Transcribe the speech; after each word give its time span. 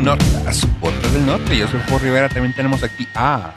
del 0.00 0.04
Norte, 0.04 0.24
a 0.46 0.52
su 0.52 0.68
podcast 0.80 1.12
del 1.12 1.26
Norte. 1.26 1.56
Yo 1.58 1.66
soy 1.68 1.80
Jorge 1.88 2.06
Rivera. 2.06 2.28
También 2.28 2.54
tenemos 2.54 2.82
aquí 2.82 3.06
a. 3.14 3.54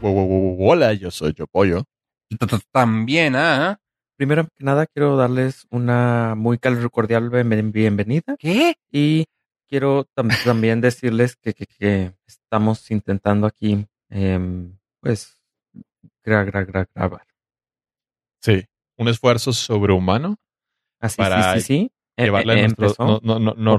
Hola, 0.00 0.92
yo 0.94 1.10
soy 1.10 1.32
Yo 1.34 1.46
Pollo. 1.46 1.84
También 2.72 3.36
a. 3.36 3.80
Primero 4.16 4.44
que 4.44 4.64
nada, 4.64 4.86
quiero 4.86 5.16
darles 5.16 5.66
una 5.70 6.34
muy 6.36 6.58
cordial 6.90 7.30
bienvenida 7.30 8.36
¿Qué? 8.38 8.76
y 8.92 9.24
quiero 9.68 10.06
tam- 10.16 10.28
también 10.44 10.80
decirles 10.80 11.36
que, 11.36 11.52
que- 11.52 11.66
que 11.66 12.12
estamos 12.26 12.90
intentando 12.92 13.46
aquí, 13.46 13.84
em, 14.10 14.76
pues, 15.00 15.36
gra- 16.24 16.46
gra- 16.46 16.64
gra- 16.66 16.88
grabar. 16.94 17.26
Sí, 18.40 18.64
un 18.96 19.08
esfuerzo 19.08 19.52
sobrehumano 19.52 20.36
Así, 21.00 21.16
Para 21.16 21.54
sí, 21.54 21.60
sí, 21.60 21.66
sí. 21.66 21.92
Eh, 22.16 22.24
llevarle 22.24 22.54
eh, 22.54 22.58
a 22.58 22.62
nuestros 22.62 22.92
empezó 22.92 23.20
no, 23.24 23.38
no, 23.38 23.54
no, 23.54 23.54
no 23.56 23.76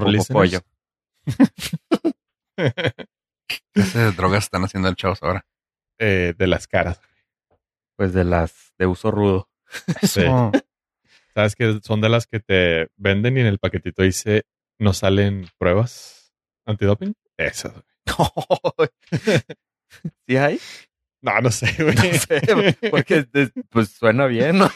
¿Qué 2.56 4.00
drogas 4.16 4.44
están 4.44 4.64
haciendo 4.64 4.88
el 4.88 4.96
chavos 4.96 5.22
ahora? 5.22 5.44
eh, 5.98 6.34
de 6.36 6.46
las 6.46 6.66
caras. 6.66 7.00
Pues 7.96 8.12
de 8.12 8.24
las 8.24 8.72
de 8.78 8.86
uso 8.86 9.10
rudo. 9.10 9.48
Sí. 10.02 10.22
Oh, 10.28 10.52
Sabes 11.34 11.54
que 11.54 11.80
son 11.82 12.00
de 12.00 12.08
las 12.08 12.26
que 12.26 12.40
te 12.40 12.88
venden 12.96 13.36
y 13.36 13.40
en 13.40 13.46
el 13.46 13.58
paquetito 13.58 14.02
dice 14.02 14.44
no 14.78 14.92
salen 14.92 15.48
pruebas 15.58 16.32
antidoping. 16.66 17.14
Esas. 17.36 17.72
güey. 18.76 18.88
¿Sí 20.26 20.36
hay? 20.36 20.60
No, 21.22 21.40
no 21.40 21.50
sé, 21.50 21.74
güey. 21.82 21.94
No 21.94 22.18
sé, 22.18 22.90
porque 22.90 23.26
pues 23.70 23.90
suena 23.90 24.26
bien, 24.26 24.58
¿no? 24.58 24.70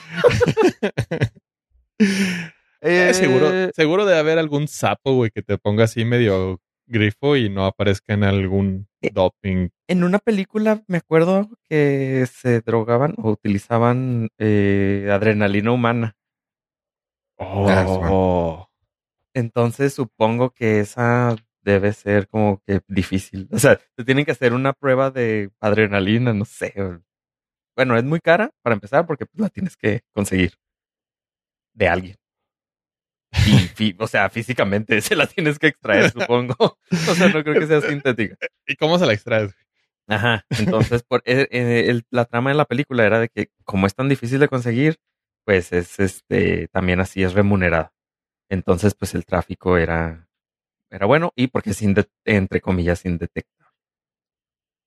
Eh, 2.82 3.12
seguro, 3.14 3.52
Eh, 3.52 3.70
seguro 3.74 4.06
de 4.06 4.18
haber 4.18 4.38
algún 4.38 4.68
sapo, 4.68 5.14
güey, 5.14 5.30
que 5.30 5.42
te 5.42 5.58
ponga 5.58 5.84
así 5.84 6.04
medio 6.04 6.60
grifo 6.86 7.36
y 7.36 7.48
no 7.48 7.64
aparezca 7.66 8.14
en 8.14 8.24
algún 8.24 8.88
Eh, 9.00 9.10
doping. 9.12 9.68
En 9.88 10.04
una 10.04 10.18
película 10.18 10.82
me 10.86 10.98
acuerdo 10.98 11.48
que 11.68 12.26
se 12.26 12.60
drogaban 12.60 13.14
o 13.18 13.30
utilizaban 13.30 14.28
eh, 14.38 15.08
adrenalina 15.10 15.72
humana. 15.72 16.16
Ah, 17.38 17.86
Oh, 18.10 18.68
Entonces 19.32 19.94
supongo 19.94 20.50
que 20.50 20.80
esa 20.80 21.36
debe 21.62 21.92
ser 21.92 22.28
como 22.28 22.60
que 22.66 22.80
difícil. 22.88 23.48
O 23.52 23.58
sea, 23.58 23.78
te 23.96 24.04
tienen 24.04 24.24
que 24.24 24.32
hacer 24.32 24.52
una 24.52 24.72
prueba 24.72 25.10
de 25.10 25.50
adrenalina, 25.60 26.34
no 26.34 26.44
sé. 26.44 26.74
Bueno, 27.76 27.96
es 27.96 28.04
muy 28.04 28.20
cara 28.20 28.50
para 28.62 28.74
empezar 28.74 29.06
porque 29.06 29.26
pues, 29.26 29.40
la 29.40 29.48
tienes 29.48 29.76
que 29.76 30.02
conseguir 30.12 30.52
de 31.74 31.88
alguien. 31.88 32.19
Y, 33.46 33.94
o 33.98 34.06
sea, 34.06 34.28
físicamente 34.30 35.00
se 35.00 35.16
la 35.16 35.26
tienes 35.26 35.58
que 35.58 35.68
extraer, 35.68 36.10
supongo. 36.10 36.54
O 37.08 37.14
sea, 37.14 37.28
no 37.28 37.42
creo 37.42 37.58
que 37.60 37.66
sea 37.66 37.80
sintética. 37.80 38.36
¿Y 38.66 38.76
cómo 38.76 38.98
se 38.98 39.06
la 39.06 39.12
extraes? 39.12 39.54
Ajá. 40.06 40.44
Entonces, 40.58 41.02
por, 41.02 41.22
eh, 41.24 41.46
eh, 41.50 41.84
el- 41.88 42.04
la 42.10 42.24
trama 42.24 42.50
de 42.50 42.56
la 42.56 42.64
película 42.64 43.06
era 43.06 43.20
de 43.20 43.28
que 43.28 43.50
como 43.64 43.86
es 43.86 43.94
tan 43.94 44.08
difícil 44.08 44.40
de 44.40 44.48
conseguir, 44.48 44.98
pues 45.44 45.72
es 45.72 45.98
este 46.00 46.68
también 46.68 47.00
así 47.00 47.22
es 47.22 47.32
remunerada. 47.34 47.92
Entonces, 48.48 48.94
pues 48.94 49.14
el 49.14 49.24
tráfico 49.24 49.76
era, 49.78 50.28
era 50.90 51.06
bueno 51.06 51.32
y 51.36 51.46
porque 51.46 51.70
es 51.70 51.80
entre 52.24 52.60
comillas 52.60 53.04
indetectable. 53.04 53.56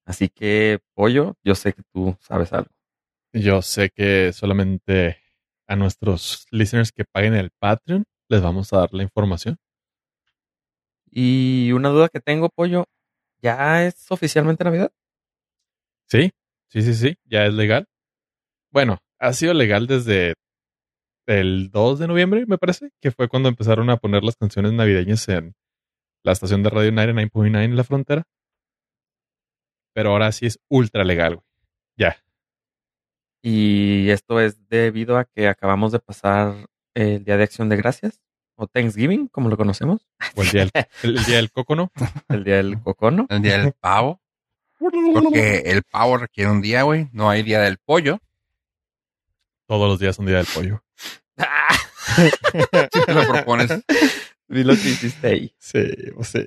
Así 0.05 0.27
que, 0.29 0.79
pollo, 0.95 1.37
yo 1.43 1.55
sé 1.55 1.73
que 1.73 1.81
tú 1.93 2.17
sabes 2.19 2.51
algo. 2.51 2.69
Yo 3.31 3.61
sé 3.61 3.89
que 3.89 4.33
solamente 4.33 5.17
a 5.67 5.75
nuestros 5.77 6.45
listeners 6.51 6.91
que 6.91 7.05
paguen 7.05 7.33
el 7.35 7.51
Patreon 7.51 8.03
les 8.29 8.41
vamos 8.41 8.71
a 8.73 8.79
dar 8.79 8.93
la 8.93 9.03
información. 9.03 9.57
Y 11.09 11.71
una 11.73 11.89
duda 11.89 12.09
que 12.09 12.19
tengo, 12.19 12.49
pollo, 12.49 12.85
¿ya 13.41 13.85
es 13.85 14.11
oficialmente 14.11 14.63
Navidad? 14.63 14.91
Sí, 16.09 16.31
sí, 16.69 16.81
sí, 16.81 16.93
sí, 16.93 17.15
ya 17.25 17.45
es 17.45 17.53
legal. 17.53 17.87
Bueno, 18.71 18.97
ha 19.19 19.33
sido 19.33 19.53
legal 19.53 19.87
desde 19.87 20.33
el 21.27 21.69
2 21.71 21.99
de 21.99 22.07
noviembre, 22.07 22.45
me 22.47 22.57
parece, 22.57 22.89
que 23.01 23.11
fue 23.11 23.29
cuando 23.29 23.49
empezaron 23.49 23.89
a 23.89 23.97
poner 23.97 24.23
las 24.23 24.35
canciones 24.35 24.73
navideñas 24.73 25.27
en 25.29 25.53
la 26.23 26.31
estación 26.31 26.63
de 26.63 26.69
radio 26.69 26.91
99.9 26.91 27.63
en 27.63 27.75
la 27.75 27.83
frontera. 27.83 28.23
Pero 29.93 30.11
ahora 30.11 30.31
sí 30.31 30.47
es 30.47 30.59
ultra 30.69 31.03
legal, 31.03 31.35
güey. 31.35 31.45
Ya. 31.97 32.17
Y 33.43 34.09
esto 34.09 34.39
es 34.39 34.67
debido 34.69 35.17
a 35.17 35.25
que 35.25 35.47
acabamos 35.47 35.91
de 35.91 35.99
pasar 35.99 36.65
el 36.93 37.23
Día 37.23 37.37
de 37.37 37.43
Acción 37.43 37.69
de 37.69 37.77
Gracias, 37.77 38.21
o 38.55 38.67
Thanksgiving, 38.67 39.27
como 39.27 39.49
lo 39.49 39.57
conocemos, 39.57 40.07
O 40.35 40.43
el 40.43 40.49
día 40.49 40.61
del, 40.65 40.71
el, 41.03 41.17
el 41.17 41.25
día 41.25 41.35
del 41.37 41.51
coco, 41.51 41.75
¿no? 41.75 41.91
el 42.29 42.43
Día 42.43 42.57
del 42.57 42.81
Cocono. 42.81 43.25
el 43.29 43.41
día 43.41 43.57
del 43.57 43.73
pavo. 43.73 44.21
Porque 44.79 45.63
el 45.65 45.83
pavo 45.83 46.17
requiere 46.17 46.51
un 46.51 46.61
día, 46.61 46.83
güey. 46.83 47.07
No 47.13 47.29
hay 47.29 47.41
día 47.41 47.61
del 47.61 47.77
pollo. 47.77 48.19
Todos 49.65 49.87
los 49.87 49.99
días 49.99 50.15
son 50.15 50.25
día 50.25 50.37
del 50.37 50.47
pollo. 50.53 50.83
Si 52.15 53.05
te 53.05 53.13
lo 53.13 53.27
propones. 53.27 53.71
Vi 54.47 54.63
lo 54.63 54.75
que 54.75 54.89
hiciste 54.89 55.27
ahí. 55.27 55.55
Sí, 55.57 55.81
pues 56.13 56.27
sí. 56.27 56.45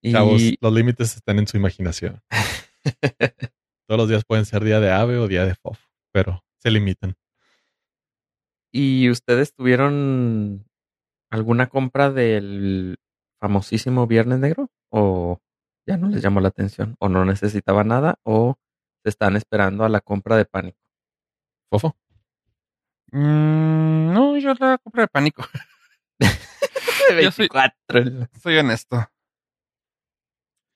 Y, 0.00 0.12
Chavos, 0.12 0.40
los 0.58 0.72
límites 0.72 1.16
están 1.16 1.38
en 1.38 1.46
su 1.46 1.58
imaginación. 1.58 2.22
Todos 3.86 3.98
los 3.98 4.08
días 4.08 4.24
pueden 4.24 4.46
ser 4.46 4.64
día 4.64 4.80
de 4.80 4.90
ave 4.90 5.18
o 5.18 5.28
día 5.28 5.44
de 5.44 5.54
fofo, 5.54 5.82
pero 6.12 6.42
se 6.58 6.70
limitan. 6.70 7.14
¿Y 8.76 9.08
ustedes 9.08 9.54
tuvieron 9.54 10.66
alguna 11.30 11.68
compra 11.68 12.10
del 12.10 12.96
famosísimo 13.40 14.08
Viernes 14.08 14.40
Negro? 14.40 14.68
¿O 14.90 15.38
ya 15.86 15.96
no 15.96 16.08
les 16.08 16.22
llamó 16.22 16.40
la 16.40 16.48
atención? 16.48 16.96
¿O 16.98 17.08
no 17.08 17.24
necesitaba 17.24 17.84
nada? 17.84 18.16
¿O 18.24 18.56
se 19.04 19.10
están 19.10 19.36
esperando 19.36 19.84
a 19.84 19.88
la 19.88 20.00
compra 20.00 20.36
de 20.36 20.44
pánico? 20.44 20.78
Fofo. 21.70 21.96
Mm, 23.12 24.12
no, 24.12 24.36
yo 24.38 24.54
la 24.58 24.78
compré 24.78 25.02
de 25.02 25.08
pánico. 25.08 25.44
Yo 27.22 27.30
soy- 27.30 27.48
24. 27.48 28.28
Soy 28.40 28.56
honesto. 28.56 28.96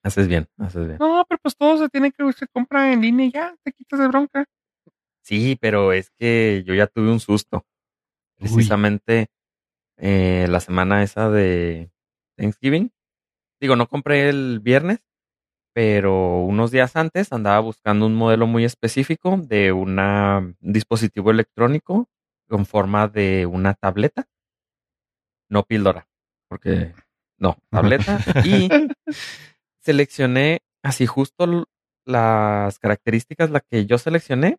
Haces 0.05 0.29
bien, 0.29 0.47
haces 0.59 0.87
bien. 0.87 0.99
No, 1.01 1.25
pero 1.29 1.41
pues 1.43 1.57
todo 1.57 1.79
se 1.79 1.89
tiene 1.89 2.13
que 2.13 2.33
se 2.33 2.47
compra 2.47 2.93
en 2.93 3.01
línea 3.01 3.27
y 3.27 3.33
ya. 3.33 3.57
Te 3.65 3.73
quitas 3.73 3.99
de 3.99 4.07
bronca. 4.09 4.45
Sí, 5.25 5.57
pero 5.61 5.93
es 5.93 6.11
que 6.11 6.63
yo 6.67 6.75
ya 6.75 6.87
tuve 6.87 7.11
un 7.11 7.19
susto. 7.19 7.67
Precisamente 8.39 9.27
eh, 9.97 10.47
la 10.49 10.61
semana 10.61 11.03
esa 11.03 11.29
de 11.31 11.91
Thanksgiving. 12.37 12.93
Digo, 13.61 13.75
no 13.77 13.89
compré 13.89 14.29
el 14.29 14.61
viernes, 14.61 15.01
pero 15.75 16.41
unos 16.43 16.71
días 16.71 16.95
antes 16.97 17.33
andaba 17.33 17.59
buscando 17.61 18.07
un 18.07 18.15
modelo 18.15 18.47
muy 18.47 18.65
específico 18.65 19.37
de 19.37 19.73
una- 19.73 20.39
un 20.39 20.57
dispositivo 20.73 21.31
electrónico 21.31 22.09
con 22.49 22.65
forma 22.67 23.09
de 23.09 23.47
una 23.47 23.75
tableta. 23.75 24.27
No 25.51 25.65
píldora, 25.65 26.09
porque 26.49 26.95
no, 27.39 27.57
tableta. 27.71 28.21
y 28.45 28.69
seleccioné 29.81 30.61
así 30.83 31.07
justo 31.07 31.67
las 32.05 32.79
características, 32.79 33.51
la 33.51 33.61
que 33.61 33.87
yo 33.87 33.99
seleccioné, 33.99 34.59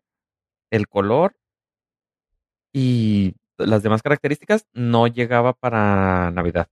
el 0.70 0.86
color 0.88 1.34
y 2.72 3.34
las 3.66 3.82
demás 3.82 4.02
características 4.02 4.66
no 4.72 5.06
llegaba 5.06 5.52
para 5.54 6.30
Navidad. 6.32 6.68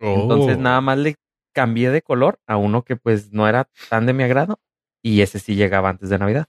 Entonces 0.00 0.58
Oh. 0.58 0.60
nada 0.60 0.80
más 0.80 0.98
le 0.98 1.16
cambié 1.54 1.90
de 1.90 2.02
color 2.02 2.38
a 2.46 2.56
uno 2.56 2.82
que 2.84 2.96
pues 2.96 3.32
no 3.32 3.48
era 3.48 3.68
tan 3.88 4.06
de 4.06 4.12
mi 4.12 4.22
agrado 4.24 4.58
y 5.02 5.20
ese 5.22 5.38
sí 5.38 5.54
llegaba 5.54 5.88
antes 5.90 6.08
de 6.08 6.18
Navidad. 6.18 6.46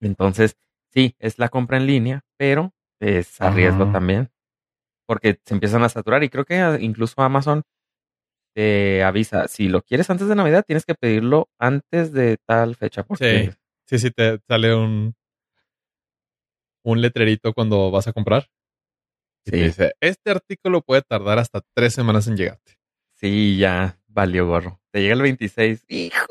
Entonces, 0.00 0.56
sí, 0.92 1.14
es 1.18 1.38
la 1.38 1.48
compra 1.48 1.76
en 1.76 1.86
línea, 1.86 2.22
pero 2.36 2.72
es 3.00 3.40
a 3.40 3.50
riesgo 3.50 3.84
Ajá. 3.84 3.92
también 3.92 4.30
porque 5.06 5.38
se 5.44 5.54
empiezan 5.54 5.82
a 5.82 5.88
saturar 5.88 6.22
y 6.24 6.28
creo 6.30 6.44
que 6.44 6.78
incluso 6.80 7.20
Amazon 7.22 7.62
te 8.54 9.02
avisa, 9.04 9.48
si 9.48 9.68
lo 9.68 9.82
quieres 9.82 10.10
antes 10.10 10.28
de 10.28 10.34
Navidad, 10.34 10.64
tienes 10.66 10.84
que 10.84 10.94
pedirlo 10.94 11.48
antes 11.58 12.12
de 12.12 12.38
tal 12.46 12.76
fecha 12.76 13.02
porque 13.04 13.54
Sí, 13.86 13.98
sí, 13.98 14.10
te 14.10 14.40
sale 14.48 14.74
un, 14.74 15.14
un 16.82 17.00
letrerito 17.00 17.52
cuando 17.52 17.90
vas 17.90 18.08
a 18.08 18.12
comprar. 18.12 18.48
Y 19.44 19.50
te 19.50 19.56
dice, 19.56 19.92
este 20.00 20.30
artículo 20.30 20.82
puede 20.82 21.02
tardar 21.02 21.38
hasta 21.38 21.62
tres 21.74 21.94
semanas 21.94 22.28
en 22.28 22.36
llegarte. 22.36 22.78
sí, 23.14 23.56
ya 23.58 23.98
valió 24.06 24.46
gorro. 24.46 24.80
Te 24.90 25.00
llega 25.00 25.14
el 25.14 25.22
26. 25.22 25.84
Hijo 25.88 26.26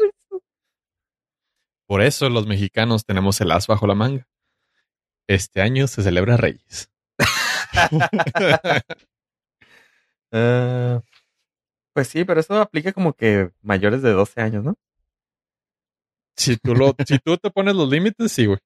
Por 1.87 2.01
eso 2.01 2.29
los 2.29 2.47
mexicanos 2.47 3.05
tenemos 3.05 3.41
el 3.41 3.51
as 3.51 3.67
bajo 3.67 3.87
la 3.87 3.95
manga. 3.95 4.27
Este 5.27 5.61
año 5.61 5.87
se 5.87 6.03
celebra 6.03 6.37
Reyes. 6.37 6.89
Ah, 10.33 11.01
pues 11.93 12.07
sí, 12.07 12.23
pero 12.23 12.39
eso 12.39 12.55
aplica 12.61 12.93
como 12.93 13.11
que 13.11 13.51
mayores 13.61 14.01
de 14.01 14.11
12 14.11 14.39
años, 14.39 14.63
¿no? 14.63 14.75
Si 16.37 16.55
tú, 16.55 16.73
lo, 16.73 16.95
si 17.05 17.19
tú 17.19 17.37
te 17.37 17.51
pones 17.51 17.75
los 17.75 17.89
límites, 17.89 18.31
sí, 18.31 18.45
güey. 18.45 18.59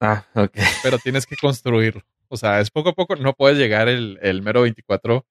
Ah, 0.00 0.24
ok. 0.34 0.56
Pero 0.82 0.98
tienes 0.98 1.26
que 1.26 1.36
construirlo. 1.36 2.02
O 2.28 2.36
sea, 2.36 2.60
es 2.60 2.70
poco 2.70 2.90
a 2.90 2.94
poco. 2.94 3.16
No 3.16 3.32
puedes 3.32 3.58
llegar 3.58 3.88
el, 3.88 4.18
el 4.22 4.42
mero 4.42 4.62
24 4.62 5.26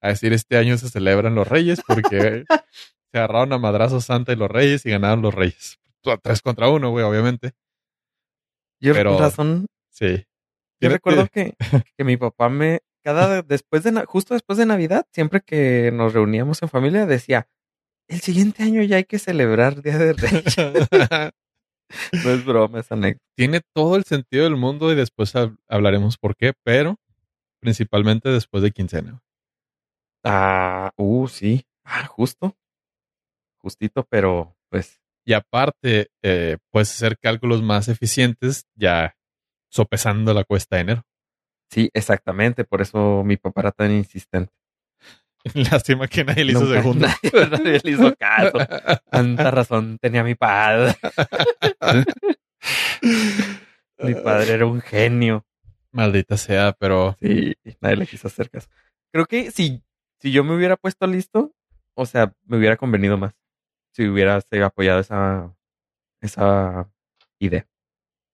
a 0.00 0.08
decir 0.08 0.32
este 0.32 0.56
año 0.56 0.76
se 0.78 0.90
celebran 0.90 1.34
los 1.34 1.48
reyes 1.48 1.80
porque 1.86 2.44
se 3.12 3.18
agarraron 3.18 3.52
a 3.52 3.58
madrazo 3.58 4.00
Santa 4.00 4.32
y 4.32 4.36
los 4.36 4.50
reyes 4.50 4.84
y 4.86 4.90
ganaron 4.90 5.22
los 5.22 5.34
reyes. 5.34 5.78
Tres 6.22 6.42
contra 6.42 6.68
uno, 6.68 6.90
güey, 6.90 7.04
obviamente. 7.04 7.52
Yo 8.80 8.92
Pero- 8.92 9.18
razón, 9.18 9.66
Sí. 9.90 10.26
yo 10.80 10.88
recuerdo 10.90 11.26
que, 11.28 11.54
que 11.96 12.04
mi 12.04 12.16
papá 12.18 12.48
me, 12.50 12.80
cada, 13.02 13.40
después 13.42 13.82
de, 13.84 13.92
justo 14.04 14.34
después 14.34 14.58
de 14.58 14.66
Navidad, 14.66 15.06
siempre 15.12 15.40
que 15.40 15.90
nos 15.92 16.12
reuníamos 16.12 16.60
en 16.62 16.68
familia, 16.68 17.06
decía, 17.06 17.48
el 18.08 18.20
siguiente 18.20 18.62
año 18.64 18.82
ya 18.82 18.96
hay 18.96 19.04
que 19.04 19.18
celebrar 19.18 19.80
Día 19.82 19.96
de 19.96 20.12
Reyes. 20.12 20.56
no 22.22 22.30
es 22.30 22.44
broma 22.44 22.80
esa 22.80 22.94
anécdota. 22.94 23.24
Tiene 23.36 23.60
todo 23.74 23.96
el 23.96 24.04
sentido 24.04 24.44
del 24.44 24.56
mundo 24.56 24.90
y 24.92 24.96
después 24.96 25.34
hab- 25.34 25.56
hablaremos 25.68 26.18
por 26.18 26.36
qué, 26.36 26.52
pero 26.64 26.96
principalmente 27.60 28.30
después 28.30 28.62
de 28.62 28.72
quincena. 28.72 29.22
Ah, 30.22 30.90
uh, 30.98 31.26
sí. 31.28 31.66
Ah, 31.84 32.06
justo. 32.06 32.56
Justito, 33.58 34.04
pero 34.08 34.56
pues 34.70 35.00
Y 35.26 35.32
aparte, 35.32 36.08
eh, 36.22 36.58
puedes 36.70 36.90
hacer 36.92 37.18
cálculos 37.18 37.62
más 37.62 37.88
eficientes 37.88 38.66
ya 38.74 39.16
sopesando 39.70 40.34
la 40.34 40.44
cuesta 40.44 40.76
de 40.76 40.82
enero. 40.82 41.02
sí, 41.70 41.90
exactamente. 41.94 42.64
Por 42.64 42.80
eso 42.82 43.22
mi 43.24 43.36
papá 43.36 43.62
era 43.62 43.72
tan 43.72 43.90
insistente. 43.92 44.52
Lástima 45.70 46.08
que 46.08 46.24
nadie 46.24 46.44
le 46.44 46.52
hizo 46.52 46.62
Nunca- 46.64 46.74
segundo. 46.80 47.06
Nadie, 47.06 47.46
nadie 47.50 47.80
le 47.84 47.90
hizo 47.90 48.14
caso. 48.16 48.58
Tanta 49.10 49.50
razón 49.50 49.98
tenía 50.00 50.24
mi 50.24 50.34
padre. 50.34 50.94
Mi 53.98 54.14
padre 54.14 54.52
era 54.54 54.66
un 54.66 54.80
genio. 54.80 55.44
Maldita 55.92 56.36
sea, 56.36 56.72
pero 56.78 57.16
Sí, 57.20 57.54
nadie 57.80 57.96
le 57.96 58.06
quiso 58.06 58.26
hacer 58.28 58.50
caso. 58.50 58.68
Creo 59.12 59.26
que 59.26 59.50
si, 59.52 59.82
si 60.20 60.32
yo 60.32 60.42
me 60.42 60.56
hubiera 60.56 60.76
puesto 60.76 61.06
listo, 61.06 61.54
o 61.94 62.04
sea, 62.06 62.32
me 62.46 62.56
hubiera 62.56 62.76
convenido 62.76 63.16
más. 63.16 63.34
Si 63.92 64.08
hubiera 64.08 64.40
se, 64.40 64.60
apoyado 64.62 64.98
esa, 65.00 65.54
esa 66.20 66.90
idea. 67.38 67.66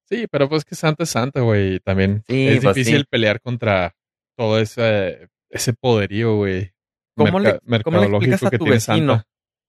sí, 0.09 0.27
pero 0.31 0.49
pues 0.49 0.65
que 0.65 0.75
Santa 0.75 1.03
es 1.05 1.11
Santa, 1.11 1.41
güey. 1.41 1.81
También 1.81 2.25
Sí, 2.27 2.49
es 2.49 2.63
pues 2.63 2.75
difícil 2.77 3.01
sí. 3.01 3.07
pelear 3.11 3.41
contra 3.43 3.95
todo 4.39 4.59
ese, 4.59 5.29
ese 5.51 5.75
poderío, 5.75 6.37
güey. 6.37 6.73
¿Cómo, 7.17 7.39
merca- 7.41 7.61
le, 7.67 7.83
¿Cómo 7.83 7.99
le 8.01 8.07
explicas 8.07 8.43
a 8.45 8.51
tu 8.51 8.65
vecino? 8.65 9.13
Santa. 9.15 9.27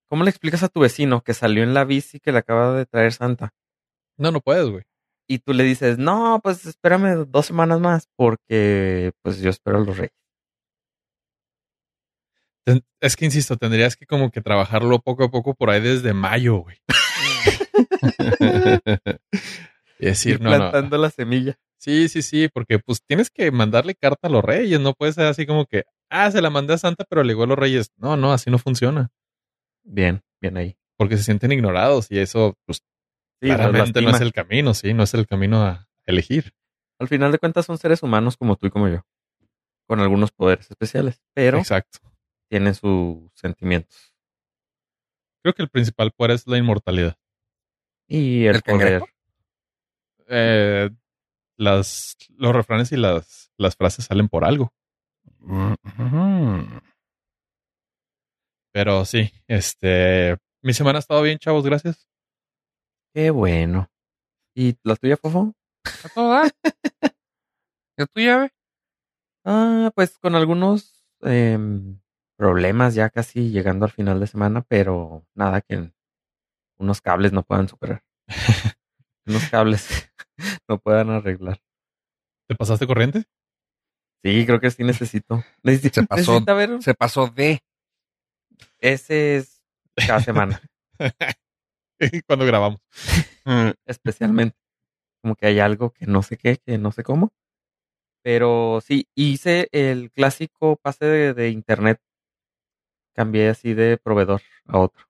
¿Cómo 0.10 0.24
le 0.24 0.30
explicas 0.30 0.64
a 0.64 0.70
tu 0.70 0.80
vecino 0.82 1.22
que 1.22 1.34
salió 1.34 1.64
en 1.64 1.74
la 1.74 1.86
bici 1.86 2.20
que 2.20 2.32
le 2.32 2.40
acaba 2.40 2.78
de 2.78 2.86
traer 2.86 3.14
Santa? 3.14 3.54
No, 4.18 4.32
no 4.32 4.42
puedes, 4.42 4.70
güey. 4.70 4.84
Y 5.28 5.40
tú 5.40 5.54
le 5.54 5.64
dices, 5.64 5.98
no, 5.98 6.40
pues 6.44 6.66
espérame 6.66 7.26
dos 7.28 7.46
semanas 7.46 7.80
más 7.80 8.10
porque 8.18 9.12
pues 9.22 9.40
yo 9.40 9.50
espero 9.50 9.78
a 9.78 9.82
los 9.82 9.98
reyes. 9.98 10.12
Es 13.00 13.16
que 13.16 13.26
insisto, 13.26 13.58
tendrías 13.58 13.96
que 13.96 14.06
como 14.06 14.30
que 14.30 14.42
trabajarlo 14.42 15.00
poco 15.00 15.24
a 15.24 15.32
poco 15.32 15.56
por 15.56 15.70
ahí 15.72 15.82
desde 15.82 16.14
mayo, 16.14 16.58
güey. 16.58 16.78
y 20.00 20.06
decir, 20.06 20.34
Ir 20.36 20.42
no, 20.42 20.52
no. 20.52 20.58
plantando 20.58 20.98
la 20.98 21.10
semilla. 21.10 21.58
Sí, 21.78 22.10
sí, 22.10 22.22
sí, 22.22 22.48
porque 22.54 22.78
pues 22.80 23.02
tienes 23.04 23.32
que 23.32 23.50
mandarle 23.52 23.96
carta 23.96 24.28
a 24.28 24.32
los 24.32 24.44
reyes, 24.44 24.80
no 24.80 24.94
puede 24.94 25.14
ser 25.14 25.26
así 25.26 25.48
como 25.48 25.66
que, 25.66 25.86
ah, 26.12 26.30
se 26.30 26.42
la 26.42 26.50
mandé 26.52 26.76
a 26.76 26.78
Santa, 26.78 27.04
pero 27.10 27.24
le 27.24 27.30
llegó 27.30 27.44
a 27.44 27.48
los 27.48 27.58
reyes. 27.58 27.92
No, 27.98 28.16
no, 28.18 28.32
así 28.34 28.52
no 28.52 28.60
funciona, 28.60 29.10
Bien, 29.84 30.22
bien 30.40 30.58
ahí. 30.58 30.78
porque 30.98 31.18
se 31.18 31.24
sienten 31.24 31.52
ignorados 31.52 32.12
y 32.12 32.20
eso, 32.20 32.56
pues, 32.66 32.84
Sí, 33.42 33.48
los 33.48 33.56
claramente 33.58 34.02
no 34.04 34.12
es 34.12 34.22
el 34.22 34.34
camino, 34.34 34.76
sí, 34.76 34.94
no 34.94 35.02
es 35.02 35.16
el 35.16 35.26
camino 35.26 35.64
a 35.64 35.90
elegir. 36.06 36.54
Al 37.00 37.08
final 37.08 37.32
de 37.32 37.40
cuentas 37.40 37.66
son 37.66 37.80
seres 37.80 38.04
humanos 38.04 38.38
como 38.38 38.56
tú 38.56 38.68
y 38.68 38.70
como 38.70 38.88
yo. 38.88 39.04
Con 39.88 40.00
algunos 40.00 40.32
poderes 40.32 40.70
especiales. 40.70 41.20
Pero 41.34 41.58
Exacto. 41.58 41.98
tienen 42.50 42.76
sus 42.76 43.32
sentimientos. 43.34 44.14
Creo 45.42 45.56
que 45.56 45.64
el 45.64 45.70
principal 45.70 46.12
poder 46.12 46.32
es 46.36 46.46
la 46.46 46.60
inmortalidad. 46.60 47.18
Y 48.08 48.46
el, 48.46 48.58
¿El 48.58 48.62
poder. 48.62 49.02
Eh, 50.28 50.92
las, 51.58 52.16
los 52.38 52.56
refranes 52.56 52.92
y 52.92 52.98
las, 52.98 53.52
las 53.58 53.76
frases 53.76 54.06
salen 54.06 54.30
por 54.30 54.46
algo. 54.46 54.72
Pero 58.74 59.06
sí, 59.06 59.32
este, 59.48 60.38
mi 60.62 60.74
semana 60.74 61.00
ha 61.00 61.02
estado 61.02 61.22
bien, 61.22 61.38
chavos, 61.40 61.66
gracias. 61.66 62.08
Qué 63.14 63.30
bueno. 63.30 63.90
¿Y 64.56 64.78
la 64.84 64.96
tuya, 64.96 65.18
Fofo? 65.18 65.54
¿A 66.04 66.10
todo 66.10 66.30
dar? 66.30 66.52
¿Y 67.98 68.06
tu 68.06 68.22
llave? 68.22 68.52
Ah, 69.46 69.92
pues 69.96 70.18
con 70.20 70.36
algunos 70.36 71.06
em, 71.22 72.00
problemas 72.38 72.96
ya 72.96 73.10
casi 73.10 73.50
llegando 73.52 73.86
al 73.86 73.92
final 73.92 74.20
de 74.20 74.28
semana, 74.28 74.64
pero 74.68 75.26
nada 75.36 75.62
que 75.62 75.92
unos 76.80 77.02
cables 77.02 77.34
no 77.34 77.44
puedan 77.44 77.68
superar. 77.68 78.04
unos 79.26 79.50
cables 79.50 80.12
no 80.68 80.80
puedan 80.80 81.10
arreglar. 81.10 81.62
¿Te 82.48 82.56
pasaste 82.56 82.88
corriente? 82.88 83.26
Sí, 84.24 84.46
creo 84.46 84.60
que 84.60 84.70
sí 84.72 84.84
necesito. 84.84 85.44
Necesito, 85.64 86.02
Se 86.02 86.08
pasó. 86.08 86.32
necesita 86.32 86.54
ver. 86.54 86.82
Se 86.84 86.94
pasó 86.94 87.28
de. 87.28 87.60
Ese 88.80 89.38
es 89.38 89.62
cada 90.08 90.20
semana, 90.20 90.62
Cuando 92.28 92.46
grabamos. 92.46 92.80
Mm, 93.46 93.72
especialmente. 93.86 94.58
Como 95.22 95.36
que 95.36 95.48
hay 95.48 95.60
algo 95.60 95.92
que 95.92 96.06
no 96.08 96.24
sé 96.24 96.38
qué, 96.38 96.58
que 96.58 96.78
no 96.78 96.92
sé 96.92 97.04
cómo. 97.04 97.30
Pero 98.24 98.80
sí, 98.82 99.08
hice 99.16 99.68
el 99.72 100.12
clásico 100.12 100.78
pase 100.78 101.06
de, 101.06 101.34
de 101.34 101.50
internet. 101.50 102.00
Cambié 103.16 103.50
así 103.50 103.74
de 103.74 103.98
proveedor 103.98 104.42
a 104.68 104.80
otro. 104.80 105.06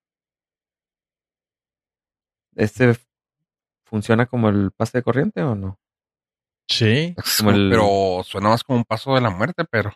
¿Este 2.56 2.94
funciona 3.84 4.26
como 4.26 4.48
el 4.48 4.70
pase 4.72 4.98
de 4.98 5.02
corriente 5.02 5.42
o 5.42 5.54
no? 5.54 5.78
Sí. 6.68 7.14
Como 7.38 7.50
el- 7.50 7.70
Pero 7.70 8.22
suena 8.24 8.48
más 8.50 8.62
como 8.64 8.78
un 8.78 8.84
paso 8.84 9.14
de 9.14 9.20
la 9.20 9.30
muerte, 9.30 9.64
pero 9.70 9.92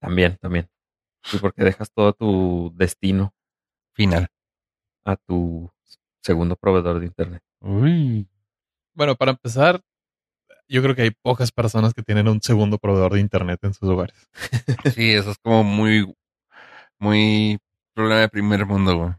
También, 0.00 0.36
también. 0.40 0.68
Sí, 1.24 1.38
porque 1.40 1.64
dejas 1.64 1.90
todo 1.92 2.12
tu 2.12 2.72
destino 2.76 3.34
final. 3.94 4.28
a 5.04 5.16
tu 5.16 5.70
segundo 6.22 6.56
proveedor 6.56 6.98
de 6.98 7.06
internet. 7.06 7.40
Uy. 7.60 8.28
Bueno, 8.94 9.14
para 9.14 9.30
empezar, 9.32 9.80
yo 10.68 10.82
creo 10.82 10.96
que 10.96 11.02
hay 11.02 11.10
pocas 11.12 11.52
personas 11.52 11.94
que 11.94 12.02
tienen 12.02 12.26
un 12.28 12.42
segundo 12.42 12.76
proveedor 12.78 13.12
de 13.14 13.20
internet 13.20 13.60
en 13.62 13.72
sus 13.74 13.88
hogares. 13.88 14.16
Sí, 14.96 15.12
eso 15.12 15.30
es 15.30 15.38
como 15.38 15.62
muy, 15.62 16.12
muy 16.98 17.58
problema 17.94 18.20
de 18.20 18.28
primer 18.28 18.66
mundo, 18.66 18.96
güey. 18.98 19.12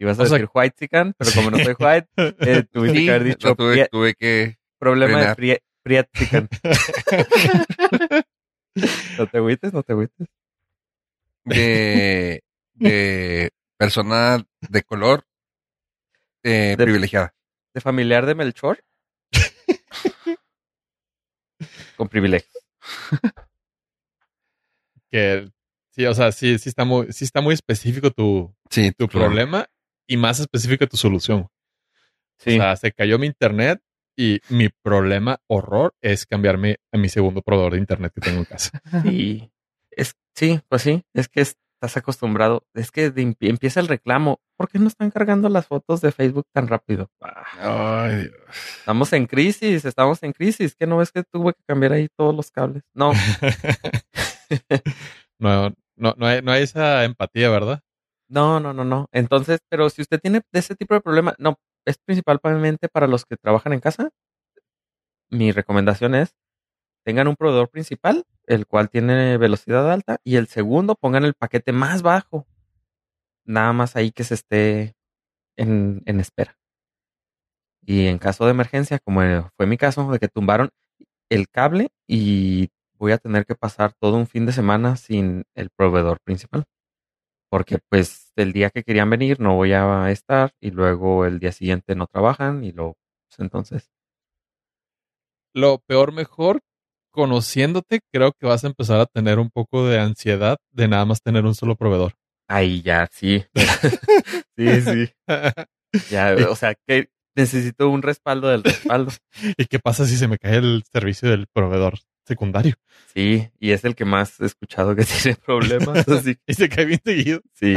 Ibas 0.00 0.18
a 0.18 0.22
O 0.22 0.26
sea- 0.26 0.38
decir 0.38 0.50
white 0.52 0.76
chican, 0.78 1.14
pero 1.16 1.30
como 1.34 1.50
no 1.52 1.58
soy 1.58 1.74
white, 1.78 2.08
eh, 2.16 2.64
Sí, 2.72 3.04
que 3.06 3.10
haber 3.10 3.24
dicho 3.24 3.54
tuve, 3.54 3.88
tuve 3.88 4.14
que. 4.14 4.57
Problema 4.78 5.34
de 5.34 5.60
priet. 5.82 6.08
No 9.18 9.26
te 9.26 9.38
agüites, 9.38 9.72
no 9.72 9.82
te 9.82 9.92
agüites. 9.92 10.28
De, 11.44 12.42
de 12.74 13.50
persona 13.76 14.44
de 14.60 14.82
color 14.82 15.24
eh, 16.44 16.76
De- 16.78 16.84
privilegiada. 16.84 17.34
¿De 17.74 17.80
familiar 17.80 18.26
de 18.26 18.34
Melchor? 18.34 18.84
Con 21.96 22.08
privilegios. 22.08 22.52
que 25.10 25.50
sí, 25.90 26.06
o 26.06 26.14
sea, 26.14 26.32
sí, 26.32 26.58
sí 26.58 26.68
está 26.68 26.84
muy, 26.84 27.12
sí 27.12 27.24
está 27.24 27.40
muy 27.40 27.54
específico 27.54 28.10
tu, 28.10 28.54
Sí, 28.70 28.92
tu 28.92 29.08
claro. 29.08 29.26
problema 29.26 29.66
y 30.06 30.16
más 30.16 30.38
específica 30.40 30.86
tu 30.86 30.96
solución. 30.96 31.48
Sí. 32.38 32.50
O 32.50 32.62
sea, 32.62 32.76
se 32.76 32.92
cayó 32.92 33.18
mi 33.18 33.26
internet 33.26 33.80
y 34.18 34.40
mi 34.48 34.68
problema 34.82 35.38
horror 35.46 35.94
es 36.02 36.26
cambiarme 36.26 36.78
a 36.92 36.98
mi 36.98 37.08
segundo 37.08 37.40
proveedor 37.40 37.72
de 37.74 37.78
internet 37.78 38.12
que 38.14 38.20
tengo 38.20 38.38
en 38.38 38.44
casa. 38.44 38.82
Sí. 39.04 39.50
Es, 39.92 40.14
sí, 40.34 40.60
pues 40.68 40.82
sí. 40.82 41.02
Es 41.14 41.28
que 41.28 41.40
estás 41.40 41.96
acostumbrado. 41.96 42.64
Es 42.74 42.90
que 42.90 43.10
de- 43.10 43.36
empieza 43.40 43.80
el 43.80 43.88
reclamo. 43.88 44.40
¿Por 44.56 44.68
qué 44.68 44.78
no 44.80 44.88
están 44.88 45.10
cargando 45.12 45.48
las 45.48 45.66
fotos 45.68 46.00
de 46.00 46.10
Facebook 46.10 46.46
tan 46.52 46.66
rápido? 46.66 47.08
Ah, 47.22 48.04
Ay, 48.06 48.22
Dios. 48.22 48.32
estamos 48.80 49.12
en 49.12 49.26
crisis, 49.26 49.84
estamos 49.84 50.20
en 50.24 50.32
crisis. 50.32 50.74
¿Qué 50.74 50.86
no 50.86 50.96
ves 50.98 51.12
que 51.12 51.22
tuve 51.22 51.52
que 51.54 51.62
cambiar 51.66 51.92
ahí 51.92 52.08
todos 52.16 52.34
los 52.34 52.50
cables? 52.50 52.82
No, 52.94 53.12
no, 55.38 55.70
no, 55.96 56.14
no 56.16 56.26
hay, 56.26 56.42
no 56.42 56.50
hay 56.52 56.62
esa 56.64 57.04
empatía, 57.04 57.48
¿verdad? 57.50 57.80
no, 58.30 58.60
no, 58.60 58.72
no, 58.74 58.84
no. 58.84 59.06
Entonces, 59.12 59.60
pero 59.70 59.88
si 59.90 60.02
usted 60.02 60.20
tiene 60.20 60.42
de 60.52 60.60
ese 60.60 60.74
tipo 60.76 60.92
de 60.94 61.00
problema, 61.00 61.34
no, 61.38 61.56
es 61.88 61.98
principalmente 61.98 62.88
para 62.88 63.06
los 63.06 63.24
que 63.24 63.36
trabajan 63.36 63.72
en 63.72 63.80
casa. 63.80 64.10
Mi 65.30 65.52
recomendación 65.52 66.14
es 66.14 66.34
tengan 67.04 67.28
un 67.28 67.36
proveedor 67.36 67.70
principal, 67.70 68.26
el 68.46 68.66
cual 68.66 68.90
tiene 68.90 69.38
velocidad 69.38 69.90
alta, 69.90 70.20
y 70.24 70.36
el 70.36 70.46
segundo 70.46 70.94
pongan 70.94 71.24
el 71.24 71.34
paquete 71.34 71.72
más 71.72 72.02
bajo. 72.02 72.46
Nada 73.46 73.72
más 73.72 73.96
ahí 73.96 74.10
que 74.12 74.24
se 74.24 74.34
esté 74.34 74.94
en, 75.56 76.02
espera. 76.20 76.58
Y 77.80 78.08
en 78.08 78.18
caso 78.18 78.44
de 78.44 78.50
emergencia, 78.50 78.98
como 78.98 79.22
fue 79.56 79.66
mi 79.66 79.78
caso, 79.78 80.10
de 80.10 80.18
que 80.18 80.28
tumbaron 80.28 80.68
el 81.30 81.48
cable 81.48 81.88
y 82.06 82.68
voy 82.98 83.12
a 83.12 83.18
tener 83.18 83.46
que 83.46 83.54
pasar 83.54 83.94
todo 83.98 84.16
un 84.16 84.26
fin 84.26 84.44
de 84.44 84.52
semana 84.52 84.96
sin 84.96 85.44
el 85.54 85.70
proveedor 85.70 86.20
principal. 86.20 86.64
Porque 87.50 87.78
pues 87.88 88.32
el 88.36 88.52
día 88.52 88.70
que 88.70 88.82
querían 88.82 89.10
venir 89.10 89.40
no 89.40 89.54
voy 89.56 89.72
a 89.72 90.10
estar 90.10 90.52
y 90.60 90.70
luego 90.70 91.24
el 91.24 91.38
día 91.38 91.52
siguiente 91.52 91.94
no 91.94 92.06
trabajan 92.06 92.64
y 92.64 92.72
luego 92.72 92.96
pues, 93.28 93.40
entonces 93.40 93.90
Lo 95.54 95.78
peor 95.78 96.12
mejor, 96.12 96.60
conociéndote, 97.10 98.00
creo 98.12 98.32
que 98.32 98.46
vas 98.46 98.64
a 98.64 98.68
empezar 98.68 99.00
a 99.00 99.06
tener 99.06 99.38
un 99.38 99.50
poco 99.50 99.86
de 99.86 99.98
ansiedad 99.98 100.58
de 100.72 100.88
nada 100.88 101.04
más 101.04 101.22
tener 101.22 101.44
un 101.44 101.54
solo 101.54 101.74
proveedor. 101.74 102.14
ahí 102.48 102.82
ya 102.82 103.08
sí. 103.10 103.44
sí, 104.56 104.80
sí. 104.82 105.12
Ya, 106.10 106.36
o 106.50 106.54
sea, 106.54 106.74
que 106.86 107.08
necesito 107.34 107.88
un 107.88 108.02
respaldo 108.02 108.48
del 108.48 108.62
respaldo. 108.64 109.12
¿Y 109.58 109.66
qué 109.66 109.78
pasa 109.78 110.06
si 110.06 110.16
se 110.16 110.28
me 110.28 110.38
cae 110.38 110.56
el 110.56 110.84
servicio 110.90 111.30
del 111.30 111.46
proveedor 111.52 111.98
secundario? 112.28 112.74
Sí, 113.12 113.50
y 113.58 113.72
es 113.72 113.84
el 113.84 113.94
que 113.94 114.04
más 114.04 114.40
he 114.40 114.46
escuchado 114.46 114.94
que 114.94 115.04
tiene 115.22 115.36
problemas. 115.36 116.06
Así 116.08 116.38
Y 116.46 116.54
se 116.54 116.68
cae 116.68 116.84
bien 116.84 117.00
seguido. 117.04 117.40
sí. 117.54 117.74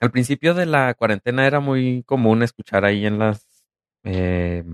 Al 0.00 0.10
principio 0.12 0.54
de 0.54 0.66
la 0.66 0.94
cuarentena 0.94 1.46
era 1.46 1.58
muy 1.58 2.04
común 2.04 2.42
escuchar 2.42 2.84
ahí 2.84 3.04
en 3.04 3.18
las 3.18 3.46
eh, 4.04 4.64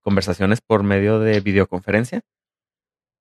conversaciones 0.00 0.60
por 0.60 0.84
medio 0.84 1.18
de 1.18 1.40
videoconferencia 1.40 2.22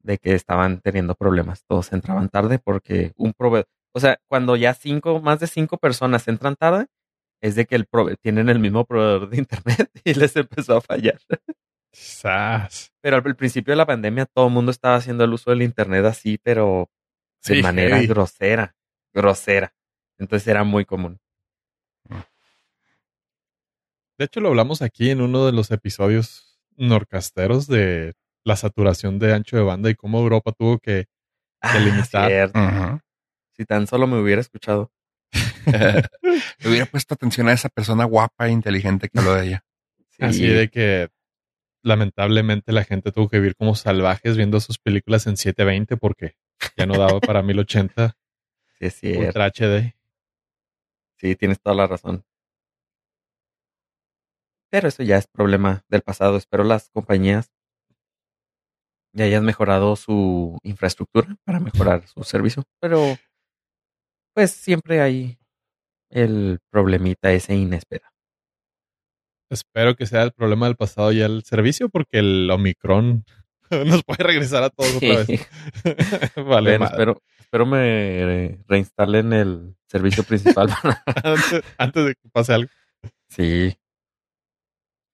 de 0.03 0.17
que 0.17 0.33
estaban 0.33 0.79
teniendo 0.79 1.15
problemas. 1.15 1.63
Todos 1.67 1.91
entraban 1.93 2.29
tarde 2.29 2.59
porque 2.59 3.13
un 3.15 3.33
proveedor, 3.33 3.67
o 3.93 3.99
sea, 3.99 4.19
cuando 4.27 4.55
ya 4.55 4.73
cinco, 4.73 5.19
más 5.21 5.39
de 5.39 5.47
cinco 5.47 5.77
personas 5.77 6.27
entran 6.27 6.55
tarde, 6.55 6.87
es 7.41 7.55
de 7.55 7.65
que 7.65 7.75
el 7.75 7.85
prove 7.87 8.15
tienen 8.17 8.49
el 8.49 8.59
mismo 8.59 8.85
proveedor 8.85 9.29
de 9.29 9.37
internet 9.39 9.89
y 10.03 10.13
les 10.13 10.35
empezó 10.35 10.77
a 10.77 10.81
fallar. 10.81 11.19
Quizás. 11.91 12.91
Pero 13.01 13.17
al 13.17 13.35
principio 13.35 13.71
de 13.73 13.77
la 13.77 13.85
pandemia 13.85 14.25
todo 14.25 14.47
el 14.47 14.53
mundo 14.53 14.71
estaba 14.71 14.95
haciendo 14.95 15.23
el 15.23 15.33
uso 15.33 15.49
del 15.51 15.61
internet 15.61 16.05
así, 16.05 16.37
pero 16.37 16.89
de 17.43 17.55
Sí, 17.55 17.61
manera 17.61 18.01
grosera, 18.03 18.75
grosera. 19.13 19.73
Entonces 20.17 20.47
era 20.47 20.63
muy 20.63 20.85
común. 20.85 21.19
De 24.17 24.25
hecho, 24.25 24.39
lo 24.39 24.49
hablamos 24.49 24.81
aquí 24.81 25.09
en 25.09 25.21
uno 25.21 25.45
de 25.45 25.51
los 25.51 25.71
episodios 25.71 26.59
norcasteros 26.77 27.67
de 27.67 28.13
la 28.43 28.55
saturación 28.55 29.17
de 29.19 29.33
ancho 29.33 29.57
de 29.57 29.63
banda 29.63 29.89
y 29.89 29.95
cómo 29.95 30.19
Europa 30.19 30.51
tuvo 30.51 30.77
que 30.79 31.05
Ah, 31.61 31.77
limitar. 31.79 32.27
cierto. 32.29 32.59
Ujú. 32.59 32.99
Si 33.55 33.65
tan 33.65 33.87
solo 33.87 34.07
me 34.07 34.19
hubiera 34.19 34.41
escuchado. 34.41 34.91
Le 36.59 36.69
hubiera 36.69 36.85
puesto 36.85 37.13
atención 37.13 37.47
a 37.49 37.53
esa 37.53 37.69
persona 37.69 38.05
guapa 38.05 38.47
e 38.47 38.51
inteligente 38.51 39.09
que 39.09 39.19
habló 39.19 39.35
de 39.35 39.47
ella. 39.47 39.65
Sí, 40.11 40.23
Así 40.23 40.47
de 40.47 40.69
que 40.69 41.09
lamentablemente 41.83 42.71
la 42.71 42.83
gente 42.83 43.11
tuvo 43.11 43.29
que 43.29 43.37
vivir 43.37 43.55
como 43.55 43.75
salvajes 43.75 44.37
viendo 44.37 44.59
sus 44.59 44.77
películas 44.77 45.27
en 45.27 45.37
720 45.37 45.97
porque 45.97 46.35
ya 46.77 46.85
no 46.85 46.97
daba 46.97 47.19
para 47.19 47.41
1080 47.41 48.15
sí, 48.79 48.85
es 48.85 48.95
cierto. 48.95 49.25
Ultra 49.27 49.45
HD. 49.45 49.95
Sí, 51.17 51.35
tienes 51.35 51.59
toda 51.61 51.75
la 51.75 51.87
razón. 51.87 52.23
Pero 54.71 54.87
eso 54.87 55.03
ya 55.03 55.17
es 55.17 55.27
problema 55.27 55.83
del 55.89 56.01
pasado. 56.01 56.37
Espero 56.37 56.63
las 56.63 56.89
compañías 56.89 57.51
ya 59.13 59.25
hayan 59.25 59.43
mejorado 59.43 59.95
su 59.95 60.57
infraestructura 60.63 61.35
para 61.43 61.59
mejorar 61.59 62.07
su 62.07 62.23
servicio. 62.23 62.63
Pero, 62.79 63.17
pues 64.33 64.51
siempre 64.51 65.01
hay 65.01 65.37
el 66.09 66.59
problemita 66.71 67.31
ese 67.31 67.55
inesperado. 67.55 68.10
Espero 69.51 69.95
que 69.95 70.05
sea 70.05 70.23
el 70.23 70.31
problema 70.31 70.65
del 70.67 70.77
pasado 70.77 71.11
ya 71.11 71.25
el 71.25 71.43
servicio 71.43 71.89
porque 71.89 72.19
el 72.19 72.49
Omicron 72.49 73.25
nos 73.85 74.03
puede 74.03 74.23
regresar 74.23 74.63
a 74.63 74.69
todos 74.69 74.95
otra 74.95 75.23
vez. 75.25 75.47
vale, 76.35 76.79
madre. 76.79 76.91
espero, 76.93 77.21
espero 77.39 77.65
me 77.65 78.57
reinstalen 78.67 79.33
el 79.33 79.75
servicio 79.87 80.23
principal. 80.23 80.69
antes, 81.23 81.61
antes 81.77 82.05
de 82.05 82.15
que 82.15 82.29
pase 82.29 82.53
algo. 82.53 82.69
sí, 83.29 83.75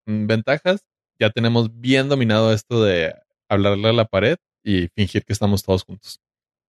Mm, 0.09 0.25
Ventajas, 0.27 0.85
ya 1.19 1.29
tenemos 1.31 1.81
bien 1.81 2.07
dominado 2.07 2.53
esto 2.53 2.81
de 2.83 3.13
hablarle 3.49 3.89
a 3.89 3.93
la 3.93 4.05
pared 4.05 4.37
y 4.63 4.87
fingir 4.95 5.25
que 5.25 5.33
estamos 5.33 5.63
todos 5.63 5.83
juntos. 5.83 6.21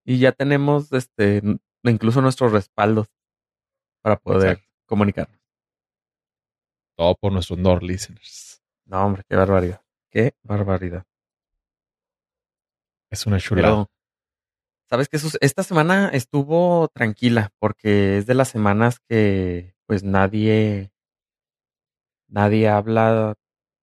y 0.04 0.18
ya 0.18 0.32
tenemos 0.32 0.92
este 0.92 1.40
incluso 1.84 2.20
nuestros 2.20 2.50
respaldos 2.50 3.06
para 4.02 4.16
poder 4.16 4.52
Exacto. 4.54 4.72
comunicarnos. 4.86 5.37
Todo 6.98 7.14
por 7.14 7.32
nuestros 7.32 7.60
Nord 7.60 7.84
listeners. 7.84 8.60
No, 8.84 9.06
hombre, 9.06 9.22
qué 9.28 9.36
barbaridad. 9.36 9.80
Qué 10.10 10.34
barbaridad. 10.42 11.04
Es 13.08 13.24
una 13.24 13.38
chulada. 13.38 13.68
Pero, 13.68 13.90
¿sabes? 14.90 15.08
Sus- 15.12 15.38
Esta 15.40 15.62
semana 15.62 16.08
estuvo 16.08 16.88
tranquila 16.88 17.52
porque 17.60 18.18
es 18.18 18.26
de 18.26 18.34
las 18.34 18.48
semanas 18.48 18.98
que 19.08 19.76
pues 19.86 20.02
nadie, 20.02 20.90
nadie 22.28 22.68
habla 22.68 23.34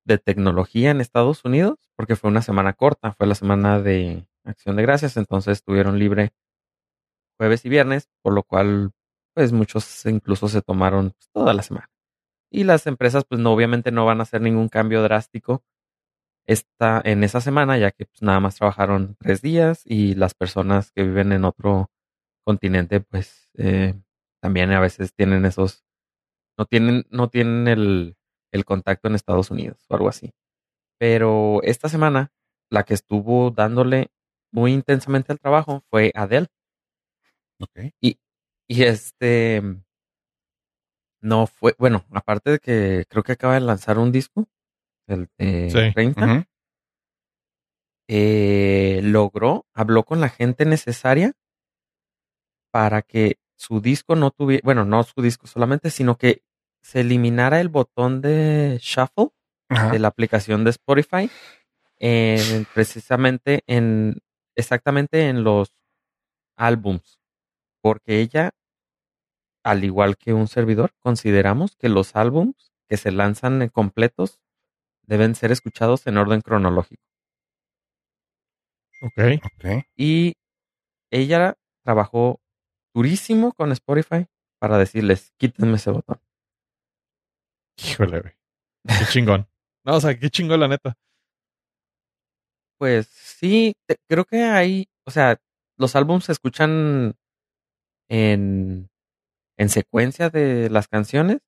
de 0.04 0.18
tecnología 0.18 0.92
en 0.92 1.00
Estados 1.00 1.46
Unidos 1.46 1.80
porque 1.96 2.18
fue 2.18 2.30
una 2.30 2.42
semana 2.42 2.74
corta, 2.74 3.14
fue 3.14 3.28
la 3.28 3.36
semana 3.36 3.80
de 3.82 4.28
Acción 4.44 4.76
de 4.76 4.82
Gracias, 4.84 5.16
entonces 5.16 5.54
estuvieron 5.54 5.98
libre 5.98 6.34
jueves 7.40 7.64
y 7.66 7.70
viernes, 7.70 8.10
por 8.22 8.34
lo 8.34 8.44
cual 8.44 8.92
pues 9.34 9.54
muchos 9.54 10.06
incluso 10.06 10.50
se 10.50 10.62
tomaron 10.62 11.12
pues, 11.12 11.30
toda 11.32 11.54
la 11.54 11.64
semana. 11.64 11.90
Y 12.56 12.64
las 12.64 12.88
empresas 12.88 13.26
pues 13.26 13.42
no, 13.42 13.52
obviamente 13.52 13.92
no 13.92 14.06
van 14.06 14.22
a 14.22 14.24
hacer 14.24 14.40
ningún 14.40 14.70
cambio 14.70 15.04
drástico 15.04 15.66
esta, 16.48 17.02
en 17.04 17.26
esa 17.26 17.42
semana, 17.42 17.78
ya 17.78 17.92
que 17.92 18.06
pues, 18.06 18.22
nada 18.22 18.40
más 18.40 18.56
trabajaron 18.56 19.18
tres 19.20 19.42
días 19.42 19.82
y 19.84 20.16
las 20.16 20.36
personas 20.36 20.94
que 20.94 21.04
viven 21.04 21.34
en 21.34 21.44
otro 21.44 21.92
continente, 22.46 23.02
pues 23.02 23.50
eh, 23.56 23.94
también 24.42 24.72
a 24.72 24.80
veces 24.80 25.14
tienen 25.14 25.44
esos, 25.46 25.84
no 26.58 26.66
tienen, 26.66 27.04
no 27.10 27.30
tienen 27.30 27.68
el, 27.68 28.16
el 28.54 28.64
contacto 28.64 29.10
en 29.10 29.16
Estados 29.16 29.52
Unidos 29.52 29.86
o 29.90 29.96
algo 29.96 30.08
así. 30.08 30.32
Pero 30.98 31.62
esta 31.64 31.90
semana, 31.90 32.32
la 32.72 32.84
que 32.84 32.94
estuvo 32.94 33.52
dándole 33.52 34.12
muy 34.54 34.72
intensamente 34.72 35.34
al 35.34 35.42
trabajo 35.42 35.84
fue 35.90 36.14
Adele. 36.16 36.48
Ok. 37.60 37.92
Y 38.02 38.18
este 38.84 39.62
no 41.26 41.48
fue, 41.48 41.76
bueno, 41.80 42.06
aparte 42.12 42.52
de 42.52 42.60
que 42.60 43.06
creo 43.10 43.24
que 43.24 43.34
acaba 43.34 43.56
de 43.56 43.62
lanzar 43.62 43.98
un 43.98 44.12
disco, 44.12 44.48
el 45.08 45.28
de 45.38 45.70
Sí. 45.70 45.92
30, 45.94 46.26
Ujú. 46.26 46.44
eh, 48.08 49.02
logró, 49.04 49.66
habló 49.74 50.04
con 50.04 50.22
la 50.22 50.30
gente 50.30 50.66
necesaria 50.66 51.34
para 52.72 53.02
que 53.02 53.40
su 53.58 53.82
disco 53.82 54.16
no 54.16 54.32
tuviera, 54.32 54.62
bueno, 54.64 54.86
no 54.86 55.04
su 55.04 55.22
disco 55.22 55.48
solamente, 55.48 55.90
sino 55.90 56.18
que 56.18 56.44
se 56.82 57.02
eliminara 57.02 57.62
el 57.62 57.70
botón 57.70 58.22
de 58.22 58.78
shuffle 58.82 59.30
de 59.92 59.98
la 60.00 60.10
aplicación 60.10 60.64
de 60.64 60.70
Spotify, 60.72 61.30
en- 61.98 62.66
precisamente 62.74 63.64
en, 63.66 64.22
exactamente 64.56 65.28
en 65.30 65.44
los 65.44 65.74
álbums, 66.58 67.20
porque 67.82 68.20
ella, 68.20 68.52
al 69.66 69.84
igual 69.84 70.16
que 70.18 70.34
un 70.34 70.48
servidor, 70.48 70.94
consideramos 71.00 71.76
que 71.76 71.90
los 71.90 72.16
álbums 72.16 72.72
que 72.88 72.98
se 72.98 73.12
lanzan 73.12 73.62
en 73.62 73.70
completos 73.70 74.40
deben 75.04 75.36
ser 75.36 75.52
escuchados 75.52 76.08
en 76.08 76.18
orden 76.18 76.42
cronológico. 76.42 77.04
Ok. 79.02 79.42
Ok. 79.44 79.86
Y 79.98 80.34
ella 81.12 81.56
trabajó 81.84 82.40
durísimo 82.94 83.54
con 83.54 83.72
Spotify 83.72 84.28
para 84.60 84.78
decirles, 84.78 85.34
quítenme 85.38 85.76
ese 85.76 85.92
botón. 85.92 86.20
Híjole, 87.78 88.22
güey. 88.22 88.34
Qué 88.88 89.06
chingón. 89.12 89.48
No, 89.86 89.98
o 89.98 90.02
sea, 90.02 90.18
qué 90.18 90.32
chingón 90.32 90.60
la 90.62 90.68
neta. 90.68 90.96
Pues 92.80 93.08
sí, 93.08 93.74
te- 93.88 93.98
creo 94.10 94.26
que 94.26 94.38
hay, 94.44 94.88
o 95.06 95.12
sea, 95.12 95.38
los 95.78 95.96
álbumes 95.96 96.26
se 96.26 96.32
escuchan 96.32 97.14
en, 98.10 98.90
en 99.58 99.70
secuencia 99.70 100.30
de 100.30 100.70
las 100.70 100.88
canciones. 100.88 101.40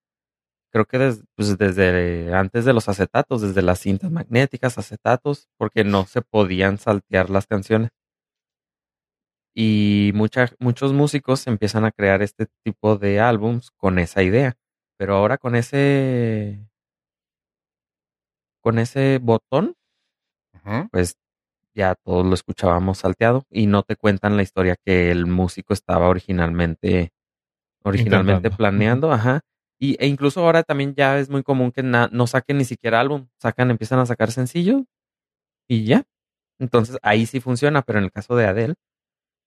Creo 0.73 0.85
que 0.85 0.99
des- 0.99 1.23
pues 1.35 1.57
desde 1.57 2.33
antes 2.35 2.65
de 2.65 2.73
los 2.73 2.89
acetatos, 2.89 3.41
desde 3.41 3.61
las 3.63 3.79
cintas 3.81 4.11
magnéticas, 4.11 4.77
acetatos, 4.77 5.49
porque 5.57 5.83
no 5.85 6.05
se 6.07 6.21
podían 6.23 6.77
saltear 6.79 7.29
las 7.31 7.47
canciones. 7.47 7.91
Y 9.55 10.11
mucha- 10.13 10.51
muchos 10.59 10.93
músicos 10.93 11.47
empiezan 11.47 11.83
a 11.85 11.91
crear 11.91 12.21
este 12.21 12.47
tipo 12.63 12.97
de 12.97 13.19
álbums 13.19 13.71
con 13.71 13.99
esa 13.99 14.23
idea. 14.23 14.55
Pero 14.97 15.15
ahora 15.15 15.37
con 15.37 15.55
ese 15.55 16.67
con 18.61 18.77
ese 18.77 19.17
botón 19.19 19.75
pues 20.91 21.15
ya 21.75 21.95
todos 21.95 22.25
lo 22.25 22.33
escuchábamos 22.33 22.99
salteado 22.99 23.45
y 23.49 23.67
no 23.67 23.83
te 23.83 23.95
cuentan 23.95 24.37
la 24.37 24.43
historia 24.43 24.75
que 24.83 25.11
el 25.11 25.25
músico 25.27 25.73
estaba 25.73 26.09
originalmente 26.09 27.11
originalmente 27.87 28.33
Intentando. 28.47 28.57
planeando, 28.57 29.11
ajá. 29.11 29.41
Y, 29.79 29.95
e 30.03 30.07
incluso 30.07 30.41
ahora 30.41 30.63
también 30.63 30.95
ya 30.95 31.19
es 31.19 31.29
muy 31.29 31.43
común 31.43 31.71
que 31.71 31.83
na- 31.83 32.09
no 32.11 32.25
saquen 32.27 32.57
ni 32.57 32.65
siquiera 32.65 32.99
álbum, 32.99 33.27
sacan, 33.39 33.69
empiezan 33.71 33.99
a 33.99 34.05
sacar 34.05 34.31
sencillo 34.31 34.85
y 35.69 35.85
ya. 35.85 36.03
Entonces 36.59 36.97
ahí 37.03 37.25
sí 37.27 37.39
funciona, 37.39 37.81
pero 37.83 37.99
en 37.99 38.05
el 38.05 38.11
caso 38.11 38.35
de 38.35 38.45
Adele, 38.47 38.73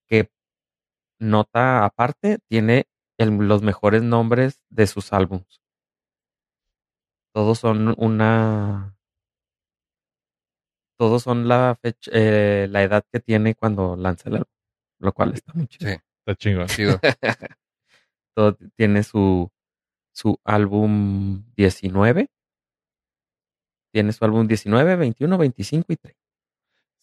que 0.07 0.29
nota 1.19 1.83
aparte, 1.85 2.39
tiene 2.47 2.85
el- 3.17 3.35
los 3.47 3.61
mejores 3.61 4.03
nombres 4.03 4.61
de 4.69 4.87
sus 4.87 5.11
álbums. 5.13 5.61
Todos 7.33 7.59
son 7.59 7.93
una. 7.97 8.95
Todos 10.97 11.23
son 11.23 11.47
la 11.47 11.77
fecha, 11.81 12.11
eh, 12.13 12.67
la 12.69 12.83
edad 12.83 13.03
que 13.11 13.19
tiene 13.19 13.55
cuando 13.55 13.95
lanza 13.95 14.29
el 14.29 14.35
álbum, 14.35 14.51
lo 14.99 15.13
cual 15.13 15.33
está 15.33 15.51
muy 15.53 15.67
chido. 15.67 15.91
Sí, 15.91 15.97
Está 16.25 16.35
chingón. 16.35 16.67
chido. 16.67 16.99
Todo 18.35 18.57
tiene 18.75 19.03
su, 19.03 19.51
su 20.13 20.39
álbum 20.43 21.43
19. 21.55 22.29
Tiene 23.93 24.13
su 24.13 24.23
álbum 24.23 24.47
19, 24.47 24.95
21, 24.95 25.37
25 25.37 25.93
y 25.93 25.95
30. 25.97 26.19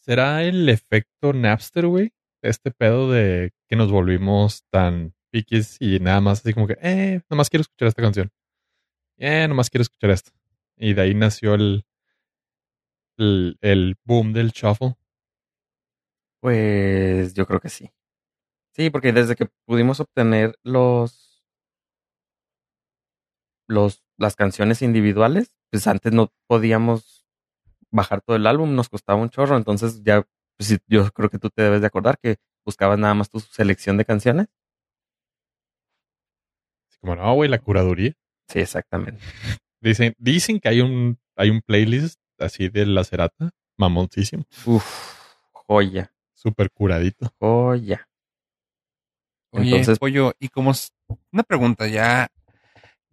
¿Será 0.00 0.42
el 0.42 0.68
efecto 0.68 1.32
Napster, 1.32 1.86
güey? 1.86 2.12
Este 2.42 2.70
pedo 2.70 3.10
de 3.10 3.52
que 3.68 3.76
nos 3.76 3.90
volvimos 3.90 4.64
tan 4.70 5.14
piquis 5.30 5.76
y 5.80 6.00
nada 6.00 6.20
más 6.20 6.40
así 6.40 6.54
como 6.54 6.66
que, 6.66 6.78
eh, 6.80 7.20
nomás 7.28 7.50
quiero 7.50 7.62
escuchar 7.62 7.88
esta 7.88 8.02
canción. 8.02 8.30
Eh, 9.18 9.46
nomás 9.48 9.70
quiero 9.70 9.82
escuchar 9.82 10.10
esto. 10.10 10.32
Y 10.76 10.94
de 10.94 11.02
ahí 11.02 11.14
nació 11.14 11.54
el, 11.54 11.84
el, 13.18 13.58
el 13.60 13.96
boom 14.04 14.32
del 14.32 14.50
shuffle. 14.50 14.94
Pues 16.40 17.34
yo 17.34 17.46
creo 17.46 17.60
que 17.60 17.68
sí. 17.68 17.90
Sí, 18.78 18.90
porque 18.90 19.12
desde 19.12 19.34
que 19.34 19.48
pudimos 19.66 19.98
obtener 19.98 20.56
los, 20.62 21.44
los, 23.66 24.04
las 24.16 24.36
canciones 24.36 24.82
individuales, 24.82 25.52
pues 25.72 25.88
antes 25.88 26.12
no 26.12 26.32
podíamos 26.46 27.26
bajar 27.90 28.20
todo 28.20 28.36
el 28.36 28.46
álbum, 28.46 28.76
nos 28.76 28.88
costaba 28.88 29.20
un 29.20 29.30
chorro, 29.30 29.56
entonces 29.56 30.04
ya, 30.04 30.24
pues 30.56 30.78
yo 30.86 31.10
creo 31.10 31.28
que 31.28 31.40
tú 31.40 31.50
te 31.50 31.62
debes 31.62 31.80
de 31.80 31.88
acordar 31.88 32.20
que 32.22 32.36
buscabas 32.64 33.00
nada 33.00 33.14
más 33.14 33.30
tu 33.30 33.40
selección 33.40 33.96
de 33.96 34.04
canciones. 34.04 34.46
Como, 37.00 37.16
no, 37.16 37.34
güey, 37.34 37.50
la 37.50 37.58
curaduría. 37.58 38.12
Sí, 38.48 38.60
exactamente. 38.60 39.20
Dicen, 39.80 40.14
dicen 40.18 40.60
que 40.60 40.68
hay 40.68 40.80
un, 40.82 41.18
hay 41.36 41.50
un 41.50 41.62
playlist 41.62 42.20
así 42.38 42.68
de 42.68 42.86
la 42.86 43.02
cerata, 43.02 43.50
mamoncísimo, 43.76 44.44
Uf, 44.66 44.84
joya, 45.52 46.12
súper 46.32 46.70
curadito. 46.72 47.32
joya. 47.38 48.07
Oye, 49.52 49.70
Entonces- 49.70 49.98
pollo, 49.98 50.32
y 50.38 50.48
como 50.48 50.72
una 51.32 51.42
pregunta, 51.42 51.86
ya, 51.88 52.28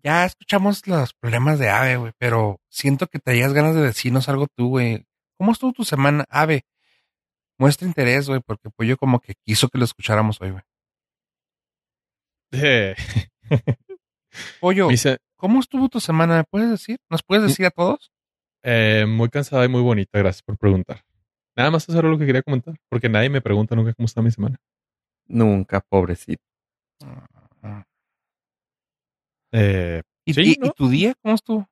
ya 0.04 0.26
escuchamos 0.26 0.86
los 0.88 1.14
problemas 1.14 1.60
de 1.60 1.70
Ave, 1.70 1.98
güey, 1.98 2.12
pero 2.18 2.60
siento 2.70 3.08
que 3.08 3.20
traías 3.20 3.54
ganas 3.54 3.76
de 3.76 3.82
decirnos 3.82 4.28
algo 4.30 4.48
tú, 4.56 4.70
güey. 4.70 5.06
¿Cómo 5.38 5.52
estuvo 5.52 5.72
tu 5.74 5.84
semana, 5.86 6.26
Ave? 6.30 6.64
Muestra 7.58 7.88
interés, 7.88 8.28
güey, 8.28 8.42
porque 8.46 8.70
pollo 8.70 8.98
como 8.98 9.20
que 9.20 9.34
quiso 9.46 9.70
que 9.70 9.78
lo 9.78 9.86
escucháramos 9.86 10.42
hoy, 10.42 10.52
güey. 10.52 10.64
Eh, 12.52 12.96
Pollo, 14.60 14.90
¿cómo 15.38 15.60
estuvo 15.60 15.90
tu 15.90 16.00
semana? 16.00 16.38
¿Me 16.38 16.44
puedes 16.44 16.70
decir? 16.70 16.98
¿Nos 17.10 17.24
puedes 17.24 17.44
decir 17.44 17.66
a 17.66 17.72
todos? 17.72 18.12
eh, 18.68 19.06
muy 19.08 19.30
cansada 19.30 19.64
y 19.64 19.68
muy 19.68 19.82
bonita, 19.82 20.18
gracias 20.18 20.42
por 20.42 20.58
preguntar. 20.58 21.04
Nada 21.56 21.70
más 21.70 21.88
eso 21.88 22.00
era 22.00 22.10
lo 22.10 22.18
que 22.18 22.26
quería 22.26 22.42
comentar, 22.42 22.76
porque 22.90 23.08
nadie 23.10 23.30
me 23.30 23.40
pregunta 23.40 23.76
nunca 23.76 23.94
cómo 23.94 24.08
está 24.08 24.24
mi 24.24 24.32
semana. 24.32 24.58
Nunca, 25.28 25.82
pobrecito. 25.82 26.44
Eh, 29.52 30.02
¿Y, 30.26 30.34
Sí, 30.34 30.54
y- 30.54 30.60
¿no? 30.60 30.68
y 30.68 30.72
tu 30.72 30.90
día 30.90 31.14
cómo 31.22 31.36
estuvo? 31.36 31.70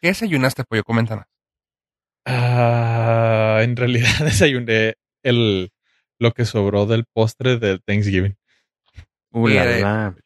¿Qué 0.00 0.08
desayunaste, 0.08 0.64
pollo? 0.64 0.84
Coméntanos. 0.84 1.24
ah, 2.26 3.60
en 3.62 3.76
realidad 3.76 4.08
desayuné 4.24 4.94
el, 5.22 5.70
lo 6.18 6.32
que 6.32 6.44
sobró 6.44 6.86
del 6.86 7.04
postre 7.06 7.58
del 7.58 7.82
Thanksgiving. 7.82 8.36
Uh, 9.30 9.48
la, 9.48 10.14
Eh. 10.16 10.20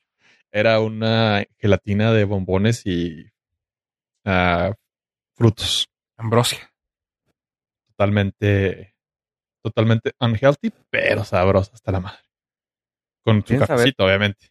Era 0.51 0.81
una 0.81 1.45
gelatina 1.59 2.13
de 2.13 2.25
bombones 2.25 2.83
y 2.87 3.31
ah, 4.25 4.73
frutos. 5.37 5.89
Ambrosia. 6.17 6.59
Totalmente, 7.91 8.95
totalmente 9.63 10.13
unhealthy, 10.21 10.73
pero 10.91 11.25
sabrosa 11.25 11.73
hasta 11.75 11.93
la 11.93 12.01
madre. 12.01 12.23
Con 13.25 13.45
su 13.45 13.59
cafecito, 13.59 14.05
obviamente. 14.05 14.49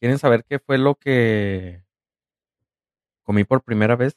¿Quieren 0.00 0.18
saber 0.18 0.44
qué 0.44 0.58
fue 0.58 0.78
lo 0.78 0.94
que 0.94 1.82
comí 3.22 3.44
por 3.44 3.62
primera 3.62 3.96
vez? 3.96 4.16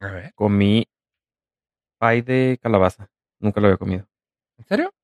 A 0.00 0.10
ver, 0.10 0.34
Comí 0.34 0.86
pie 1.98 2.22
de 2.22 2.58
calabaza. 2.62 3.10
Nunca 3.40 3.60
lo 3.60 3.66
había 3.68 3.78
comido. 3.78 4.06
¿en 4.58 4.64
serio? 4.66 4.94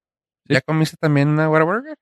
¿Ya 0.45 0.61
comiste 0.61 0.97
también 0.97 1.29
una 1.29 1.49
Whataburger? 1.49 1.97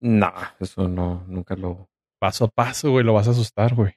No, 0.00 0.32
eso 0.60 0.88
no, 0.88 1.24
nunca 1.26 1.56
lo. 1.56 1.88
Paso 2.18 2.46
a 2.46 2.48
paso, 2.48 2.90
güey, 2.90 3.04
lo 3.04 3.14
vas 3.14 3.28
a 3.28 3.32
asustar, 3.32 3.74
güey. 3.74 3.94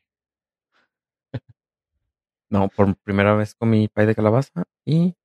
No, 2.50 2.70
por 2.70 2.96
primera 2.98 3.36
vez 3.36 3.54
comí 3.56 3.88
pie 3.90 4.06
de 4.06 4.16
calabaza 4.16 4.64
y 4.86 5.16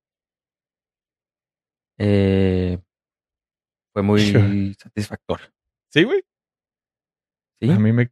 eh, 1.97 2.79
fue 3.93 4.01
muy 4.03 4.19
satisfactorio. 4.79 5.47
Sí, 5.89 6.03
güey. 6.03 6.23
¿Sí? 7.61 7.69
A 7.71 7.79
mí 7.79 7.91
me. 7.93 8.11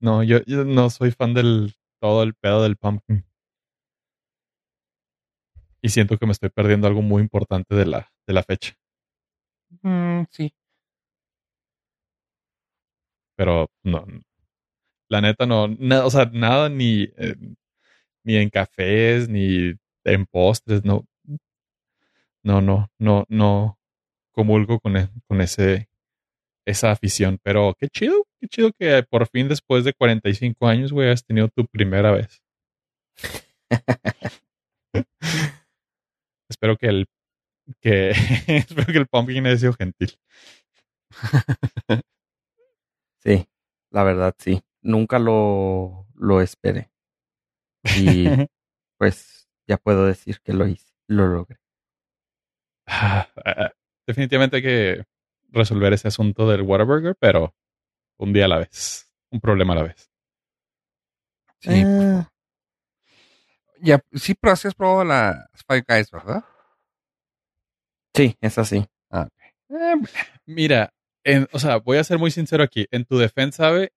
No, 0.00 0.22
yo, 0.22 0.38
yo 0.46 0.64
no 0.64 0.90
soy 0.90 1.10
fan 1.10 1.34
del 1.34 1.74
todo 2.00 2.22
el 2.22 2.34
pedo 2.34 2.62
del 2.62 2.76
pumpkin. 2.76 3.24
Y 5.82 5.90
siento 5.90 6.18
que 6.18 6.26
me 6.26 6.32
estoy 6.32 6.50
perdiendo 6.50 6.86
algo 6.88 7.02
muy 7.02 7.22
importante 7.22 7.74
de 7.74 7.86
la, 7.86 8.12
de 8.26 8.34
la 8.34 8.42
fecha. 8.42 8.74
Mm, 9.82 10.24
sí. 10.30 10.52
Pero 13.36 13.68
no. 13.84 14.04
La 15.10 15.20
neta, 15.20 15.46
no. 15.46 15.68
na- 15.68 16.04
o 16.04 16.10
sea, 16.10 16.26
nada 16.32 16.68
ni, 16.68 17.04
eh, 17.16 17.36
ni 18.28 18.36
en 18.36 18.50
cafés, 18.50 19.28
ni 19.30 19.74
en 20.04 20.26
postres, 20.26 20.84
no. 20.84 21.06
No, 22.42 22.60
no, 22.60 22.90
no, 22.98 23.24
no 23.28 23.78
comulgo 24.32 24.80
con, 24.80 24.96
e- 24.96 25.10
con 25.28 25.40
ese, 25.40 25.88
esa 26.66 26.92
afición. 26.92 27.38
Pero 27.42 27.74
qué 27.78 27.88
chido, 27.88 28.26
qué 28.40 28.48
chido 28.48 28.72
que 28.78 29.02
por 29.04 29.28
fin 29.28 29.48
después 29.48 29.84
de 29.84 29.94
45 29.94 30.66
años, 30.68 30.92
güey, 30.92 31.10
has 31.10 31.24
tenido 31.24 31.48
tu 31.48 31.66
primera 31.66 32.12
vez. 32.12 32.42
espero 36.48 36.76
que 36.76 36.86
el 36.86 37.06
que 37.80 38.10
espero 38.48 38.86
que 38.92 38.98
el 38.98 39.06
pumpkin 39.08 39.46
haya 39.46 39.58
sido 39.58 39.72
gentil. 39.74 40.18
Sí, 43.22 43.48
la 43.90 44.02
verdad 44.04 44.34
sí. 44.38 44.60
Nunca 44.82 45.18
lo, 45.18 46.06
lo 46.14 46.40
esperé. 46.40 46.90
Y 47.96 48.24
pues 48.98 49.48
ya 49.66 49.76
puedo 49.76 50.06
decir 50.06 50.40
que 50.42 50.52
lo 50.52 50.66
hice, 50.66 50.92
lo 51.06 51.26
logré. 51.26 51.58
Ah, 52.86 53.28
ah, 53.44 53.70
definitivamente 54.06 54.56
hay 54.56 54.62
que 54.62 55.04
resolver 55.50 55.92
ese 55.92 56.08
asunto 56.08 56.48
del 56.48 56.62
Whataburger, 56.62 57.16
pero 57.18 57.54
un 58.18 58.32
día 58.32 58.46
a 58.46 58.48
la 58.48 58.58
vez, 58.58 59.10
un 59.30 59.40
problema 59.40 59.74
a 59.74 59.76
la 59.76 59.82
vez. 59.84 60.10
Sí. 61.60 61.84
por 61.84 62.02
favor. 62.04 62.26
Ya, 63.80 64.00
sí, 64.14 64.34
pero 64.34 64.56
sí 64.56 64.66
has 64.68 64.74
probado 64.74 65.04
la 65.04 65.48
Spy 65.56 65.82
Guys, 65.86 66.10
¿verdad? 66.10 66.44
Sí, 68.14 68.36
es 68.40 68.58
así. 68.58 68.84
Eh, 69.70 69.94
Mira, 70.46 70.92
en- 71.24 71.46
o 71.52 71.58
sea, 71.58 71.76
voy 71.76 71.98
a 71.98 72.04
ser 72.04 72.18
muy 72.18 72.30
sincero 72.30 72.64
aquí. 72.64 72.86
En 72.90 73.04
tu 73.04 73.18
defensa, 73.18 73.68
Abe, 73.68 73.92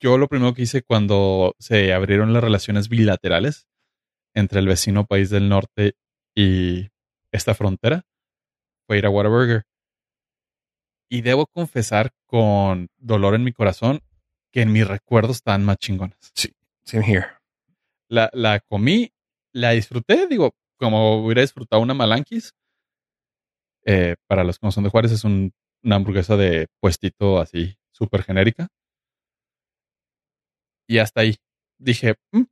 yo 0.00 0.18
lo 0.18 0.28
primero 0.28 0.54
que 0.54 0.62
hice 0.62 0.82
cuando 0.82 1.54
se 1.58 1.92
abrieron 1.92 2.32
las 2.32 2.42
relaciones 2.44 2.88
bilaterales 2.88 3.66
entre 4.34 4.60
el 4.60 4.66
vecino 4.68 5.06
país 5.06 5.30
del 5.30 5.48
norte 5.48 5.94
y 6.34 6.88
esta 7.32 7.54
frontera 7.54 8.04
fue 8.86 8.98
ir 8.98 9.06
a 9.06 9.10
Whataburger. 9.10 9.64
Y 11.10 11.22
debo 11.22 11.46
confesar 11.46 12.10
con 12.26 12.88
dolor 12.98 13.34
en 13.34 13.44
mi 13.44 13.52
corazón 13.52 14.00
que 14.52 14.62
en 14.62 14.72
mis 14.72 14.86
recuerdos 14.86 15.36
estaban 15.36 15.64
más 15.64 15.78
chingonas. 15.78 16.18
same 16.84 17.04
here. 17.06 17.26
La, 18.10 18.30
la 18.32 18.60
comí, 18.60 19.12
la 19.52 19.70
disfruté, 19.72 20.26
digo, 20.26 20.54
como 20.78 21.22
hubiera 21.24 21.40
disfrutado 21.42 21.82
una 21.82 21.94
Malanquis. 21.94 22.52
Eh, 23.84 24.16
para 24.26 24.44
los 24.44 24.58
que 24.58 24.66
no 24.66 24.72
son 24.72 24.84
de 24.84 24.90
Juárez, 24.90 25.12
es 25.12 25.24
un- 25.24 25.52
una 25.82 25.96
hamburguesa 25.96 26.36
de 26.36 26.68
puestito 26.80 27.40
así, 27.40 27.76
súper 27.92 28.22
genérica. 28.22 28.68
Y 30.88 30.98
hasta 30.98 31.20
ahí. 31.20 31.36
Dije, 31.78 32.16
"Mm, 32.32 32.42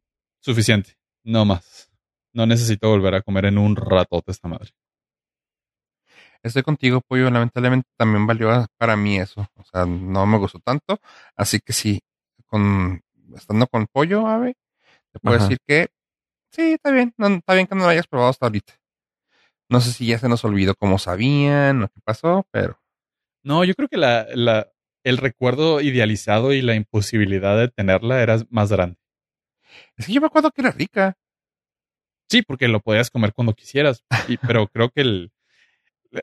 suficiente, 0.40 0.96
no 1.24 1.44
más. 1.44 1.90
No 2.32 2.46
necesito 2.46 2.88
volver 2.88 3.14
a 3.14 3.22
comer 3.22 3.46
en 3.46 3.58
un 3.58 3.74
ratote 3.74 4.30
esta 4.30 4.46
madre. 4.46 4.70
Estoy 6.42 6.62
contigo, 6.62 7.00
pollo. 7.00 7.30
Lamentablemente 7.30 7.88
también 7.96 8.26
valió 8.26 8.66
para 8.78 8.96
mí 8.96 9.18
eso. 9.18 9.48
O 9.56 9.64
sea, 9.64 9.86
no 9.86 10.26
me 10.26 10.38
gustó 10.38 10.60
tanto. 10.60 11.00
Así 11.34 11.58
que 11.60 11.72
sí, 11.72 12.00
con 12.46 13.02
estando 13.34 13.66
con 13.66 13.86
pollo, 13.86 14.26
ave, 14.28 14.54
te 15.12 15.18
puedo 15.18 15.34
Ajá. 15.34 15.44
decir 15.44 15.58
que 15.66 15.88
Sí, 16.52 16.72
está 16.74 16.90
bien. 16.90 17.12
No, 17.18 17.26
está 17.26 17.54
bien 17.54 17.66
que 17.66 17.74
no 17.74 17.82
lo 17.84 17.90
hayas 17.90 18.06
probado 18.06 18.30
hasta 18.30 18.46
ahorita. 18.46 18.72
No 19.68 19.80
sé 19.80 19.92
si 19.92 20.06
ya 20.06 20.18
se 20.18 20.28
nos 20.28 20.44
olvidó 20.44 20.74
cómo 20.74 20.98
sabían 20.98 21.82
o 21.82 21.88
qué 21.88 22.00
pasó, 22.02 22.46
pero. 22.50 22.80
No, 23.42 23.64
yo 23.64 23.74
creo 23.74 23.88
que 23.88 23.98
la, 23.98 24.26
la, 24.34 24.66
el 25.06 25.18
recuerdo 25.18 25.80
idealizado 25.80 26.52
y 26.52 26.62
la 26.62 26.74
imposibilidad 26.74 27.56
de 27.56 27.68
tenerla 27.68 28.22
era 28.22 28.38
más 28.50 28.70
grande. 28.72 28.98
Es 29.96 30.06
que 30.06 30.12
yo 30.12 30.20
me 30.20 30.26
acuerdo 30.26 30.50
que 30.50 30.62
era 30.62 30.72
rica. 30.72 31.16
Sí, 32.28 32.42
porque 32.42 32.66
lo 32.66 32.80
podías 32.80 33.08
comer 33.10 33.32
cuando 33.32 33.54
quisieras. 33.54 34.02
Y, 34.28 34.36
pero 34.64 34.66
creo 34.66 34.90
que 34.90 35.02
el, 35.02 35.30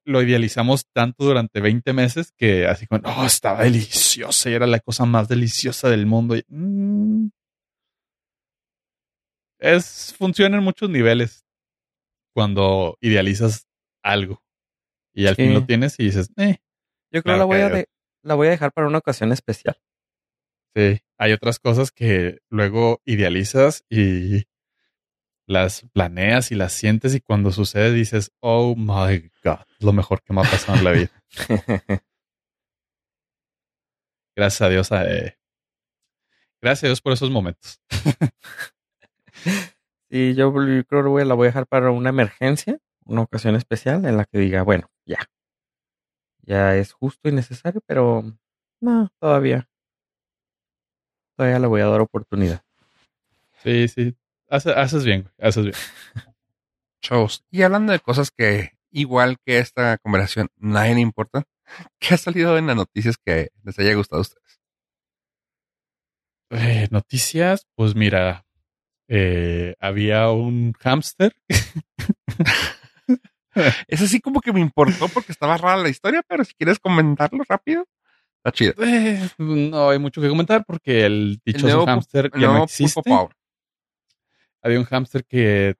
lo 0.04 0.22
idealizamos 0.22 0.86
tanto 0.92 1.24
durante 1.24 1.62
20 1.62 1.94
meses 1.94 2.34
que 2.36 2.68
así 2.68 2.86
como, 2.86 3.02
oh, 3.06 3.26
estaba 3.26 3.64
deliciosa 3.64 4.50
y 4.50 4.54
era 4.54 4.68
la 4.68 4.80
cosa 4.82 5.06
más 5.06 5.30
deliciosa 5.30 5.90
del 5.90 6.06
mundo. 6.06 6.36
Y, 6.36 6.44
mm, 6.50 7.30
es, 9.60 10.14
funciona 10.18 10.58
en 10.58 10.64
muchos 10.64 10.90
niveles 10.90 11.46
cuando 12.34 12.98
idealizas 13.00 13.66
algo 14.04 14.44
y 15.14 15.28
al 15.28 15.36
Sí. 15.36 15.44
fin 15.44 15.54
lo 15.54 15.66
tienes 15.66 15.98
y 16.00 16.06
dices, 16.06 16.30
eh, 16.36 16.58
Yo 17.12 17.22
creo 17.22 17.36
Claro 17.36 17.40
la 17.40 17.46
voy 17.46 17.62
a 17.62 17.70
de- 17.70 17.88
la 18.24 18.36
voy 18.36 18.48
a 18.48 18.52
dejar 18.52 18.72
para 18.72 18.88
una 18.88 18.98
ocasión 18.98 19.32
especial. 19.32 19.78
sí. 20.76 21.00
Hay 21.20 21.32
otras 21.32 21.60
cosas 21.60 21.92
que 21.92 22.40
luego 22.50 23.02
idealizas 23.06 23.86
y 23.90 24.44
las 25.48 25.86
planeas 25.94 26.52
y 26.52 26.56
las 26.56 26.74
sientes 26.74 27.16
y 27.16 27.22
cuando 27.22 27.52
sucede 27.52 27.94
dices, 27.94 28.32
oh 28.42 28.76
my 28.76 29.32
God, 29.44 29.66
lo 29.80 29.94
mejor 29.94 30.22
que 30.22 30.34
me 30.34 30.42
ha 30.42 30.44
pasado 30.44 30.78
en 30.80 30.84
la 30.84 30.92
vida. 30.92 31.24
Gracias 34.36 34.62
a 34.62 34.70
Dios. 34.70 34.92
eh, 34.92 35.38
gracias 36.62 36.84
a 36.86 36.88
Dios 36.88 37.02
por 37.02 37.14
esos 37.14 37.30
momentos. 37.30 37.80
Sí, 40.10 40.36
yo 40.36 40.54
creo 40.54 41.16
que 41.16 41.26
la 41.26 41.34
voy 41.34 41.46
a 41.46 41.50
dejar 41.50 41.66
para 41.66 41.90
una 41.90 42.10
emergencia, 42.10 42.78
una 43.04 43.24
ocasión 43.24 43.56
especial 43.56 44.06
en 44.06 44.16
la 44.16 44.26
que 44.26 44.38
diga, 44.38 44.62
bueno, 44.62 44.92
ya. 45.08 45.18
Ya 46.44 46.76
es 46.76 46.94
justo 46.94 47.30
y 47.30 47.32
necesario, 47.34 47.82
pero 47.88 48.24
no, 48.82 49.10
todavía. 49.20 49.68
Todavía 51.38 51.60
le 51.60 51.68
voy 51.68 51.82
a 51.82 51.88
dar 51.88 52.02
oportunidad. 52.02 52.64
Sí, 53.64 53.88
sí. 53.88 54.16
Hace- 54.50 54.72
haces 54.74 55.06
bien, 55.06 55.24
güey, 55.24 55.34
haces 55.50 55.64
bien. 55.66 55.76
Shows. 57.04 57.44
Y 57.52 57.64
hablando 57.64 57.94
de 57.94 58.00
cosas 58.00 58.32
que, 58.32 58.72
igual 58.92 59.38
que 59.46 59.60
esta 59.60 59.98
conversación, 60.00 60.50
nadie 60.58 60.96
le 60.96 61.02
importa, 61.02 61.44
¿qué 62.00 62.16
ha 62.16 62.18
salido 62.18 62.58
en 62.58 62.68
las 62.68 62.76
noticias 62.76 63.18
que 63.24 63.50
les 63.64 63.80
haya 63.80 63.94
gustado 63.96 64.20
a 64.20 64.24
ustedes? 64.24 64.62
Eh, 66.52 66.88
noticias, 66.92 67.66
pues 67.76 67.96
mira, 67.96 68.46
eh, 69.10 69.76
había 69.80 70.30
un 70.32 70.74
hámster. 70.80 71.36
Es 73.88 74.02
así 74.02 74.20
como 74.20 74.42
que 74.42 74.54
me 74.54 74.60
importó 74.60 75.08
porque 75.10 75.32
estaba 75.32 75.58
rara 75.58 75.78
la 75.78 75.90
historia, 75.90 76.24
pero 76.28 76.44
si 76.44 76.54
quieres 76.54 76.80
comentarlo 76.80 77.44
rápido, 77.48 77.86
está 78.38 78.52
chido. 78.52 78.74
Eh, 78.84 79.30
no 79.38 79.90
hay 79.90 80.00
mucho 80.00 80.22
que 80.22 80.30
comentar 80.30 80.66
porque 80.66 81.06
el 81.06 81.42
dichoso 81.46 81.86
hámster 81.86 82.32
ya 82.36 82.48
no 82.48 82.64
existe. 82.64 83.02
Había 84.62 84.80
un 84.80 84.86
hámster 84.86 85.26
que 85.26 85.76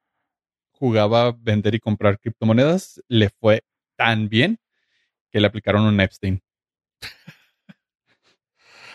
jugaba 0.72 1.34
vender 1.38 1.76
y 1.76 1.80
comprar 1.80 2.20
criptomonedas. 2.20 3.02
Le 3.08 3.30
fue 3.30 3.64
tan 3.96 4.28
bien 4.28 4.60
que 5.32 5.40
le 5.40 5.48
aplicaron 5.48 5.84
un 5.84 6.00
Epstein. 6.00 6.42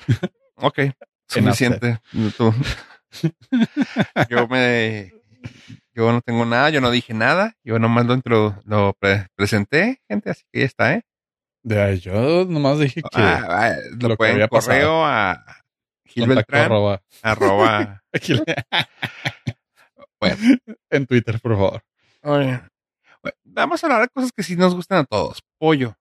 Ok, 0.60 0.80
suficiente. 1.28 2.00
Yo 4.28 4.48
me. 4.48 5.12
Yo 5.98 6.12
no 6.12 6.20
tengo 6.20 6.44
nada, 6.46 6.70
yo 6.70 6.80
no 6.80 6.92
dije 6.92 7.12
nada, 7.12 7.56
yo 7.64 7.80
nomás 7.80 8.06
lo, 8.06 8.62
lo 8.64 8.92
pre- 9.00 9.26
presenté, 9.34 10.00
gente, 10.08 10.30
así 10.30 10.44
que 10.52 10.61
ya 10.61 10.66
está, 10.66 10.94
¿eh? 10.94 11.02
De, 11.64 11.98
yo 11.98 12.44
nomás 12.44 12.78
dije 12.78 13.02
que 13.02 13.08
Ah, 13.20 13.46
ah, 13.48 13.76
lo, 14.00 14.11
lo 14.11 14.16
que 14.16 14.28
había 14.28 14.46
correo 14.46 15.04
a 15.04 15.44
Gil 16.04 16.26
contacto 16.26 16.52
Beltrán, 16.52 16.64
arroba- 16.70 17.02
arroba. 17.22 18.02
Bueno. 20.20 20.37
en 20.90 21.06
Twitter, 21.06 21.40
por 21.40 21.54
favor. 21.56 21.82
Bueno, 22.22 22.62
vamos 23.44 23.82
a 23.82 23.87
hablar 23.88 24.02
de 24.02 24.08
cosas 24.08 24.30
que 24.30 24.44
sí 24.44 24.54
nos 24.54 24.76
gustan 24.76 24.98
a 24.98 25.04
todos. 25.04 25.42
Pollo. 25.58 25.96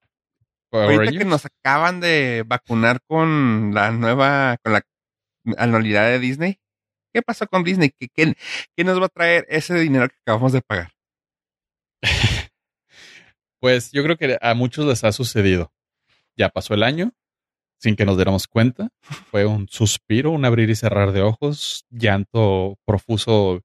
Ahorita 0.71 0.97
Rangers. 1.05 1.17
que 1.17 1.25
nos 1.25 1.45
acaban 1.45 2.01
de 2.01 2.43
vacunar 2.45 2.99
con 3.07 3.71
la 3.73 3.89
nueva, 3.91 4.57
con 4.63 4.73
la 4.73 4.81
anualidad 5.57 6.05
de 6.05 6.19
Disney. 6.19 6.60
¿Qué 7.17 7.23
pasó 7.23 7.47
con 7.47 7.63
Disney? 7.63 7.89
¿Qué, 8.13 8.36
nos 8.84 9.01
va 9.01 9.08
a 9.08 9.10
traer 9.10 9.47
ese 9.49 9.73
dinero 9.73 10.08
que 10.08 10.17
acabamos 10.21 10.53
de 10.53 10.62
pagar? 10.62 10.91
Pues 13.60 13.91
yo 13.91 14.03
creo 14.03 14.17
que 14.17 14.38
a 14.39 14.53
muchos 14.53 14.86
les 14.86 15.03
ha 15.03 15.12
sucedido. 15.12 15.73
Ya 16.36 16.49
pasó 16.49 16.75
el 16.75 16.84
año 16.84 17.12
sin 17.80 17.95
que 17.95 18.06
nos 18.06 18.17
diéramos 18.17 18.47
cuenta. 18.47 18.89
Fue 19.01 19.47
un 19.47 19.67
suspiro, 19.67 20.30
un 20.30 20.45
abrir 20.45 20.69
y 20.69 20.75
cerrar 20.75 21.12
de 21.12 21.23
ojos, 21.23 21.88
llanto 21.89 22.77
profuso 22.86 23.63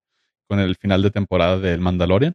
con 0.48 0.58
el 0.58 0.76
final 0.76 1.02
de 1.02 1.10
temporada 1.10 1.58
del 1.58 1.80
Mandalorian. 1.80 2.32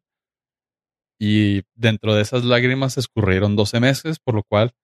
Y 1.17 1.63
dentro 1.73 2.13
de 2.13 2.21
esas 2.21 2.43
lágrimas 2.43 2.99
escurrieron 2.99 3.55
12 3.55 3.79
meses, 3.79 4.19
por 4.19 4.35
lo 4.35 4.43
cual, 4.43 4.75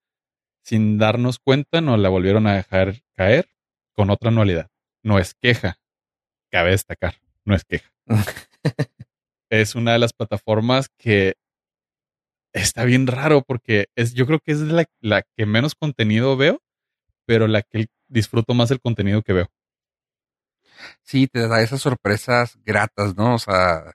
sin 0.64 0.98
darnos 0.98 1.38
cuenta, 1.38 1.80
nos 1.80 2.00
la 2.00 2.08
volvieron 2.08 2.48
a 2.48 2.56
dejar 2.56 3.02
caer 3.12 3.50
con 3.92 4.10
otra 4.10 4.30
anualidad. 4.30 4.68
No 5.04 5.20
es 5.20 5.34
queja, 5.34 5.78
cabe 6.54 6.70
destacar, 6.70 7.16
no 7.44 7.56
es 7.56 7.64
queja. 7.64 7.90
es 9.50 9.74
una 9.74 9.92
de 9.92 9.98
las 9.98 10.12
plataformas 10.12 10.88
que 10.88 11.34
está 12.52 12.84
bien 12.84 13.08
raro 13.08 13.42
porque 13.42 13.86
es, 13.96 14.14
yo 14.14 14.24
creo 14.24 14.38
que 14.38 14.52
es 14.52 14.60
la, 14.60 14.84
la 15.00 15.22
que 15.36 15.46
menos 15.46 15.74
contenido 15.74 16.36
veo, 16.36 16.62
pero 17.26 17.48
la 17.48 17.62
que 17.62 17.88
disfruto 18.06 18.54
más 18.54 18.70
el 18.70 18.80
contenido 18.80 19.22
que 19.22 19.32
veo. 19.32 19.50
Sí, 21.02 21.26
te 21.26 21.48
da 21.48 21.60
esas 21.60 21.82
sorpresas 21.82 22.56
gratas, 22.62 23.16
¿no? 23.16 23.34
O 23.34 23.38
sea, 23.40 23.92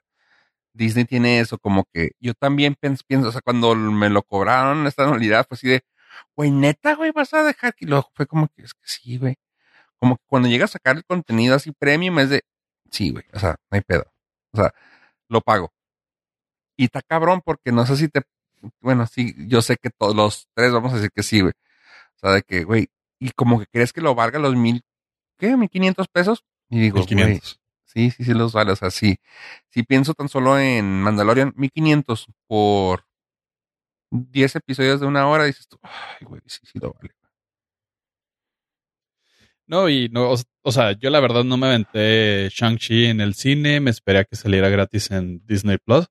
Disney 0.74 1.06
tiene 1.06 1.40
eso 1.40 1.56
como 1.56 1.86
que 1.94 2.10
yo 2.20 2.34
también 2.34 2.76
pienso, 2.78 3.28
o 3.28 3.32
sea, 3.32 3.40
cuando 3.40 3.74
me 3.74 4.10
lo 4.10 4.22
cobraron 4.22 4.86
esta 4.86 5.04
anualidad, 5.04 5.46
fue 5.48 5.54
así 5.54 5.66
de, 5.66 5.80
güey, 6.36 6.50
neta, 6.50 6.94
güey, 6.94 7.10
vas 7.12 7.32
a 7.32 7.42
dejar 7.42 7.74
que 7.74 7.86
lo 7.86 8.10
fue 8.14 8.26
como 8.26 8.48
que 8.48 8.64
es 8.64 8.74
que 8.74 8.82
sí, 8.84 9.16
güey. 9.16 9.36
Como 9.98 10.16
que 10.16 10.24
cuando 10.26 10.48
llega 10.48 10.66
a 10.66 10.68
sacar 10.68 10.96
el 10.96 11.04
contenido 11.06 11.54
así 11.56 11.72
premium 11.72 12.18
es 12.18 12.30
de, 12.30 12.42
sí, 12.90 13.10
güey, 13.10 13.24
o 13.32 13.38
sea, 13.38 13.56
no 13.70 13.76
hay 13.76 13.82
pedo. 13.82 14.04
O 14.52 14.58
sea, 14.58 14.72
lo 15.28 15.40
pago. 15.40 15.72
Y 16.76 16.84
está 16.84 17.02
cabrón 17.02 17.42
porque 17.44 17.72
no 17.72 17.86
sé 17.86 17.96
si 17.96 18.08
te, 18.08 18.22
bueno, 18.80 19.06
sí, 19.06 19.34
yo 19.48 19.62
sé 19.62 19.76
que 19.76 19.90
todos 19.90 20.14
los 20.14 20.48
tres 20.54 20.72
vamos 20.72 20.92
a 20.92 20.96
decir 20.96 21.10
que 21.14 21.22
sí, 21.22 21.40
güey. 21.40 21.52
O 22.16 22.18
sea, 22.20 22.32
de 22.32 22.42
que, 22.42 22.64
güey, 22.64 22.88
y 23.18 23.30
como 23.30 23.60
que 23.60 23.66
crees 23.66 23.92
que 23.92 24.00
lo 24.00 24.14
valga 24.14 24.38
los 24.38 24.56
mil, 24.56 24.82
¿qué? 25.38 25.56
¿Mil 25.56 25.68
quinientos 25.70 26.08
pesos? 26.08 26.44
Y 26.68 26.80
digo, 26.80 26.96
güey, 27.02 27.06
1500. 27.14 27.60
Sí, 27.84 28.10
sí, 28.10 28.24
sí 28.24 28.34
los 28.34 28.52
vale. 28.52 28.72
O 28.72 28.76
sea, 28.76 28.90
sí. 28.90 29.18
Si 29.68 29.82
pienso 29.82 30.14
tan 30.14 30.28
solo 30.28 30.58
en 30.58 31.02
Mandalorian, 31.02 31.52
1500 31.56 32.28
por 32.46 33.04
10 34.10 34.56
episodios 34.56 35.00
de 35.00 35.06
una 35.06 35.26
hora, 35.28 35.44
dices 35.44 35.66
tú, 35.68 35.78
ay, 35.82 36.26
güey, 36.26 36.40
sí, 36.46 36.60
sí 36.62 36.78
lo 36.78 36.92
vale. 36.92 37.14
No, 39.70 39.88
y 39.88 40.08
no, 40.08 40.32
o, 40.32 40.36
o 40.62 40.72
sea, 40.72 40.98
yo 40.98 41.10
la 41.10 41.20
verdad 41.20 41.44
no 41.44 41.56
me 41.56 41.68
aventé 41.68 42.48
Shang-Chi 42.50 43.06
en 43.06 43.20
el 43.20 43.34
cine, 43.34 43.78
me 43.78 43.92
esperé 43.92 44.18
a 44.18 44.24
que 44.24 44.34
saliera 44.34 44.68
gratis 44.68 45.12
en 45.12 45.46
Disney 45.46 45.78
Plus. 45.78 46.08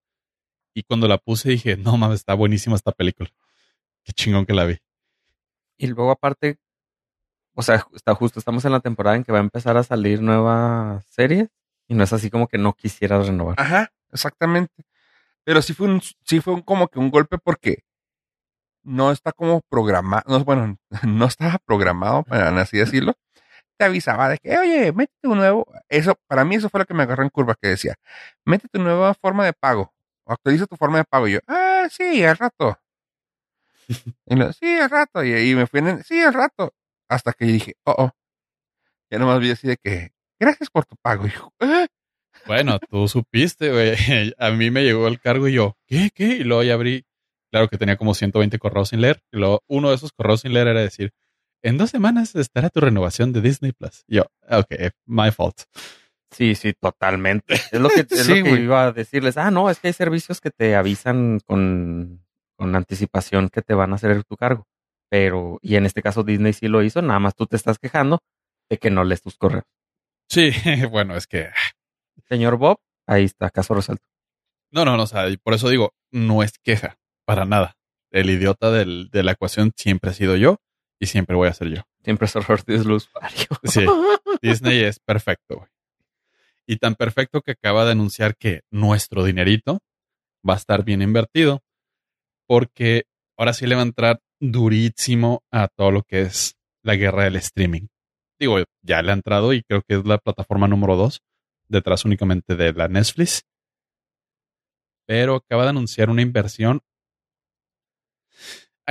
Y 0.73 0.83
cuando 0.83 1.09
la 1.09 1.17
puse 1.17 1.49
dije, 1.49 1.75
no 1.75 1.97
mames, 1.97 2.19
está 2.19 2.35
buenísima 2.35 2.77
esta 2.77 2.93
película. 2.93 3.29
Qué 4.05 4.13
chingón 4.13 4.45
que 4.45 4.53
la 4.53 4.63
vi. 4.63 4.77
Y 5.77 5.87
luego 5.87 6.09
aparte, 6.09 6.57
o 7.53 7.61
sea, 7.61 7.85
está 7.93 8.15
justo, 8.15 8.39
estamos 8.39 8.63
en 8.63 8.71
la 8.71 8.79
temporada 8.79 9.17
en 9.17 9.25
que 9.25 9.33
va 9.33 9.39
a 9.39 9.41
empezar 9.41 9.75
a 9.75 9.83
salir 9.83 10.21
nuevas 10.21 11.05
series 11.07 11.49
y 11.89 11.95
no 11.95 12.05
es 12.05 12.13
así 12.13 12.29
como 12.29 12.47
que 12.47 12.57
no 12.57 12.71
quisieras 12.71 13.27
renovar. 13.27 13.55
Ajá, 13.59 13.91
exactamente. 14.13 14.85
Pero 15.43 15.61
sí 15.61 15.73
fue 15.73 15.87
un, 15.87 16.01
sí 16.23 16.39
fue 16.39 16.53
un, 16.53 16.61
como 16.61 16.87
que 16.87 16.99
un 16.99 17.11
golpe 17.11 17.37
porque 17.37 17.83
no 18.83 19.11
está 19.11 19.33
como 19.33 19.59
programado, 19.67 20.23
no, 20.27 20.45
bueno, 20.45 20.77
no 21.05 21.25
estaba 21.25 21.57
programado, 21.57 22.23
para 22.23 22.57
así 22.61 22.77
decirlo. 22.77 23.15
Te 23.79 23.85
avisaba 23.85 24.27
de 24.27 24.37
que, 24.39 24.57
oye, 24.57 24.91
métete 24.91 25.29
un 25.29 25.37
nuevo, 25.37 25.65
eso, 25.87 26.13
para 26.27 26.43
mí 26.43 26.55
eso 26.55 26.67
fue 26.67 26.81
lo 26.81 26.85
que 26.85 26.93
me 26.93 27.03
agarró 27.03 27.23
en 27.23 27.29
curva, 27.29 27.55
que 27.55 27.69
decía, 27.69 27.95
métete 28.43 28.77
una 28.77 28.89
nueva 28.89 29.13
forma 29.13 29.45
de 29.45 29.53
pago, 29.53 29.93
actualiza 30.25 30.67
tu 30.67 30.75
forma 30.75 30.97
de 30.97 31.05
pago. 31.05 31.29
Y 31.29 31.31
yo, 31.33 31.39
ah, 31.47 31.87
sí, 31.89 32.21
al 32.25 32.35
rato. 32.35 32.77
y 34.25 34.35
lo, 34.35 34.51
sí, 34.51 34.65
al 34.77 34.89
rato. 34.89 35.23
Y 35.23 35.31
ahí 35.33 35.55
me 35.55 35.65
fui 35.65 35.79
en, 35.79 35.87
el, 35.87 36.03
sí, 36.03 36.19
al 36.21 36.33
rato. 36.33 36.73
Hasta 37.07 37.31
que 37.31 37.45
dije, 37.45 37.75
oh, 37.85 37.95
oh. 37.97 38.11
Ya 39.09 39.17
nomás 39.17 39.39
vi 39.39 39.51
así 39.51 39.65
de 39.65 39.77
que, 39.77 40.11
gracias 40.37 40.69
por 40.69 40.85
tu 40.85 40.97
pago. 40.97 41.25
Y 41.25 41.29
yo, 41.31 41.53
"Ah". 41.61 41.87
Bueno, 42.45 42.79
tú 42.79 43.07
supiste, 43.07 43.71
güey. 43.71 43.95
A 44.37 44.49
mí 44.51 44.71
me 44.71 44.83
llegó 44.83 45.07
el 45.07 45.21
cargo 45.21 45.47
y 45.47 45.53
yo, 45.53 45.77
¿qué? 45.87 46.09
¿Qué? 46.13 46.25
Y 46.25 46.43
luego 46.43 46.63
ya 46.63 46.73
abrí. 46.73 47.05
Claro 47.49 47.69
que 47.69 47.77
tenía 47.77 47.95
como 47.95 48.13
120 48.13 48.59
correos 48.59 48.89
sin 48.89 48.99
leer. 49.01 49.23
Y 49.31 49.37
luego 49.37 49.63
uno 49.67 49.89
de 49.89 49.95
esos 49.95 50.11
correos 50.11 50.41
sin 50.41 50.53
leer 50.53 50.67
era 50.67 50.81
decir, 50.81 51.13
en 51.63 51.77
dos 51.77 51.89
semanas 51.89 52.35
estará 52.35 52.69
tu 52.69 52.79
renovación 52.79 53.33
de 53.33 53.41
Disney 53.41 53.71
Plus. 53.71 54.03
Yo, 54.07 54.23
ok, 54.49 54.71
my 55.05 55.31
fault. 55.31 55.61
Sí, 56.31 56.55
sí, 56.55 56.73
totalmente. 56.79 57.55
Es 57.55 57.79
lo 57.81 57.89
que, 57.89 58.01
es 58.09 58.25
Sí, 58.25 58.39
lo 58.39 58.43
que 58.45 58.61
iba 58.61 58.83
a 58.85 58.91
decirles. 58.91 59.37
Ah, 59.37 59.51
no, 59.51 59.69
es 59.69 59.79
que 59.79 59.87
hay 59.87 59.93
servicios 59.93 60.41
que 60.41 60.51
te 60.51 60.75
avisan 60.75 61.39
con, 61.45 62.23
con 62.55 62.75
anticipación 62.75 63.49
que 63.49 63.61
te 63.61 63.73
van 63.73 63.91
a 63.91 63.95
hacer 63.95 64.23
tu 64.23 64.35
cargo. 64.37 64.67
Pero, 65.09 65.57
y 65.63 65.75
en 65.75 65.85
este 65.87 66.03
caso 66.03 66.23
Disney 66.23 66.53
sí 66.53 66.67
lo 66.67 66.83
hizo, 66.83 67.01
nada 67.01 67.19
más 67.19 67.33
tú 67.35 67.47
te 67.47 67.55
estás 67.55 67.79
quejando 67.79 68.19
de 68.69 68.77
que 68.77 68.91
no 68.91 69.03
lees 69.03 69.23
tus 69.23 69.37
correos. 69.37 69.65
Sí, 70.29 70.51
bueno, 70.91 71.15
es 71.15 71.25
que 71.25 71.49
Señor 72.27 72.57
Bob, 72.57 72.77
ahí 73.07 73.23
está, 73.23 73.49
caso 73.49 73.73
resuelto. 73.73 74.03
no, 74.71 74.85
no, 74.85 74.97
no, 74.97 75.03
o 75.03 75.07
sea, 75.07 75.27
y 75.29 75.37
por 75.37 75.55
eso 75.55 75.67
digo, 75.69 75.93
no 76.11 76.43
es 76.43 76.59
queja 76.63 76.99
para 77.25 77.45
nada. 77.45 77.75
El 78.11 78.29
idiota 78.29 78.69
del- 78.69 79.09
de 79.11 79.23
la 79.23 79.31
ecuación 79.31 79.71
siempre 79.75 80.11
ha 80.11 80.13
sido 80.13 80.35
yo 80.35 80.57
y 80.99 81.05
siempre 81.05 81.35
voy 81.35 81.47
a 81.47 81.53
ser 81.53 81.69
yo. 81.69 81.81
Siempre 82.03 82.25
es 82.25 82.35
usuario. 82.35 83.47
Sí. 83.63 83.85
Disney 84.41 84.83
es 84.83 84.99
perfecto, 84.99 85.57
güey. 85.57 85.69
Y 86.67 86.77
tan 86.77 86.95
perfecto 86.95 87.41
que 87.41 87.51
acaba 87.53 87.85
de 87.85 87.91
anunciar 87.91 88.35
que 88.37 88.61
nuestro 88.69 89.23
dinerito 89.23 89.79
va 90.47 90.53
a 90.53 90.57
estar 90.57 90.83
bien 90.83 91.01
invertido 91.01 91.63
porque 92.47 93.05
ahora 93.37 93.53
sí 93.53 93.65
le 93.65 93.75
va 93.75 93.81
a 93.81 93.85
entrar 93.85 94.21
durísimo 94.39 95.43
a 95.51 95.67
todo 95.67 95.91
lo 95.91 96.03
que 96.03 96.21
es 96.21 96.57
la 96.83 96.95
guerra 96.95 97.23
del 97.23 97.37
streaming. 97.37 97.87
Digo, 98.39 98.57
ya 98.81 99.01
le 99.01 99.11
ha 99.11 99.13
entrado 99.13 99.53
y 99.53 99.63
creo 99.63 99.81
que 99.81 99.95
es 99.95 100.05
la 100.05 100.17
plataforma 100.17 100.67
número 100.67 100.95
dos, 100.95 101.21
detrás 101.67 102.05
únicamente 102.05 102.55
de 102.55 102.73
la 102.73 102.87
Netflix. 102.87 103.43
Pero 105.05 105.35
acaba 105.35 105.63
de 105.63 105.69
anunciar 105.69 106.09
una 106.09 106.21
inversión. 106.21 106.81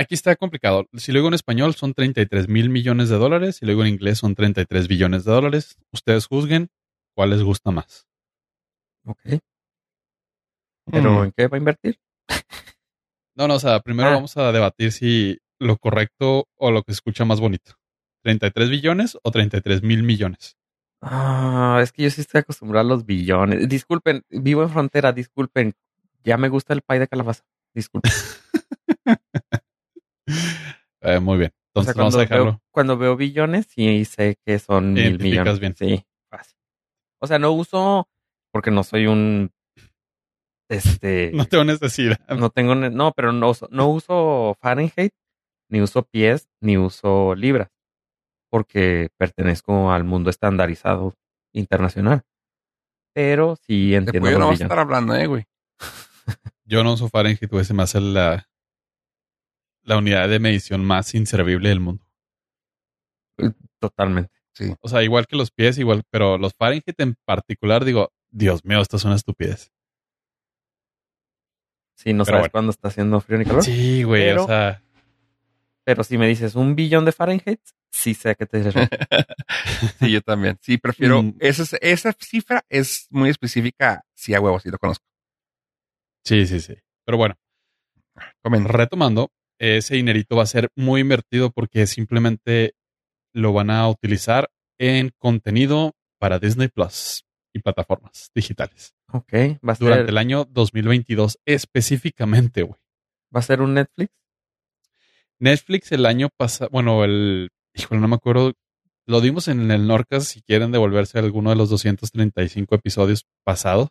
Aquí 0.01 0.15
está 0.15 0.35
complicado. 0.37 0.87
Si 0.95 1.11
lo 1.11 1.19
digo 1.19 1.27
en 1.27 1.33
español 1.33 1.75
son 1.75 1.93
33 1.93 2.47
mil 2.47 2.69
millones 2.69 3.09
de 3.09 3.17
dólares. 3.17 3.57
Si 3.57 3.65
lo 3.65 3.71
digo 3.73 3.81
en 3.83 3.89
inglés 3.89 4.17
son 4.19 4.33
33 4.33 4.87
billones 4.87 5.25
de 5.25 5.31
dólares. 5.33 5.75
Ustedes 5.91 6.25
juzguen 6.25 6.69
cuál 7.15 7.31
les 7.31 7.43
gusta 7.43 7.71
más. 7.71 8.07
Ok. 9.05 9.19
Pero 10.91 11.19
Mm. 11.19 11.23
¿en 11.25 11.31
qué 11.35 11.47
va 11.47 11.57
a 11.57 11.59
invertir? 11.59 11.99
No, 13.35 13.47
no, 13.47 13.55
o 13.55 13.59
sea, 13.59 13.79
primero 13.81 14.09
Ah. 14.09 14.13
vamos 14.13 14.37
a 14.37 14.51
debatir 14.53 14.91
si 14.93 15.39
lo 15.59 15.77
correcto 15.77 16.47
o 16.55 16.71
lo 16.71 16.83
que 16.83 16.93
se 16.93 16.97
escucha 16.97 17.25
más 17.25 17.39
bonito. 17.41 17.73
¿33 18.23 18.69
billones 18.69 19.17
o 19.23 19.31
33 19.31 19.83
mil 19.83 20.03
millones? 20.03 20.55
Ah, 21.01 21.79
es 21.81 21.91
que 21.91 22.03
yo 22.03 22.09
sí 22.09 22.21
estoy 22.21 22.39
acostumbrado 22.39 22.85
a 22.85 22.89
los 22.89 23.05
billones. 23.05 23.67
Disculpen, 23.67 24.23
vivo 24.29 24.63
en 24.63 24.69
frontera, 24.69 25.11
disculpen. 25.11 25.73
Ya 26.23 26.37
me 26.37 26.49
gusta 26.49 26.73
el 26.73 26.81
pay 26.81 26.99
de 26.99 27.07
calabaza. 27.07 27.43
Disculpen. 27.73 28.11
Eh, 31.01 31.19
muy 31.21 31.37
bien. 31.37 31.51
O 31.73 31.79
Entonces 31.79 31.93
sea, 31.93 32.01
vamos 32.01 32.13
cuando 32.13 32.17
a 32.17 32.21
dejarlo. 32.21 32.43
veo, 32.45 32.61
cuando 32.71 32.97
veo 32.97 33.15
billones, 33.15 33.67
sí 33.69 34.03
sé 34.05 34.37
que 34.45 34.59
son 34.59 34.91
mil 34.93 35.17
bien. 35.17 35.75
Sí, 35.77 36.03
fácil. 36.29 36.57
O 37.21 37.27
sea, 37.27 37.39
no 37.39 37.51
uso, 37.53 38.09
porque 38.51 38.69
no 38.69 38.83
soy 38.83 39.07
un, 39.07 39.49
este, 40.69 41.31
No 41.33 41.45
tengo 41.45 41.63
necesidad. 41.63 42.19
no 42.29 42.49
tengo, 42.49 42.75
no, 42.75 43.13
pero 43.13 43.31
no, 43.31 43.49
uso- 43.51 43.69
no 43.71 43.87
uso 43.89 44.57
Fahrenheit, 44.59 45.13
ni 45.69 45.81
uso 45.81 46.03
pies, 46.03 46.49
ni 46.61 46.77
uso 46.77 47.33
libras, 47.35 47.69
porque 48.51 49.07
pertenezco 49.17 49.91
al 49.91 50.03
mundo 50.03 50.29
estandarizado 50.29 51.13
internacional. 51.53 52.23
Pero 53.15 53.55
sí 53.55 53.95
entiendo 53.95 54.27
pollo 54.27 54.39
no 54.39 54.45
a 54.47 54.49
billones. 54.49 54.61
estar 54.61 54.79
hablando, 54.79 55.15
eh, 55.15 55.27
güey. 55.27 55.45
Yo 56.65 56.83
no 56.83 56.93
uso 56.93 57.07
Fahrenheit, 57.07 57.49
güey. 57.49 57.63
Se 57.63 57.73
me 57.73 57.83
hace 57.83 58.01
la, 58.01 58.48
la 59.89 59.97
unidad 59.97 60.29
de 60.29 60.39
medición 60.39 60.85
más 60.85 61.13
inservible 61.15 61.69
del 61.69 61.79
mundo. 61.79 62.05
Totalmente. 63.79 64.31
O 64.81 64.87
sea, 64.89 65.01
igual 65.03 65.25
que 65.25 65.35
los 65.35 65.51
pies, 65.51 65.77
igual, 65.77 66.03
pero 66.09 66.37
los 66.37 66.53
Fahrenheit 66.53 66.99
en 66.99 67.15
particular, 67.25 67.85
digo, 67.85 68.11
Dios 68.29 68.63
mío, 68.65 68.81
esto 68.81 68.97
es 68.97 69.05
una 69.05 69.15
estupidez. 69.15 69.71
Sí, 71.95 72.13
no 72.13 72.23
Pero 72.23 72.37
sabes 72.37 72.41
bueno. 72.41 72.51
cuándo 72.51 72.71
está 72.71 72.87
haciendo 72.89 73.19
frío 73.19 73.39
ni 73.39 73.45
calor. 73.45 73.63
Sí, 73.63 74.03
güey, 74.03 74.23
Pero- 74.23 74.43
o 74.43 74.47
sea, 74.47 74.81
Pero 75.85 76.03
si 76.03 76.17
me 76.19 76.27
dices 76.27 76.53
un 76.55 76.75
billón 76.75 77.03
de 77.05 77.11
Fahrenheit, 77.11 77.61
sí 77.89 78.13
sé 78.13 78.29
a 78.29 78.35
qué 78.35 78.45
te 78.45 78.61
refieres. 78.61 78.89
Sí, 79.99 80.11
yo 80.11 80.21
también. 80.21 80.57
Sí, 80.61 80.77
prefiero. 80.77 81.23
Mm. 81.23 81.35
Esa, 81.39 81.63
es- 81.63 81.77
esa 81.81 82.13
cifra 82.13 82.63
es 82.69 83.07
muy 83.09 83.29
específica. 83.29 84.03
Sí, 84.13 84.33
a 84.35 84.41
huevo, 84.41 84.59
sí 84.59 84.69
lo 84.69 84.77
conozco. 84.77 85.05
sí, 86.23 86.45
sí, 86.45 86.59
sí. 86.59 86.75
Pero 87.05 87.17
bueno, 87.17 87.35
Comenta. 88.43 88.71
retomando, 88.71 89.31
ese 89.59 89.95
dinerito 89.95 90.35
va 90.35 90.43
a 90.43 90.47
ser 90.47 90.69
muy 90.75 91.01
invertido 91.01 91.51
porque 91.51 91.85
simplemente 91.87 92.73
lo 93.33 93.53
van 93.53 93.69
a 93.69 93.87
utilizar 93.87 94.49
en 94.77 95.11
contenido 95.17 95.93
para 96.17 96.39
Disney 96.39 96.69
Plus 96.69 97.25
y 97.53 97.59
plataformas 97.59 98.31
digitales 98.33 98.95
ok, 99.11 99.33
va 99.67 99.73
a 99.73 99.77
durante 99.79 100.03
ser, 100.03 100.09
el 100.09 100.17
año 100.17 100.45
2022 100.45 101.39
específicamente, 101.45 102.63
güey. 102.63 102.79
va 103.35 103.39
a 103.39 103.43
ser 103.43 103.61
un 103.61 103.73
Netflix. 103.73 104.13
Netflix 105.39 105.91
el 105.91 106.05
año 106.05 106.29
pasado, 106.35 106.69
bueno, 106.71 107.03
el, 107.03 107.49
híjole, 107.73 108.01
no 108.01 108.07
me 108.07 108.15
acuerdo, 108.15 108.53
lo 109.05 109.21
dimos 109.21 109.47
en 109.47 109.71
el 109.71 109.87
Norcas, 109.87 110.25
si 110.25 110.41
quieren 110.41 110.71
devolverse 110.71 111.17
a 111.17 111.21
alguno 111.21 111.49
de 111.49 111.55
los 111.55 111.69
235 111.69 112.75
episodios 112.75 113.25
pasados, 113.43 113.89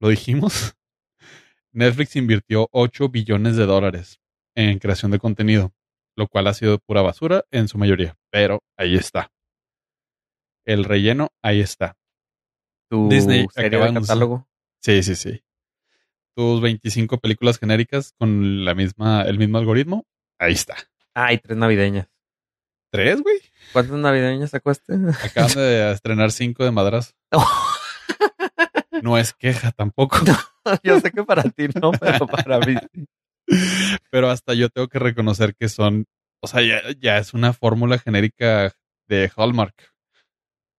lo 0.00 0.08
dijimos. 0.08 0.74
Netflix 1.72 2.14
invirtió 2.16 2.68
8 2.70 3.08
billones 3.08 3.56
de 3.56 3.66
dólares 3.66 4.20
en 4.54 4.78
creación 4.78 5.10
de 5.10 5.18
contenido, 5.18 5.72
lo 6.16 6.28
cual 6.28 6.46
ha 6.46 6.54
sido 6.54 6.78
pura 6.78 7.02
basura 7.02 7.44
en 7.50 7.68
su 7.68 7.78
mayoría, 7.78 8.16
pero 8.30 8.62
ahí 8.76 8.96
está. 8.96 9.30
El 10.64 10.84
relleno, 10.84 11.32
ahí 11.42 11.60
está. 11.60 11.96
Tu 12.88 13.08
Disney 13.08 13.46
serie 13.52 13.78
de 13.78 13.94
catálogo. 13.94 14.48
Sí, 14.80 15.02
sí, 15.02 15.14
sí. 15.14 15.42
Tus 16.36 16.60
25 16.60 17.18
películas 17.18 17.58
genéricas 17.58 18.12
con 18.18 18.64
la 18.64 18.74
misma, 18.74 19.22
el 19.22 19.38
mismo 19.38 19.58
algoritmo, 19.58 20.06
ahí 20.38 20.52
está. 20.52 20.76
Ah, 21.14 21.32
y 21.32 21.38
tres 21.38 21.56
navideñas. 21.56 22.08
¿Tres, 22.90 23.22
güey? 23.22 23.40
¿Cuántas 23.72 23.96
navideñas 23.96 24.50
sacó 24.50 24.70
este? 24.70 24.94
Acaban 25.22 25.52
de 25.54 25.92
estrenar 25.92 26.32
cinco 26.32 26.64
de 26.64 26.70
madras. 26.70 27.14
No 29.02 29.18
es 29.18 29.34
queja 29.34 29.70
tampoco. 29.72 30.16
Yo 30.82 30.98
sé 30.98 31.10
que 31.10 31.24
para 31.24 31.42
ti 31.42 31.68
no, 31.74 31.90
pero 31.92 32.26
para 32.26 32.58
mí 32.60 32.74
sí. 32.94 33.06
Pero 34.10 34.30
hasta 34.30 34.54
yo 34.54 34.68
tengo 34.68 34.88
que 34.88 34.98
reconocer 34.98 35.54
que 35.54 35.68
son, 35.68 36.06
o 36.42 36.46
sea, 36.46 36.62
ya, 36.62 36.80
ya 36.98 37.18
es 37.18 37.34
una 37.34 37.52
fórmula 37.52 37.98
genérica 37.98 38.72
de 39.08 39.30
Hallmark. 39.36 39.92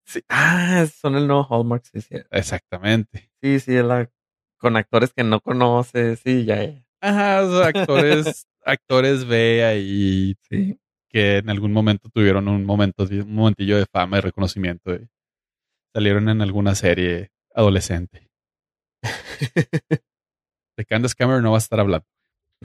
Sí. 0.07 0.21
Ah, 0.29 0.85
son 0.87 1.15
el 1.15 1.27
nuevo 1.27 1.47
Hallmark, 1.49 1.83
sí, 1.85 2.01
sí. 2.01 2.15
Exactamente. 2.31 3.31
Sí, 3.41 3.59
sí, 3.59 3.73
la 3.81 4.09
con 4.57 4.77
actores 4.77 5.13
que 5.13 5.23
no 5.23 5.41
conoces, 5.41 6.19
sí, 6.19 6.45
ya, 6.45 6.63
ya. 6.63 6.85
Ajá, 7.01 7.43
o 7.43 7.57
sea, 7.57 7.67
actores, 7.67 8.47
actores 8.65 9.25
B 9.25 9.63
ahí 9.63 10.35
Sí. 10.49 10.79
que 11.09 11.37
en 11.37 11.49
algún 11.49 11.71
momento 11.71 12.09
tuvieron 12.09 12.47
un 12.47 12.65
momento, 12.65 13.03
un 13.03 13.33
momentillo 13.35 13.77
de 13.77 13.85
fama 13.85 14.17
y 14.17 14.21
reconocimiento. 14.21 14.93
y 14.95 15.07
salieron 15.93 16.29
en 16.29 16.41
alguna 16.41 16.73
serie 16.75 17.31
adolescente. 17.53 18.29
De 20.77 20.85
Candace 20.85 21.15
Cameron 21.15 21.43
no 21.43 21.51
va 21.51 21.57
a 21.57 21.59
estar 21.59 21.79
hablando. 21.79 22.05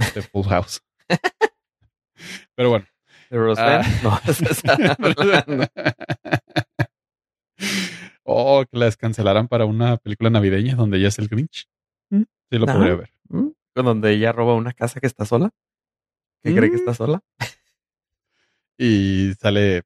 De 0.14 0.22
Full 0.22 0.46
House. 0.48 0.82
Pero 2.54 2.70
bueno. 2.70 2.86
¿De 3.30 3.38
Roseanne? 3.38 3.86
Ah. 4.04 4.20
No, 4.28 5.04
hablando. 5.16 5.66
oh, 8.24 8.64
que 8.70 8.76
la 8.78 8.86
descancelaran 8.86 9.46
para 9.48 9.64
una 9.66 9.96
película 9.98 10.30
navideña 10.30 10.74
donde 10.74 10.98
ella 10.98 11.08
es 11.08 11.18
el 11.18 11.28
Grinch. 11.28 11.68
Mm, 12.10 12.22
Sí, 12.50 12.58
lo 12.58 12.66
podría 12.66 12.96
ver. 12.96 13.12
¿Mm? 13.28 13.48
Con 13.74 13.84
donde 13.84 14.12
ella 14.12 14.32
roba 14.32 14.54
una 14.54 14.72
casa 14.72 14.98
que 15.00 15.06
está 15.06 15.24
sola. 15.24 15.50
Que 16.42 16.54
cree 16.54 16.70
que 16.70 16.76
Mm. 16.76 16.80
está 16.80 16.94
sola. 16.94 17.20
Y 18.78 19.32
sale 19.38 19.82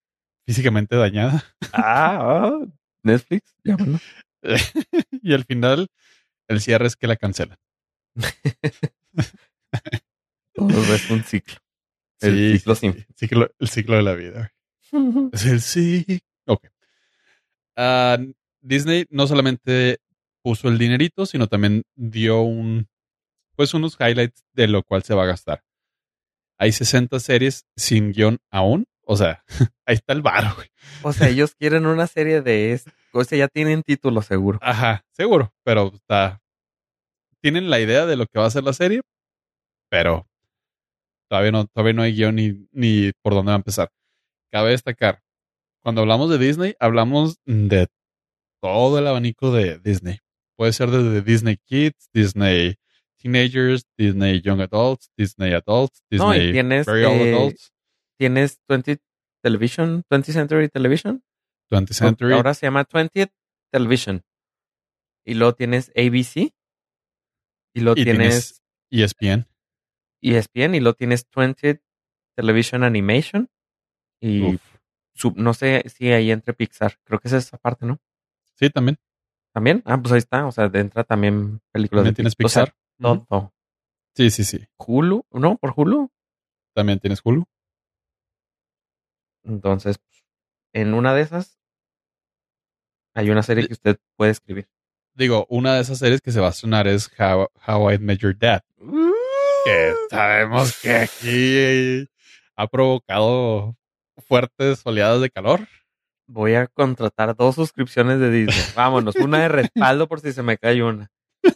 físicamente 0.47 0.97
dañada. 0.97 1.45
Ah, 1.73 2.19
ah, 2.21 2.59
Netflix, 3.03 3.55
llámalo. 3.65 3.99
y 5.23 5.35
al 5.35 5.45
final, 5.45 5.89
el 6.49 6.61
cierre 6.61 6.87
es 6.87 6.97
que 6.97 7.07
la 7.09 7.17
cancelan. 7.17 7.59
Todo 10.55 10.95
es 10.95 11.11
un 11.11 11.23
ciclo. 11.25 11.57
El 12.21 12.35
Sí, 12.53 12.59
ciclo 12.59 12.75
sí, 12.75 12.81
sin 12.81 12.93
sí. 12.95 13.07
Ciclo- 13.17 13.51
el 13.59 13.69
ciclo 13.69 13.97
de 13.97 14.03
la 14.03 14.15
vida. 14.15 14.53
Es 15.33 15.47
el 15.47 15.61
sí. 15.61 16.21
Ok. 16.47 16.67
Ah, 17.77 18.19
Disney 18.61 19.07
no 19.11 19.27
solamente 19.27 19.99
puso 20.43 20.69
el 20.69 20.79
dinerito, 20.79 21.27
sino 21.27 21.47
también 21.49 21.83
dio 21.97 22.43
un, 22.43 22.87
pues 23.57 23.75
unos 23.75 23.97
highlights 23.99 24.45
de 24.53 24.69
lo 24.69 24.83
cual 24.83 25.03
se 25.03 25.15
va 25.15 25.25
a 25.25 25.27
gastar. 25.27 25.63
Hay 26.59 26.73
60 26.73 27.19
series 27.21 27.65
sin 27.77 28.13
guion 28.13 28.39
aún. 28.51 28.85
O 29.07 29.17
sea, 29.17 29.45
ahí 29.87 29.97
está 29.97 30.13
el 30.13 30.23
bar, 30.23 30.55
güey. 30.55 30.69
O 31.03 31.13
sea, 31.13 31.29
ellos 31.29 31.55
quieren 31.59 31.87
una 31.87 32.07
serie 32.07 32.41
de 32.43 32.73
esto. 32.73 32.91
O 33.13 33.25
sea, 33.25 33.39
ya 33.39 33.49
tienen 33.49 33.83
título 33.83 34.23
seguro. 34.23 34.59
Ajá, 34.63 35.05
seguro, 35.13 35.53
pero 35.65 35.93
está. 35.95 36.41
Tienen 37.43 37.69
la 37.71 37.81
idea 37.81 38.07
de 38.07 38.17
lo 38.17 38.27
que 38.27 38.39
va 38.39 38.47
a 38.47 38.51
ser 38.51 38.65
la 38.65 38.73
serie, 38.73 39.03
pero 39.91 40.27
todavía 41.29 41.53
no, 41.53 41.67
todavía 41.67 41.93
no 41.93 42.03
hay 42.03 42.15
guion 42.15 42.37
ni, 42.37 42.67
ni 42.73 43.13
por 43.23 43.35
dónde 43.35 43.51
va 43.51 43.55
a 43.55 43.57
empezar. 43.57 43.91
Cabe 44.53 44.71
destacar, 44.71 45.21
cuando 45.83 46.01
hablamos 46.01 46.31
de 46.31 46.39
Disney, 46.39 46.75
hablamos 46.81 47.39
de 47.45 47.89
todo 48.63 48.99
el 48.99 49.07
abanico 49.07 49.53
de 49.53 49.79
Disney. 49.79 50.19
Puede 50.57 50.73
ser 50.73 50.91
desde 50.91 51.21
Disney 51.21 51.59
Kids, 51.67 52.09
Disney 52.13 52.77
Teenagers, 53.19 53.85
Disney 53.99 54.41
Young 54.41 54.61
Adults, 54.63 55.11
Disney 55.17 55.53
Adults, 55.53 56.03
No, 56.11 56.33
Disney 56.33 56.53
tienes, 56.53 56.87
Very 56.87 57.05
Old 57.05 57.21
eh, 57.21 57.35
Adults, 57.35 57.73
Tienes 58.19 58.61
20 58.69 58.99
Television, 59.43 60.05
20th 60.11 60.33
Century 60.33 60.69
Television. 60.69 61.23
20th 61.71 61.93
Century. 61.93 62.33
Ahora 62.33 62.55
se 62.55 62.67
llama 62.67 62.85
20th 62.85 63.33
Television. 63.71 64.23
Y 65.27 65.35
luego 65.35 65.55
tienes 65.55 65.91
ABC. 65.91 66.55
Y 67.75 67.81
luego 67.81 67.99
y 67.99 68.05
tienes 68.05 68.63
tienes 68.89 69.13
ESPN. 69.13 69.47
ESPN. 70.31 70.75
Y 70.75 70.81
luego 70.81 70.95
tienes 70.97 71.27
20th 71.31 71.81
Television 72.37 72.83
Animation. 72.85 73.49
Y 74.21 74.59
sub- 75.15 75.37
no 75.37 75.55
sé 75.55 75.85
si 75.89 76.11
ahí 76.13 76.31
entre 76.31 76.55
Pixar. 76.55 76.99
Creo 77.05 77.19
que 77.21 77.29
es 77.29 77.35
esa 77.35 77.59
parte, 77.59 77.85
¿no? 77.87 77.99
Sí, 78.55 78.71
también. 78.71 78.99
También. 79.53 79.83
Ah, 79.85 79.99
pues 80.01 80.13
ahí 80.13 80.19
está. 80.19 80.47
O 80.47 80.53
sea, 80.53 80.71
entra 80.73 81.05
también 81.05 81.61
películas 81.73 82.01
También 82.05 82.13
de 82.15 82.17
tienes 82.17 82.37
Pi- 82.37 82.45
o 82.45 82.49
sea, 82.49 82.65
Pixar. 82.67 82.77
Ujú. 83.01 83.27
todo. 83.29 83.53
Sí, 84.17 84.31
sí, 84.31 84.45
sí. 84.45 84.65
Hulu, 84.79 85.25
¿no? 85.33 85.57
Por 85.59 85.73
Hulu. 85.77 86.11
También 86.75 86.99
tienes 87.01 87.21
Hulu. 87.25 87.45
Entonces, 89.45 89.97
en 90.73 90.95
una 90.95 91.15
de 91.15 91.23
esas 91.23 91.59
hay 93.15 93.31
una 93.31 93.43
serie 93.43 93.67
que 93.67 93.73
usted 93.75 93.99
puede 94.17 94.33
escribir. 94.33 94.69
Digo, 95.15 95.47
una 95.49 95.75
de 95.75 95.83
esas 95.83 95.99
series 95.99 96.21
que 96.21 96.33
se 96.33 96.41
va 96.41 96.49
a 96.49 96.51
estrenar 96.51 96.89
es 96.89 97.11
How, 97.19 97.49
How 97.67 97.93
I 97.93 97.99
Met 97.99 98.19
Your 98.19 98.37
Dad. 98.37 98.63
Que 99.65 99.95
sabemos 100.11 100.79
que 100.81 100.95
aquí 100.95 102.09
ha 102.57 102.67
provocado 102.67 103.77
fuertes 104.29 104.83
oleadas 104.85 105.21
de 105.21 105.31
calor. 105.31 105.67
Voy 106.27 106.55
a 106.55 106.67
contratar 106.69 107.35
dos 107.37 107.55
suscripciones 107.55 108.19
de 108.21 108.31
Disney. 108.31 108.57
Vámonos, 108.77 109.17
una 109.17 109.41
de 109.41 109.49
respaldo 109.49 110.07
por 110.09 110.21
si 110.21 110.33
se 110.33 110.43
me 110.43 110.57
cae 110.59 110.83
una. 110.83 111.11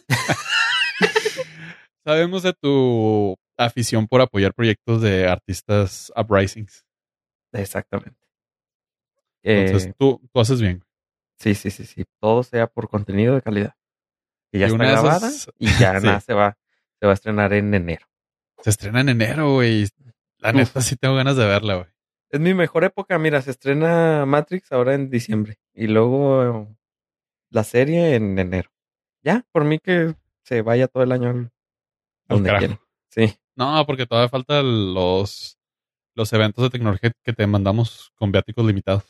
Sabemos 2.05 2.43
de 2.43 2.53
tu 2.53 3.35
afición 3.57 4.07
por 4.07 4.21
apoyar 4.21 4.53
proyectos 4.53 5.01
de 5.01 5.27
artistas 5.27 6.11
uprisings. 6.15 6.83
Exactamente. 7.53 8.17
Entonces, 9.43 9.89
Eh, 9.89 9.93
tú, 9.97 10.21
tú 10.33 10.39
haces 10.39 10.61
bien. 10.61 10.83
sí, 11.39 11.55
sí, 11.55 11.69
sí, 11.71 11.85
sí. 11.85 12.05
Todo 12.19 12.43
sea 12.43 12.67
por 12.67 12.89
contenido 12.89 13.35
de 13.35 13.41
calidad. 13.41 13.73
Que 14.51 14.59
ya 14.59 14.67
Y 14.67 14.71
está 14.71 14.83
esas- 14.85 15.03
grabada 15.03 15.31
y 15.59 15.67
ya 15.79 15.99
Sí. 15.99 16.05
nada 16.07 16.19
se 16.21 16.33
va, 16.33 16.57
se 16.99 17.05
va 17.05 17.11
a 17.11 17.15
estrenar 17.15 17.53
en 17.53 17.73
enero. 17.73 18.05
Se 18.61 18.69
estrena 18.69 19.01
en 19.01 19.09
enero, 19.09 19.53
güey. 19.53 19.87
La 20.37 20.49
Uf. 20.49 20.55
neta 20.55 20.81
sí 20.81 20.95
tengo 20.95 21.15
ganas 21.15 21.35
de 21.37 21.45
verla, 21.45 21.75
güey. 21.75 21.87
Es 22.31 22.39
mi 22.39 22.53
mejor 22.53 22.83
época. 22.83 23.17
Mira, 23.17 23.41
se 23.41 23.51
estrena 23.51 24.25
Matrix 24.25 24.71
ahora 24.71 24.93
en 24.93 25.09
diciembre. 25.09 25.57
Y 25.73 25.87
luego 25.87 26.67
la 27.49 27.63
serie 27.63 28.15
en 28.15 28.37
enero. 28.37 28.69
Ya, 29.23 29.45
por 29.51 29.65
mí 29.65 29.79
que 29.79 30.13
se 30.43 30.61
vaya 30.61 30.87
todo 30.87 31.03
el 31.03 31.11
año 31.11 31.29
al- 31.29 31.51
donde 32.27 32.55
quiera. 32.57 32.79
Sí. 33.09 33.35
No, 33.55 33.83
porque 33.85 34.05
todavía 34.05 34.29
faltan 34.29 34.93
los, 34.93 35.57
los 36.15 36.31
eventos 36.33 36.63
de 36.63 36.69
tecnología 36.69 37.11
que 37.23 37.33
te 37.33 37.47
mandamos 37.47 38.11
con 38.15 38.31
viáticos 38.31 38.65
limitados. 38.65 39.03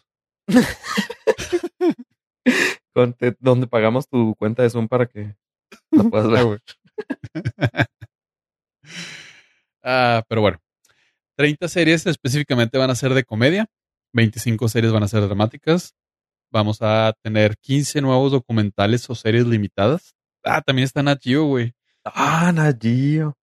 Con 2.93 3.13
te- 3.13 3.36
donde 3.39 3.67
pagamos 3.67 4.08
tu 4.10 4.36
cuenta 4.36 4.63
de 4.63 4.69
Zoom 4.69 4.88
para 4.88 5.06
que 5.06 5.36
la 5.91 6.04
puedas 6.04 6.28
Ah, 6.39 6.43
ver. 6.49 6.62
Ah, 9.81 10.23
pero 10.27 10.41
bueno. 10.41 10.59
30 11.38 11.69
series 11.69 12.05
específicamente 12.05 12.77
van 12.77 12.89
a 12.89 12.95
ser 12.95 13.13
de 13.13 13.23
comedia. 13.23 13.65
25 14.13 14.67
series 14.67 14.91
van 14.91 15.03
a 15.03 15.07
ser 15.07 15.21
dramáticas. 15.21 15.95
Vamos 16.51 16.79
a 16.81 17.13
tener 17.23 17.55
15 17.57 18.01
nuevos 18.01 18.31
documentales 18.31 19.09
o 19.09 19.15
series 19.15 19.47
limitadas. 19.47 20.15
Ah, 20.43 20.62
también 20.62 20.83
está 20.83 21.01
Nat 21.01 21.21
Geo, 21.21 21.45
güey. 21.45 21.73
Ah, 22.03 22.51
Nagio. 22.53 23.38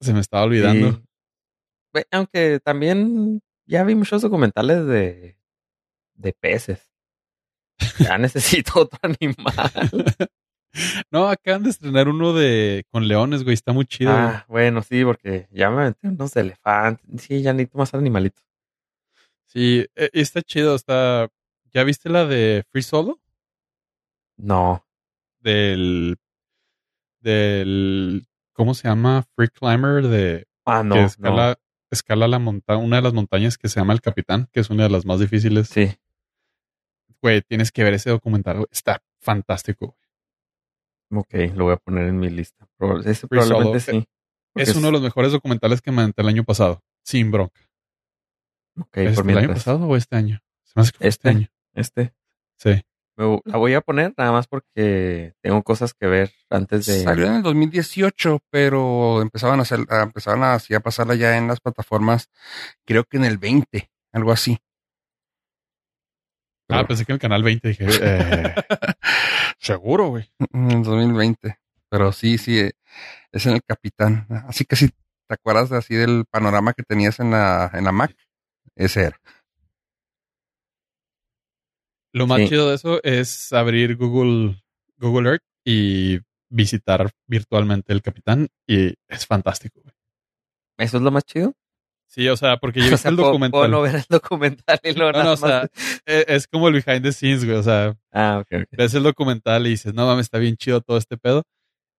Se 0.00 0.12
me 0.12 0.20
estaba 0.20 0.44
olvidando. 0.44 1.02
Sí. 1.94 2.02
Aunque 2.10 2.60
también 2.60 3.40
ya 3.66 3.84
vi 3.84 3.94
muchos 3.94 4.22
documentales 4.22 4.86
de, 4.86 5.38
de 6.14 6.32
peces. 6.32 6.90
Ya 7.98 8.18
necesito 8.18 8.80
otro 8.80 8.98
animal. 9.02 9.70
No, 11.10 11.28
acaban 11.28 11.62
de 11.62 11.70
estrenar 11.70 12.08
uno 12.08 12.32
de 12.32 12.84
con 12.90 13.08
leones, 13.08 13.44
güey. 13.44 13.54
Está 13.54 13.72
muy 13.72 13.86
chido. 13.86 14.12
güey. 14.12 14.24
ah, 14.24 14.44
bueno, 14.48 14.82
sí, 14.82 15.04
porque 15.04 15.48
ya 15.50 15.70
me 15.70 15.84
metí 15.84 16.06
unos 16.06 16.36
elefantes. 16.36 17.22
Sí, 17.22 17.42
ya 17.42 17.52
necesito 17.52 17.78
más 17.78 17.94
animalitos. 17.94 18.44
Sí, 19.46 19.86
eh, 19.94 20.10
está 20.12 20.42
chido. 20.42 20.74
Está. 20.74 21.28
¿Ya 21.72 21.84
viste 21.84 22.08
la 22.08 22.26
de 22.26 22.64
Free 22.70 22.82
Solo? 22.82 23.20
No. 24.36 24.84
Del. 25.40 26.16
Del. 27.20 28.26
¿Cómo 28.52 28.74
se 28.74 28.88
llama? 28.88 29.24
Free 29.34 29.48
Climber 29.48 30.06
de. 30.08 30.46
Ah, 30.64 30.82
no. 30.82 30.94
que 30.94 31.00
no. 31.00 31.06
escala, 31.06 31.58
escala 31.90 32.28
la 32.28 32.38
monta 32.38 32.76
una 32.76 32.96
de 32.96 33.02
las 33.02 33.14
montañas 33.14 33.56
que 33.56 33.68
se 33.68 33.80
llama 33.80 33.92
El 33.92 34.00
Capitán, 34.00 34.48
que 34.52 34.60
es 34.60 34.70
una 34.70 34.84
de 34.84 34.90
las 34.90 35.06
más 35.06 35.20
difíciles. 35.20 35.68
Sí. 35.68 35.96
Güey, 37.22 37.42
tienes 37.42 37.72
que 37.72 37.82
ver 37.84 37.94
ese 37.94 38.10
documental. 38.10 38.66
Está 38.70 39.02
fantástico. 39.20 39.86
güey. 39.86 40.05
Ok, 41.10 41.34
lo 41.54 41.64
voy 41.64 41.74
a 41.74 41.76
poner 41.76 42.06
en 42.08 42.18
mi 42.18 42.30
lista. 42.30 42.66
Ese 43.04 43.26
probablemente 43.28 43.80
sí. 43.80 44.06
Porque 44.52 44.70
Es 44.70 44.76
uno 44.76 44.86
de 44.88 44.92
los 44.92 45.02
mejores 45.02 45.32
documentales 45.32 45.80
que 45.82 45.92
me 45.92 46.02
aventé 46.02 46.22
el 46.22 46.28
año 46.28 46.44
pasado. 46.44 46.82
Sin 47.04 47.30
bronca. 47.30 47.60
Ok, 48.78 48.96
¿Es 48.98 49.16
por 49.16 49.30
el 49.30 49.38
año 49.38 49.48
pasado 49.48 49.86
o 49.86 49.96
este 49.96 50.16
año? 50.16 50.40
Se 50.64 50.72
me 50.76 50.82
hace 50.82 50.92
que 50.92 50.98
fue 50.98 51.08
este, 51.08 51.28
Este. 51.28 51.38
año. 51.38 51.48
Este. 51.74 52.14
Sí. 52.58 52.82
Me- 53.18 53.40
la 53.44 53.56
voy 53.56 53.72
a 53.74 53.80
poner 53.80 54.12
nada 54.18 54.32
más 54.32 54.46
porque 54.46 55.32
tengo 55.42 55.62
cosas 55.62 55.94
que 55.94 56.06
ver 56.06 56.32
antes 56.50 56.84
de. 56.86 57.02
Salió 57.02 57.26
en 57.26 57.34
el 57.36 57.42
2018, 57.42 58.40
pero 58.50 59.22
empezaban 59.22 59.58
a 59.60 59.62
hacer, 59.62 59.80
empezaban 59.88 60.42
a, 60.42 60.54
a 60.54 60.80
pasarla 60.80 61.14
ya 61.14 61.38
en 61.38 61.48
las 61.48 61.60
plataformas, 61.60 62.28
creo 62.84 63.04
que 63.04 63.16
en 63.16 63.24
el 63.24 63.38
20, 63.38 63.90
algo 64.12 64.32
así. 64.32 64.58
Ah, 66.68 66.78
Pero- 66.78 66.88
pensé 66.88 67.04
que 67.04 67.12
en 67.12 67.14
el 67.14 67.20
canal 67.20 67.42
20 67.42 67.68
dije. 67.68 67.86
eh, 68.02 68.54
seguro, 69.58 70.08
güey. 70.08 70.28
En 70.52 70.70
el 70.70 70.82
2020. 70.82 71.58
Pero 71.88 72.12
sí, 72.12 72.38
sí, 72.38 72.58
eh, 72.58 72.72
es 73.32 73.46
en 73.46 73.54
el 73.54 73.62
Capitán. 73.62 74.26
Así 74.48 74.64
que 74.64 74.74
si 74.76 74.88
te 74.88 74.94
acuerdas 75.34 75.70
de 75.70 75.76
así 75.78 75.94
del 75.94 76.24
panorama 76.30 76.72
que 76.72 76.82
tenías 76.82 77.20
en 77.20 77.30
la, 77.30 77.70
en 77.72 77.84
la 77.84 77.92
Mac, 77.92 78.14
ese 78.74 79.04
era. 79.04 79.20
Lo 82.12 82.26
más 82.26 82.38
Sí. 82.40 82.48
chido 82.48 82.68
de 82.68 82.74
eso 82.76 83.00
es 83.02 83.52
abrir 83.52 83.96
Google, 83.96 84.62
Google 84.96 85.30
Earth 85.30 85.44
y 85.64 86.18
visitar 86.48 87.10
virtualmente 87.26 87.92
el 87.92 88.02
Capitán. 88.02 88.48
Y 88.66 88.94
es 89.08 89.26
fantástico, 89.26 89.80
güey. 89.82 89.94
¿Eso 90.78 90.96
es 90.96 91.02
lo 91.02 91.10
más 91.10 91.24
chido? 91.24 91.54
Sí, 92.08 92.28
o 92.28 92.36
sea, 92.36 92.56
porque 92.56 92.80
yo 92.80 92.86
O 92.94 92.96
sea, 92.98 93.10
el 93.10 93.16
documental. 93.16 93.50
puedo 93.50 93.68
no 93.68 93.80
ver 93.82 93.96
el 93.96 94.04
documental 94.08 94.78
y 94.82 94.92
luego 94.94 95.12
No, 95.12 95.24
no, 95.24 95.32
o 95.32 95.36
sea, 95.36 95.68
e- 96.06 96.24
es 96.28 96.46
como 96.48 96.68
el 96.68 96.74
behind 96.82 97.02
the 97.02 97.12
scenes, 97.12 97.44
güey. 97.44 97.56
O 97.58 97.62
sea, 97.62 97.96
Ah, 98.12 98.42
ves 98.72 98.94
el 98.94 99.02
documental 99.02 99.66
y 99.66 99.70
dices, 99.70 99.92
no 99.94 100.06
mames, 100.06 100.26
está 100.26 100.38
bien 100.38 100.56
chido 100.56 100.80
todo 100.80 100.96
este 100.96 101.16
pedo. 101.18 101.42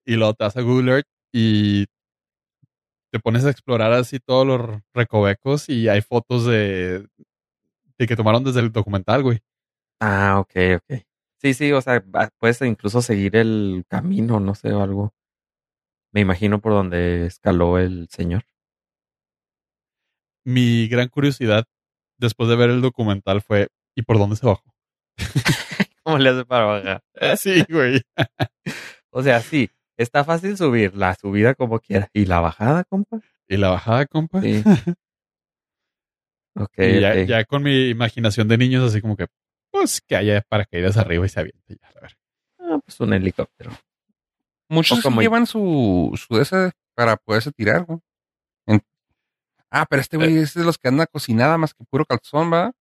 Y 0.05 0.15
luego 0.15 0.33
te 0.33 0.43
vas 0.45 0.57
a 0.57 0.61
Google 0.61 0.91
Earth 0.93 1.07
y 1.33 1.85
te 3.11 3.19
pones 3.19 3.45
a 3.45 3.49
explorar 3.51 3.91
así 3.93 4.19
todos 4.19 4.45
los 4.47 4.81
recovecos 4.93 5.69
y 5.69 5.87
hay 5.89 6.01
fotos 6.01 6.45
de, 6.45 7.05
de 7.97 8.07
que 8.07 8.15
tomaron 8.15 8.43
desde 8.43 8.59
el 8.61 8.71
documental, 8.71 9.23
güey. 9.23 9.39
Ah, 9.99 10.39
ok, 10.39 10.51
ok. 10.77 11.01
Sí, 11.41 11.53
sí, 11.53 11.71
o 11.71 11.81
sea, 11.81 12.03
puedes 12.39 12.61
incluso 12.61 13.01
seguir 13.01 13.35
el 13.35 13.83
camino, 13.87 14.39
no 14.39 14.55
sé, 14.55 14.71
o 14.73 14.81
algo. 14.81 15.13
Me 16.13 16.21
imagino 16.21 16.59
por 16.59 16.71
donde 16.73 17.25
escaló 17.27 17.77
el 17.77 18.07
señor. 18.09 18.43
Mi 20.47 20.87
gran 20.87 21.09
curiosidad 21.09 21.65
después 22.17 22.47
de 22.49 22.55
ver 22.55 22.69
el 22.69 22.79
documental 22.79 23.41
fue, 23.41 23.67
¿y 23.97 24.03
por 24.03 24.17
dónde 24.17 24.37
se 24.37 24.45
bajó? 24.45 24.63
¿Cómo 26.03 26.17
le 26.19 26.29
hace 26.29 26.45
para 26.45 26.63
bajar? 26.65 27.03
Sí, 27.37 27.65
güey. 27.69 28.01
O 29.09 29.23
sea, 29.23 29.41
sí, 29.41 29.69
está 29.97 30.23
fácil 30.23 30.55
subir, 30.57 30.95
la 30.95 31.15
subida 31.15 31.55
como 31.55 31.79
quiera. 31.79 32.07
¿Y 32.13 32.25
la 32.25 32.39
bajada, 32.39 32.83
compa? 32.83 33.19
¿Y 33.47 33.57
la 33.57 33.69
bajada, 33.69 34.05
compa? 34.05 34.41
Sí. 34.41 34.61
ok, 36.55 36.77
y 36.77 36.99
ya, 37.01 37.23
ya 37.23 37.45
con 37.45 37.63
mi 37.63 37.89
imaginación 37.89 38.47
de 38.47 38.57
niños, 38.57 38.83
así 38.83 39.01
como 39.01 39.17
que, 39.17 39.25
pues 39.71 40.01
que 40.01 40.15
haya 40.15 40.41
paracaídas 40.47 40.97
arriba 40.97 41.25
y 41.25 41.29
se 41.29 41.39
aviente. 41.39 41.77
Ya, 41.81 41.87
a 41.89 42.01
ver. 42.01 42.17
Ah, 42.59 42.79
pues 42.85 42.99
un 42.99 43.13
helicóptero. 43.13 43.71
Muchos 44.69 45.01
como- 45.01 45.21
llevan 45.21 45.47
su, 45.47 46.13
su 46.15 46.35
de 46.35 46.43
ese 46.43 46.71
para 46.95 47.17
poderse 47.17 47.51
tirar, 47.51 47.83
güey. 47.85 47.99
Ah, 49.71 49.85
pero 49.89 50.01
este 50.01 50.17
güey 50.17 50.37
es 50.37 50.53
de 50.53 50.63
los 50.63 50.77
que 50.77 50.87
anda 50.87 51.07
cocinada 51.07 51.57
más 51.57 51.73
que 51.73 51.83
puro 51.85 52.05
calzón, 52.05 52.51
¿va? 52.53 52.71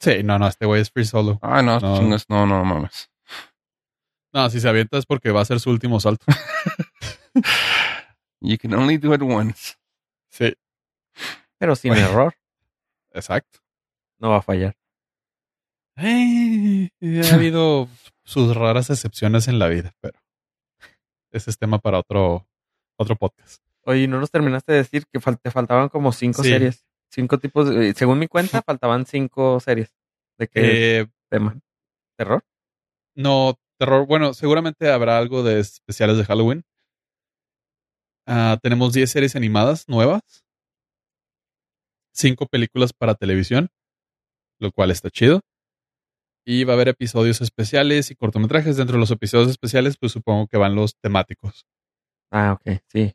Sí, 0.00 0.22
no, 0.24 0.38
no, 0.38 0.48
este 0.48 0.66
güey 0.66 0.82
es 0.82 0.90
free 0.90 1.04
solo. 1.04 1.38
Ah, 1.42 1.62
no, 1.62 1.78
No. 1.80 1.98
chingas, 1.98 2.28
no, 2.28 2.46
no, 2.46 2.64
mames. 2.64 3.08
No, 4.32 4.50
si 4.50 4.60
se 4.60 4.68
avienta 4.68 4.98
es 4.98 5.06
porque 5.06 5.30
va 5.30 5.40
a 5.42 5.44
ser 5.44 5.60
su 5.60 5.70
último 5.70 6.00
salto. 6.00 6.26
You 8.40 8.58
can 8.58 8.74
only 8.74 8.98
do 8.98 9.14
it 9.14 9.22
once. 9.22 9.74
Sí, 10.30 10.52
Pero 11.58 11.76
sin 11.76 11.92
Bueno. 11.92 12.08
error, 12.08 12.34
exacto. 13.12 13.60
no 14.18 14.30
va 14.30 14.38
a 14.38 14.42
fallar. 14.42 14.76
Eh, 15.96 16.90
ha 17.30 17.34
habido 17.34 17.88
sus 18.24 18.54
raras 18.56 18.90
excepciones 18.90 19.48
en 19.48 19.58
la 19.58 19.68
vida, 19.68 19.94
pero 20.00 20.18
ese 21.30 21.50
es 21.50 21.58
tema 21.58 21.78
para 21.78 22.00
otro, 22.00 22.46
otro 22.98 23.16
podcast. 23.16 23.62
Oye, 23.86 24.08
¿no 24.08 24.18
nos 24.20 24.30
terminaste 24.30 24.72
de 24.72 24.78
decir 24.78 25.04
que 25.12 25.20
fal- 25.20 25.38
te 25.40 25.50
faltaban 25.50 25.88
como 25.88 26.12
cinco 26.12 26.42
Sí. 26.42 26.50
series? 26.50 26.84
Cinco 27.10 27.38
tipos, 27.38 27.68
de- 27.68 27.94
según 27.94 28.18
mi 28.18 28.26
cuenta, 28.28 28.62
faltaban 28.66 29.06
cinco 29.06 29.60
series. 29.60 29.94
¿De 30.38 30.48
qué 30.48 31.00
Eh, 31.00 31.06
tema? 31.30 31.58
¿Terror? 32.16 32.44
no, 33.16 33.54
terror. 33.78 34.06
Bueno, 34.06 34.34
seguramente 34.34 34.90
habrá 34.90 35.18
algo 35.18 35.42
de 35.42 35.60
especiales 35.60 36.16
de 36.16 36.24
Halloween. 36.24 36.64
Ah, 38.26 38.58
tenemos 38.62 38.92
10 38.92 39.10
series 39.10 39.36
animadas 39.36 39.88
nuevas. 39.88 40.22
Cinco 42.12 42.46
películas 42.46 42.92
para 42.92 43.14
televisión, 43.14 43.68
lo 44.60 44.70
cual 44.72 44.90
está 44.90 45.10
chido. 45.10 45.40
Y 46.46 46.64
va 46.64 46.72
a 46.72 46.76
haber 46.76 46.88
episodios 46.88 47.40
especiales 47.40 48.10
y 48.10 48.14
cortometrajes. 48.14 48.76
Dentro 48.76 48.94
de 48.96 49.00
los 49.00 49.10
episodios 49.10 49.50
especiales, 49.50 49.96
pues 49.98 50.12
supongo 50.12 50.46
que 50.46 50.56
van 50.58 50.74
los 50.74 50.94
temáticos. 51.00 51.66
Ah, 52.30 52.52
ok, 52.52 52.80
sí. 52.88 53.14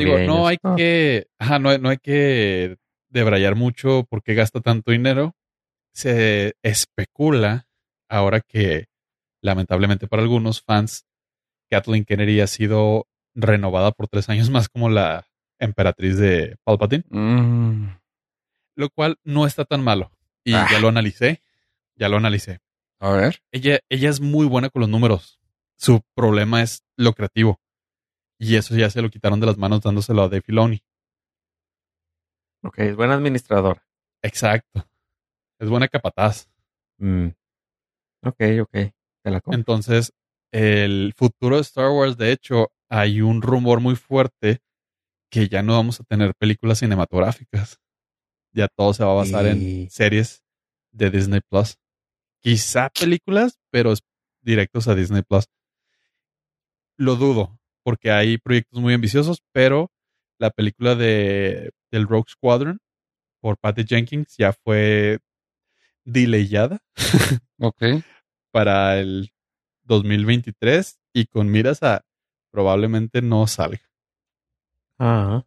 Digo, 0.00 0.18
no 0.26 0.46
hay 0.46 0.56
Ah, 0.62 0.74
que, 0.76 1.26
ajá, 1.38 1.58
no, 1.58 1.76
no 1.78 1.88
hay 1.90 1.98
que 1.98 2.76
debrayar 3.08 3.54
mucho 3.54 4.04
porque 4.08 4.34
gasta 4.34 4.60
tanto 4.60 4.90
dinero. 4.92 5.34
Se 5.92 6.54
especula 6.62 7.66
ahora 8.08 8.40
que, 8.40 8.86
lamentablemente 9.42 10.06
para 10.08 10.22
algunos 10.22 10.62
fans, 10.62 11.04
Kathleen 11.70 12.04
Kennedy 12.04 12.40
ha 12.40 12.46
sido 12.46 13.06
renovada 13.34 13.92
por 13.92 14.08
tres 14.08 14.28
años 14.28 14.50
más 14.50 14.68
como 14.68 14.88
la 14.88 15.26
emperatriz 15.58 16.16
de 16.18 16.56
Palpatine, 16.64 17.04
Mm, 17.10 17.88
lo 18.76 18.90
cual 18.90 19.16
no 19.24 19.46
está 19.46 19.64
tan 19.64 19.82
malo. 19.82 20.10
Y 20.44 20.54
Ah. 20.54 20.66
ya 20.70 20.78
lo 20.80 20.88
analicé, 20.88 21.40
ya 21.96 22.08
lo 22.08 22.16
analicé. 22.16 22.60
a 23.00 23.10
ver. 23.10 23.40
Ella, 23.52 23.80
ella 23.90 24.08
es 24.08 24.20
muy 24.20 24.46
buena 24.46 24.70
con 24.70 24.80
los 24.80 24.88
números. 24.88 25.38
Su 25.76 26.00
problema 26.14 26.62
es 26.62 26.82
lo 26.96 27.12
creativo. 27.12 27.60
Y 28.44 28.56
eso 28.56 28.76
ya 28.76 28.90
se 28.90 29.00
lo 29.00 29.08
quitaron 29.10 29.40
de 29.40 29.46
las 29.46 29.56
manos 29.56 29.80
dándoselo 29.80 30.22
a 30.22 30.28
Dave 30.28 30.42
Filoni. 30.42 30.82
Ok, 32.62 32.78
es 32.80 32.96
buen 32.96 33.10
administrador. 33.10 33.82
Exacto. 34.22 34.86
Es 35.58 35.68
buena 35.68 35.88
capataz. 35.88 36.48
Mm. 36.98 37.28
Ok, 38.22 38.40
ok. 38.62 38.72
Te 39.22 39.30
la. 39.30 39.42
Entonces, 39.46 40.12
el 40.52 41.14
futuro 41.16 41.56
de 41.56 41.62
Star 41.62 41.90
Wars, 41.90 42.16
de 42.16 42.32
hecho, 42.32 42.70
hay 42.88 43.20
un 43.22 43.40
rumor 43.42 43.80
muy 43.80 43.96
fuerte 43.96 44.60
que 45.30 45.48
ya 45.48 45.62
no 45.62 45.74
vamos 45.74 46.00
a 46.00 46.04
tener 46.04 46.34
películas 46.34 46.78
cinematográficas. 46.78 47.80
Ya 48.52 48.68
todo 48.68 48.92
se 48.94 49.04
va 49.04 49.12
a 49.12 49.14
basar 49.14 49.46
Y- 49.46 49.48
en 49.48 49.90
series 49.90 50.44
de 50.92 51.10
Disney 51.10 51.40
Plus. 51.40 51.76
Quizá 52.40 52.90
películas, 52.90 53.58
pero 53.70 53.94
directos 54.42 54.86
a 54.86 54.94
Disney 54.94 55.22
Plus. 55.22 55.46
Lo 56.96 57.16
dudo, 57.16 57.58
porque 57.84 58.10
hay 58.10 58.38
proyectos 58.38 58.80
muy 58.80 58.94
ambiciosos, 58.94 59.42
pero 59.52 59.92
la 60.38 60.50
película 60.50 60.96
de 60.96 61.70
del 61.92 62.08
Rogue 62.08 62.28
Squadron 62.28 62.80
por 63.40 63.56
Patty 63.58 63.84
Jenkins 63.86 64.36
ya 64.36 64.52
fue 64.52 65.20
delayada 66.04 66.80
Ok. 67.60 67.82
para 68.50 68.98
el 68.98 69.30
2023 69.84 70.98
y 71.12 71.26
con 71.26 71.50
miras 71.50 71.82
a 71.84 72.04
probablemente 72.50 73.22
no 73.22 73.46
salga. 73.46 73.80
Ajá. 74.98 75.46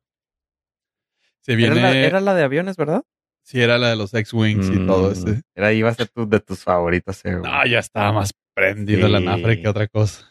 Se 1.41 1.53
Era 1.53 1.57
viene, 1.57 1.81
la, 1.81 1.93
era 1.95 2.19
la 2.21 2.33
de 2.33 2.43
aviones, 2.43 2.77
¿verdad? 2.77 3.03
sí, 3.41 3.61
era 3.61 3.77
la 3.77 3.89
de 3.89 3.95
los 3.95 4.13
X-Wings 4.13 4.69
y 4.71 4.85
todo 4.85 5.09
Mm, 5.09 5.13
ese. 5.13 5.41
Era, 5.55 5.71
iba 5.73 5.89
a 5.89 5.93
ser 5.93 6.09
tu, 6.09 6.27
de 6.27 6.39
tus 6.41 6.63
favoritas, 6.63 7.15
seguro. 7.17 7.49
No, 7.49 7.65
ya 7.65 7.79
estaba 7.79 8.11
más 8.11 8.33
prendido 8.53 9.07
la 9.07 9.19
Sí. 9.19 9.25
nafre 9.25 9.61
que 9.61 9.67
otra 9.69 9.87
cosa. 9.87 10.27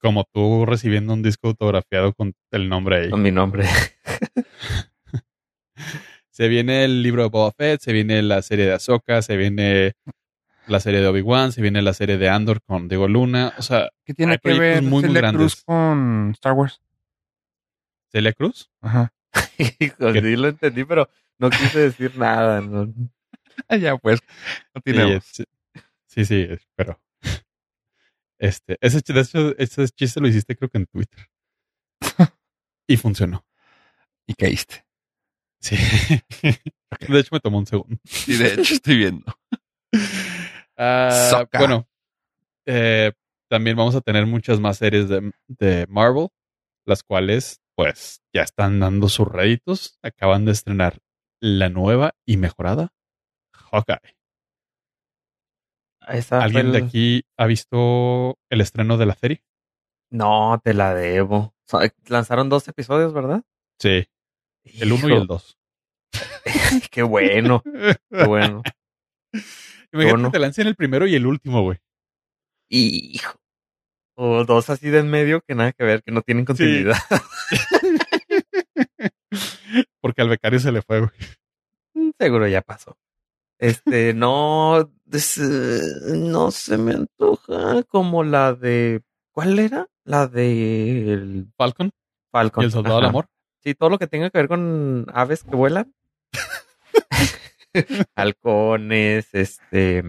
Como 0.00 0.24
tú 0.32 0.66
recibiendo 0.66 1.12
un 1.14 1.22
disco 1.22 1.48
autografiado 1.48 2.12
con 2.12 2.34
el 2.50 2.68
nombre 2.68 2.96
ahí. 3.04 3.10
Con 3.10 3.22
mi 3.22 3.30
nombre. 3.30 3.64
Se 6.30 6.48
viene 6.48 6.84
el 6.84 7.02
libro 7.02 7.22
de 7.22 7.28
Boba 7.30 7.50
Fett, 7.52 7.80
se 7.80 7.94
viene 7.94 8.20
la 8.20 8.42
serie 8.42 8.66
de 8.66 8.74
Ahsoka, 8.74 9.22
se 9.22 9.38
viene 9.38 9.94
la 10.66 10.80
serie 10.80 11.00
de 11.00 11.06
Obi-Wan, 11.06 11.50
se 11.50 11.62
viene 11.62 11.80
la 11.80 11.94
serie 11.94 12.18
de 12.18 12.28
Andor 12.28 12.60
con 12.60 12.88
Diego 12.88 13.08
Luna. 13.08 13.54
O 13.56 13.62
sea, 13.62 13.88
¿Qué 14.04 14.12
tiene 14.12 14.32
Hay 14.32 14.38
que 14.38 14.42
proyectos 14.42 14.82
ver 14.82 14.82
muy, 14.82 15.02
muy. 15.02 15.32
Cruz 15.32 15.62
con 15.64 16.32
Star 16.34 16.52
Wars? 16.52 16.82
Celia 18.12 18.34
Cruz. 18.34 18.70
Ajá. 18.82 19.14
Hijo, 19.78 20.12
sí 20.12 20.36
lo 20.36 20.48
entendí, 20.48 20.84
pero 20.84 21.08
no 21.38 21.48
quise 21.48 21.78
decir 21.78 22.18
nada. 22.18 22.60
¿no? 22.60 22.92
Ya, 23.80 23.96
pues. 23.96 24.20
Sí, 24.20 24.62
Continuemos. 24.74 25.24
sí, 25.24 25.44
sí, 26.06 26.24
sí, 26.26 26.48
pero 26.74 27.00
este, 28.38 28.76
ese, 28.80 29.00
de 29.06 29.20
hecho, 29.20 29.56
ese 29.58 29.88
chiste 29.88 30.20
lo 30.20 30.28
hiciste 30.28 30.56
creo 30.56 30.68
que 30.68 30.78
en 30.78 30.86
Twitter. 30.86 31.28
y 32.88 32.96
funcionó. 32.96 33.44
Y 34.26 34.34
caíste. 34.34 34.84
Sí. 35.60 35.76
De 37.08 37.18
hecho, 37.18 37.30
me 37.32 37.40
tomó 37.40 37.58
un 37.58 37.66
segundo. 37.66 37.96
Sí, 38.04 38.36
de 38.36 38.54
hecho, 38.54 38.74
estoy 38.74 38.96
viendo. 38.96 39.24
Ah, 40.76 41.46
bueno, 41.58 41.88
eh, 42.66 43.12
también 43.48 43.76
vamos 43.76 43.94
a 43.94 44.00
tener 44.00 44.26
muchas 44.26 44.60
más 44.60 44.78
series 44.78 45.08
de, 45.08 45.32
de 45.48 45.86
Marvel, 45.88 46.28
las 46.84 47.02
cuales, 47.02 47.60
pues, 47.74 48.22
ya 48.32 48.42
están 48.42 48.80
dando 48.80 49.08
sus 49.08 49.26
réditos. 49.26 49.98
Acaban 50.02 50.44
de 50.44 50.52
estrenar 50.52 50.98
la 51.40 51.68
nueva 51.68 52.14
y 52.24 52.36
mejorada 52.36 52.92
Hawkeye. 53.52 54.15
Esa 56.06 56.42
¿Alguien 56.42 56.72
de 56.72 56.78
aquí 56.78 57.24
ha 57.36 57.46
visto 57.46 58.38
el 58.50 58.60
estreno 58.60 58.96
de 58.96 59.06
la 59.06 59.14
serie? 59.14 59.42
No, 60.10 60.60
te 60.62 60.72
la 60.72 60.94
debo. 60.94 61.54
So- 61.66 61.80
Lanzaron 62.06 62.48
dos 62.48 62.66
episodios, 62.68 63.12
¿verdad? 63.12 63.42
Sí, 63.80 64.06
el 64.64 64.92
uno 64.92 65.08
y 65.08 65.12
el 65.14 65.26
dos. 65.26 65.58
Qué 66.90 67.02
bueno, 67.02 67.62
qué 67.64 68.24
bueno. 68.24 68.62
Imagínate 69.92 70.12
bueno. 70.14 70.30
te 70.30 70.38
lancen 70.38 70.66
el 70.66 70.76
primero 70.76 71.06
y 71.06 71.14
el 71.14 71.26
último, 71.26 71.62
güey. 71.62 71.78
Hijo. 72.70 73.38
O 74.16 74.44
dos 74.44 74.70
así 74.70 74.88
de 74.88 75.00
en 75.00 75.10
medio 75.10 75.42
que 75.42 75.54
nada 75.54 75.72
que 75.72 75.84
ver, 75.84 76.02
que 76.02 76.12
no 76.12 76.22
tienen 76.22 76.44
continuidad. 76.44 76.96
Porque 80.00 80.22
al 80.22 80.28
becario 80.28 80.58
se 80.58 80.72
le 80.72 80.82
fue, 80.82 81.00
güey. 81.00 82.12
Seguro 82.18 82.46
ya 82.48 82.62
pasó. 82.62 82.96
Este, 83.58 84.12
no, 84.14 84.90
no 86.14 86.50
se 86.50 86.76
me 86.78 86.92
antoja 86.92 87.82
como 87.84 88.22
la 88.24 88.52
de, 88.54 89.02
¿cuál 89.32 89.58
era? 89.58 89.88
La 90.04 90.26
de 90.26 91.12
el 91.12 91.48
Falcon 91.56 91.90
Falcon. 92.30 92.62
y 92.62 92.66
el 92.66 92.72
Soldado 92.72 92.96
del. 92.96 93.06
Amor. 93.06 93.26
Sí, 93.62 93.74
todo 93.74 93.90
lo 93.90 93.98
que 93.98 94.06
tenga 94.06 94.30
que 94.30 94.38
ver 94.38 94.48
con 94.48 95.06
aves 95.12 95.42
que 95.42 95.56
vuelan. 95.56 95.92
Halcones, 98.14 99.28
este, 99.32 100.02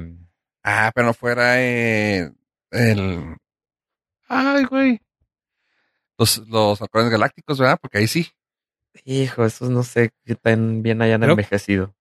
Ah, 0.63 0.91
pero 0.93 1.07
no 1.07 1.13
fuera 1.13 1.61
eh, 1.63 2.31
el. 2.71 3.35
Ay, 4.27 4.65
güey. 4.65 4.99
Los, 6.17 6.39
los 6.47 6.81
halcones 6.81 7.09
galácticos, 7.09 7.59
¿verdad? 7.59 7.77
Porque 7.81 7.99
ahí 7.99 8.07
sí. 8.07 8.27
hijo, 9.05 9.45
esos 9.45 9.69
no 9.69 9.83
sé 9.83 10.11
qué 10.25 10.35
tan 10.35 10.81
bien 10.81 11.01
hayan 11.01 11.21
Creo- 11.21 11.31
envejecido. 11.31 11.93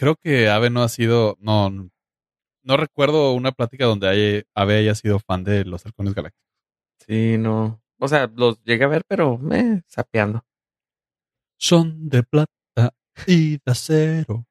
Creo 0.00 0.16
que 0.16 0.48
Ave 0.48 0.70
no 0.70 0.82
ha 0.82 0.88
sido, 0.88 1.36
no, 1.40 1.68
no 1.68 2.76
recuerdo 2.78 3.34
una 3.34 3.52
plática 3.52 3.84
donde 3.84 4.08
hay- 4.08 4.42
Ave 4.54 4.78
haya 4.78 4.94
sido 4.94 5.18
fan 5.18 5.44
de 5.44 5.66
los 5.66 5.84
halcones 5.84 6.14
galácticos. 6.14 6.48
Sí, 7.06 7.36
no. 7.36 7.82
O 7.98 8.08
sea, 8.08 8.26
los 8.34 8.64
llegué 8.64 8.84
a 8.84 8.88
ver, 8.88 9.02
pero 9.06 9.36
me 9.36 9.82
sapeando. 9.88 10.42
Son 11.58 12.08
de 12.08 12.22
plata 12.22 12.48
y 13.26 13.58
de 13.58 13.62
acero. 13.66 14.46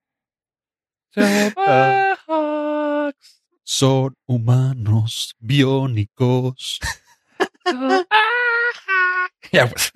Son 3.64 4.16
humanos 4.28 5.36
biónicos. 5.40 6.80
ya, 9.52 9.68
pues. 9.68 9.92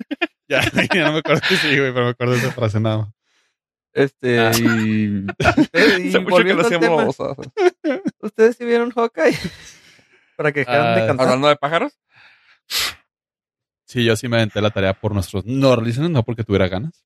ya, 0.48 0.62
ya 0.92 1.04
no 1.06 1.12
me 1.12 1.18
acuerdo 1.20 1.42
que 1.48 1.56
sí, 1.58 1.68
güey, 1.78 1.92
pero 1.94 2.06
me 2.06 2.10
acuerdo 2.10 2.32
de 2.32 2.38
esa 2.40 2.50
frase 2.50 2.80
nada 2.80 2.98
más. 2.98 3.23
Este, 3.94 4.38
Ah. 4.40 4.50
y, 4.54 4.62
y 6.02 6.08
Hace 6.08 6.18
mucho 6.18 6.24
que 6.26 6.30
volviendo 6.30 6.62
lo 6.62 6.68
al 6.68 6.80
tema, 6.80 8.00
¿ustedes 8.20 8.56
sí 8.56 8.64
vieron 8.64 8.90
Hawkeye? 8.90 9.36
Para 10.36 10.52
que 10.52 10.60
dejaran 10.60 10.96
de 10.96 11.02
Ah, 11.02 11.06
cantar. 11.06 11.26
Hablando 11.26 11.48
de 11.48 11.56
pájaros. 11.56 11.92
Sí, 13.86 14.04
yo 14.04 14.16
sí 14.16 14.26
me 14.28 14.36
aventé 14.38 14.60
la 14.60 14.70
tarea 14.70 14.94
por 14.94 15.14
nuestros 15.14 15.44
no 15.46 15.76
listeners, 15.76 16.10
no 16.10 16.24
porque 16.24 16.42
tuviera 16.42 16.66
ganas. 16.68 17.04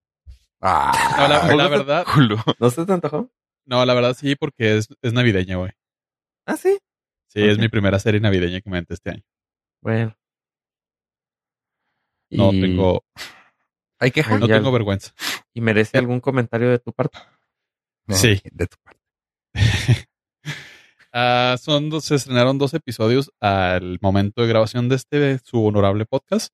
Ah, 0.61 0.93
No, 1.19 1.29
la, 1.29 1.55
la 1.65 1.69
verdad, 1.69 2.05
culo. 2.13 2.43
¿No 2.59 2.71
se 2.71 2.85
te 2.87 2.93
antojó? 2.93 3.31
no, 3.67 3.85
la 3.85 3.93
verdad 3.93 4.17
sí, 4.19 4.35
porque 4.35 4.79
es, 4.79 4.89
es 5.03 5.13
navideña, 5.13 5.57
güey. 5.57 5.73
Ah, 6.47 6.57
sí. 6.57 6.79
Sí, 7.27 7.45
es 7.45 7.59
mi 7.59 7.69
primera 7.69 7.99
serie 7.99 8.19
navideña 8.21 8.63
que 8.63 8.71
me 8.71 8.79
aventé 8.79 8.95
este 8.95 9.11
año. 9.11 9.23
Bueno. 9.83 10.17
No 12.31 12.51
Y- 12.53 12.61
tengo, 12.63 13.05
Hay 13.99 14.11
que 14.11 14.23
no 14.23 14.47
tengo 14.47 14.73
vergüenza. 14.73 15.13
¿Y 15.59 15.61
merece 15.61 15.99
algún 15.99 16.21
comentario 16.21 16.71
de 16.71 16.79
tu 16.79 16.93
parte? 16.93 17.19
Sí. 18.11 18.41
De 18.53 18.69
tu 18.69 18.77
parte. 18.85 19.01
Ah, 21.11 21.57
son 21.59 21.89
dos, 21.89 22.05
se 22.05 22.17
estrenaron 22.17 22.59
dos 22.59 22.75
episodios 22.75 23.33
al 23.41 23.99
momento 24.03 24.43
de 24.43 24.49
grabación 24.49 24.91
de 24.91 24.97
este, 24.97 25.39
su 25.39 25.65
honorable 25.65 26.05
podcast. 26.05 26.53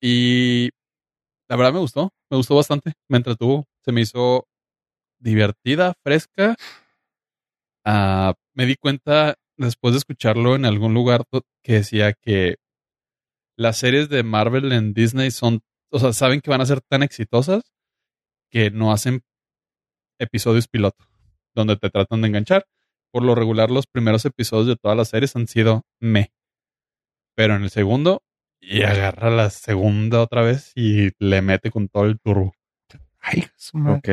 Y 0.00 0.70
la 1.48 1.56
verdad 1.56 1.74
me 1.74 1.78
gustó, 1.78 2.10
me 2.30 2.38
gustó 2.38 2.56
bastante, 2.56 2.94
me 3.08 3.18
entretuvo, 3.18 3.66
se 3.84 3.92
me 3.92 4.00
hizo 4.00 4.48
divertida, 5.20 5.92
fresca. 6.02 6.56
Ah, 7.84 8.34
me 8.54 8.64
di 8.64 8.74
cuenta 8.74 9.36
después 9.58 9.92
de 9.92 9.98
escucharlo 9.98 10.56
en 10.56 10.64
algún 10.64 10.94
lugar 10.94 11.24
que 11.62 11.74
decía 11.74 12.14
que 12.14 12.56
las 13.56 13.76
series 13.76 14.08
de 14.08 14.22
Marvel 14.22 14.72
en 14.72 14.94
Disney 14.94 15.30
son, 15.30 15.60
o 15.92 15.98
sea, 15.98 16.14
saben 16.14 16.40
que 16.40 16.50
van 16.50 16.62
a 16.62 16.66
ser 16.66 16.80
tan 16.80 17.02
exitosas 17.02 17.62
que 18.50 18.70
no 18.70 18.92
hacen 18.92 19.22
episodios 20.18 20.68
piloto, 20.68 21.04
donde 21.54 21.76
te 21.76 21.90
tratan 21.90 22.22
de 22.22 22.28
enganchar. 22.28 22.66
Por 23.10 23.22
lo 23.22 23.34
regular, 23.34 23.70
los 23.70 23.86
primeros 23.86 24.24
episodios 24.24 24.66
de 24.66 24.76
todas 24.76 24.96
las 24.96 25.08
series 25.08 25.34
han 25.36 25.46
sido 25.46 25.82
me. 26.00 26.32
Pero 27.34 27.56
en 27.56 27.62
el 27.62 27.70
segundo, 27.70 28.22
y 28.60 28.82
agarra 28.82 29.30
la 29.30 29.50
segunda 29.50 30.20
otra 30.20 30.42
vez 30.42 30.72
y 30.74 31.10
le 31.18 31.42
mete 31.42 31.70
con 31.70 31.88
todo 31.88 32.04
el 32.04 32.18
turbo. 32.18 32.54
Ay, 33.20 33.44
su 33.56 33.78
Ok. 33.78 34.08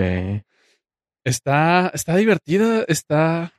Está, 1.24 1.92
está 1.94 2.16
divertida, 2.16 2.86
está. 2.88 3.54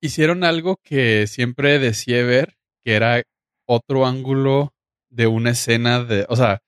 Hicieron 0.00 0.44
algo 0.44 0.76
que 0.82 1.26
siempre 1.26 1.78
deseé 1.78 2.22
ver, 2.22 2.56
que 2.84 2.94
era 2.94 3.22
otro 3.66 4.06
ángulo 4.06 4.72
de 5.10 5.26
una 5.26 5.50
escena 5.50 6.04
de. 6.04 6.26
O 6.28 6.36
sea, 6.36 6.62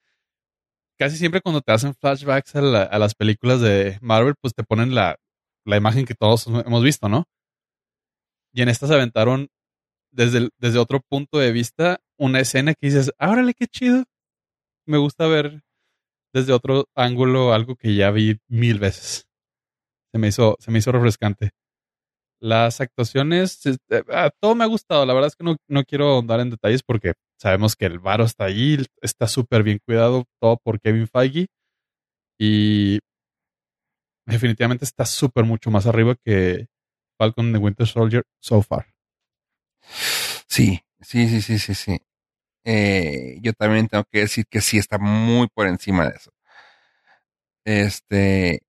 casi 0.99 1.17
siempre 1.17 1.41
cuando 1.41 1.61
te 1.61 1.73
hacen 1.73 1.95
flashbacks 1.95 2.57
a, 2.57 2.61
la- 2.63 2.83
a 2.85 2.99
las 2.99 3.15
películas 3.15 3.61
de 3.61 3.99
Marvel, 4.01 4.35
pues 4.41 4.55
te 4.55 4.65
ponen 4.65 4.95
la, 4.95 5.17
imagen 5.67 6.07
que 6.07 6.15
todos 6.15 6.47
hemos 6.47 6.83
visto, 6.83 7.09
¿no? 7.09 7.25
Y 8.53 8.63
en 8.63 8.69
esta 8.69 8.87
se 8.87 8.95
aventaron 8.95 9.49
desde, 10.13 10.79
otro 10.79 11.01
punto 11.01 11.39
de 11.39 11.53
vista 11.53 12.01
una 12.19 12.41
escena 12.41 12.75
que 12.75 12.87
dices, 12.87 13.13
órale, 13.19 13.55
qué 13.55 13.67
chido. 13.67 14.05
Me 14.87 14.99
gusta 14.99 15.27
ver 15.27 15.63
desde 16.33 16.53
otro 16.53 16.87
ángulo 16.95 17.53
algo 17.53 17.77
que 17.77 17.95
ya 17.95 18.11
vi 18.11 18.39
mil 18.49 18.79
veces. 18.79 19.27
Se 20.13 20.19
me 20.19 20.29
hizo, 20.29 20.57
se 20.61 20.71
me 20.71 20.79
hizo 20.79 20.93
refrescante. 20.93 21.51
Las 22.41 22.81
actuaciones, 22.81 23.65
eh, 23.67 24.05
ah, 24.13 24.31
todo 24.41 24.55
me 24.55 24.65
ha 24.65 24.69
gustado. 24.69 25.07
La 25.07 25.15
verdad 25.15 25.29
es 25.29 25.37
que 25.37 25.45
no, 25.45 25.57
no 25.69 25.85
quiero 25.85 26.09
ahondar 26.11 26.41
en 26.41 26.51
detalles 26.51 26.83
porque 26.83 27.15
sabemos 27.39 27.77
que 27.77 27.87
el 27.87 27.99
varo 27.99 28.25
está 28.25 28.45
allí, 28.45 28.79
está 29.03 29.29
súper 29.29 29.63
bien 29.63 29.81
cuidado, 29.87 30.25
todo 30.41 30.59
por 30.63 30.81
Kevin 30.81 31.09
Feige. 31.09 31.47
Y 32.39 33.01
definitivamente 34.27 34.85
está 34.85 35.07
súper 35.07 35.45
mucho 35.45 35.71
más 35.71 35.87
arriba 35.87 36.15
que 36.25 36.67
Falcon 37.19 37.53
de 37.53 37.59
Winter 37.59 37.87
Soldier 37.87 38.25
so 38.41 38.61
far. 38.63 38.87
Sí, 40.49 40.81
sí, 41.01 41.29
sí, 41.29 41.41
sí, 41.43 41.59
sí, 41.59 41.75
sí. 41.75 41.99
Eh, 42.65 43.39
yo 43.43 43.53
también 43.55 43.89
tengo 43.89 44.05
que 44.13 44.21
decir 44.21 44.47
que 44.51 44.61
sí 44.61 44.79
está 44.79 44.99
muy 44.99 45.49
por 45.55 45.67
encima 45.69 46.09
de 46.09 46.17
eso. 46.17 46.33
Este, 47.65 48.61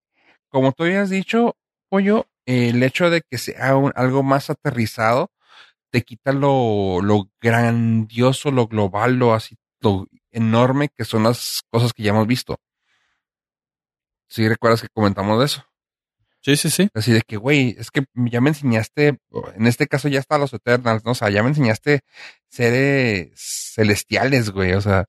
como 0.49 0.72
tú 0.74 0.84
habías 0.84 1.09
dicho, 1.09 1.55
Pollo, 1.89 2.28
el 2.45 2.84
hecho 2.84 3.09
de 3.09 3.22
que 3.30 3.38
sea 3.39 3.78
un- 3.78 3.93
algo 3.95 4.24
más 4.24 4.49
aterrizado 4.49 5.30
te 5.95 6.01
quita 6.01 6.33
lo, 6.33 6.99
lo 7.01 7.29
grandioso, 7.41 8.51
lo 8.51 8.67
global, 8.67 9.15
lo 9.15 9.33
así, 9.33 9.55
lo 9.79 10.07
enorme 10.31 10.89
que 10.89 11.05
son 11.05 11.23
las 11.23 11.61
cosas 11.71 11.93
que 11.93 12.03
ya 12.03 12.09
hemos 12.09 12.27
visto. 12.27 12.57
Si 14.27 14.45
recuerdas 14.45 14.81
que 14.81 14.89
comentamos 14.93 15.39
de 15.39 15.45
eso. 15.45 15.63
Sí, 16.41 16.57
sí, 16.57 16.69
sí. 16.69 16.89
Así 16.93 17.13
de 17.13 17.21
que, 17.21 17.37
güey, 17.37 17.77
es 17.79 17.91
que 17.91 18.03
ya 18.13 18.41
me 18.41 18.49
enseñaste, 18.49 19.19
en 19.55 19.67
este 19.67 19.87
caso 19.87 20.09
ya 20.09 20.19
está 20.19 20.37
los 20.37 20.53
Eternals, 20.53 21.05
¿no? 21.05 21.11
O 21.11 21.15
sea, 21.15 21.29
ya 21.29 21.41
me 21.43 21.47
enseñaste 21.49 22.01
seres 22.49 23.31
celestiales, 23.73 24.49
güey, 24.49 24.73
o 24.73 24.81
sea. 24.81 25.05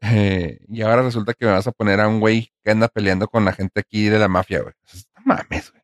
eh, 0.00 0.58
y 0.68 0.82
ahora 0.82 1.02
resulta 1.02 1.34
que 1.34 1.46
me 1.46 1.52
vas 1.52 1.68
a 1.68 1.72
poner 1.72 2.00
a 2.00 2.08
un 2.08 2.18
güey 2.18 2.50
que 2.64 2.72
anda 2.72 2.88
peleando 2.88 3.28
con 3.28 3.44
la 3.44 3.52
gente 3.52 3.78
aquí 3.80 4.08
de 4.08 4.18
la 4.18 4.26
mafia, 4.28 4.62
güey. 4.62 4.74
No 5.16 5.22
mames, 5.24 5.70
güey. 5.70 5.81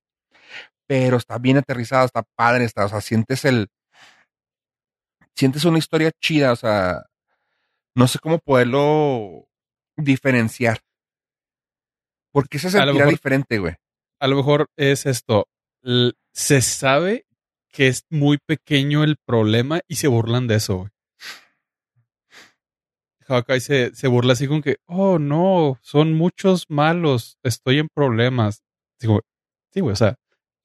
Pero 0.88 1.18
está 1.18 1.38
bien 1.38 1.58
aterrizado, 1.58 2.06
está 2.06 2.22
padre, 2.34 2.64
está, 2.64 2.86
o 2.86 2.88
sea, 2.88 3.00
sientes 3.00 3.44
el. 3.44 3.68
Sientes 5.36 5.64
una 5.64 5.78
historia 5.78 6.10
chida, 6.20 6.50
o 6.52 6.56
sea. 6.56 7.04
No 7.94 8.08
sé 8.08 8.18
cómo 8.18 8.38
poderlo 8.38 9.48
diferenciar. 9.96 10.80
Porque 12.32 12.58
se 12.58 12.70
sentirá 12.70 12.92
mejor- 12.92 13.10
diferente, 13.10 13.58
güey. 13.58 13.74
a 14.20 14.26
lo 14.28 14.36
mejor 14.36 14.66
es 14.76 15.04
esto. 15.06 15.46
Se 16.32 16.60
sabe 16.62 17.26
que 17.72 17.88
es 17.88 18.04
muy 18.10 18.38
pequeño 18.38 19.04
el 19.04 19.16
problema 19.24 19.80
y 19.88 19.96
se 19.96 20.08
burlan 20.08 20.46
de 20.46 20.56
eso, 20.56 20.76
güey. 20.78 20.90
Hawkeye 23.26 23.60
se, 23.60 23.94
se 23.94 24.08
burla 24.08 24.32
así 24.32 24.46
con 24.48 24.62
que, 24.62 24.76
oh 24.86 25.18
no, 25.18 25.78
son 25.82 26.14
muchos 26.14 26.64
malos, 26.70 27.38
estoy 27.42 27.78
en 27.78 27.88
problemas. 27.88 28.62
Digo, 29.00 29.20
sí, 29.72 29.80
güey, 29.80 29.92
o 29.92 29.96
sea, 29.96 30.16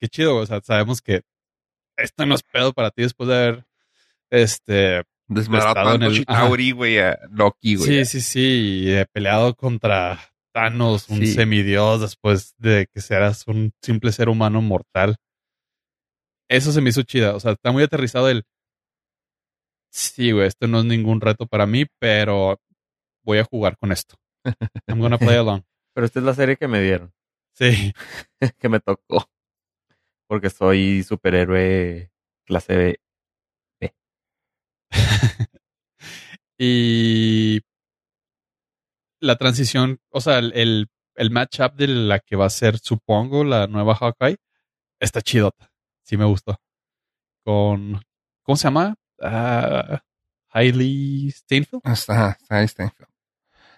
qué 0.04 0.08
chido, 0.08 0.36
o 0.36 0.46
sea, 0.46 0.60
sabemos 0.60 1.00
que 1.00 1.22
esto 1.96 2.26
no 2.26 2.34
es 2.34 2.42
pedo 2.42 2.72
para 2.72 2.90
ti 2.90 3.02
después 3.02 3.28
de 3.28 3.34
haber, 3.36 3.64
este, 4.30 4.96
el- 4.98 6.14
Chitauri, 6.14 6.72
güey, 6.72 6.98
a 6.98 7.18
Loki, 7.30 7.76
güey. 7.76 8.04
Sí, 8.04 8.04
sí, 8.04 8.20
sí. 8.20 8.82
y 8.84 8.90
He 8.90 9.06
peleado 9.06 9.54
contra 9.54 10.20
Thanos, 10.52 11.08
un 11.08 11.20
Sí. 11.20 11.28
semidios, 11.28 12.00
después 12.02 12.54
de 12.58 12.86
que 12.92 13.00
seas 13.00 13.46
un 13.48 13.72
simple 13.80 14.12
ser 14.12 14.28
humano 14.28 14.60
mortal. 14.60 15.16
Eso 16.50 16.72
se 16.72 16.80
me 16.82 16.90
hizo 16.90 17.02
chida. 17.02 17.34
O 17.34 17.40
sea, 17.40 17.52
está 17.52 17.72
muy 17.72 17.82
aterrizado 17.82 18.28
el. 18.28 18.44
Sí, 19.90 20.32
güey, 20.32 20.46
esto 20.48 20.66
no 20.66 20.80
es 20.80 20.84
ningún 20.84 21.20
reto 21.20 21.46
para 21.46 21.66
mí, 21.66 21.86
pero 21.98 22.60
voy 23.24 23.38
a 23.38 23.44
jugar 23.44 23.78
con 23.78 23.92
esto. 23.92 24.16
I'm 24.88 25.00
gonna 25.00 25.18
play 25.18 25.36
along. 25.38 25.62
Pero 25.94 26.04
esta 26.06 26.18
es 26.18 26.24
la 26.24 26.34
serie 26.34 26.56
que 26.56 26.68
me 26.68 26.82
dieron, 26.82 27.12
Sí. 27.54 27.92
que 28.58 28.68
me 28.68 28.80
tocó. 28.80 29.26
Porque 30.26 30.50
soy 30.50 31.02
superhéroe 31.02 32.10
clase 32.46 32.76
B. 32.76 33.00
y 36.58 37.60
la 39.20 39.36
transición, 39.36 39.98
o 40.10 40.20
sea, 40.20 40.38
el, 40.38 40.52
el, 40.54 40.86
el 41.16 41.30
matchup 41.30 41.74
de 41.74 41.88
la 41.88 42.20
que 42.20 42.36
va 42.36 42.46
a 42.46 42.50
ser, 42.50 42.78
supongo, 42.78 43.44
la 43.44 43.66
nueva 43.66 43.94
Hawkeye, 43.94 44.36
está 45.00 45.20
chidota. 45.22 45.70
Sí 46.02 46.16
me 46.16 46.24
gustó. 46.24 46.56
Con, 47.44 48.00
¿cómo 48.42 48.56
se 48.56 48.64
llama? 48.64 48.94
Ah, 49.20 50.02
Hailey 50.50 51.30
Steinfeld. 51.30 51.82
Está, 51.86 52.36
está 52.40 52.66
Steinfeld. 52.66 53.08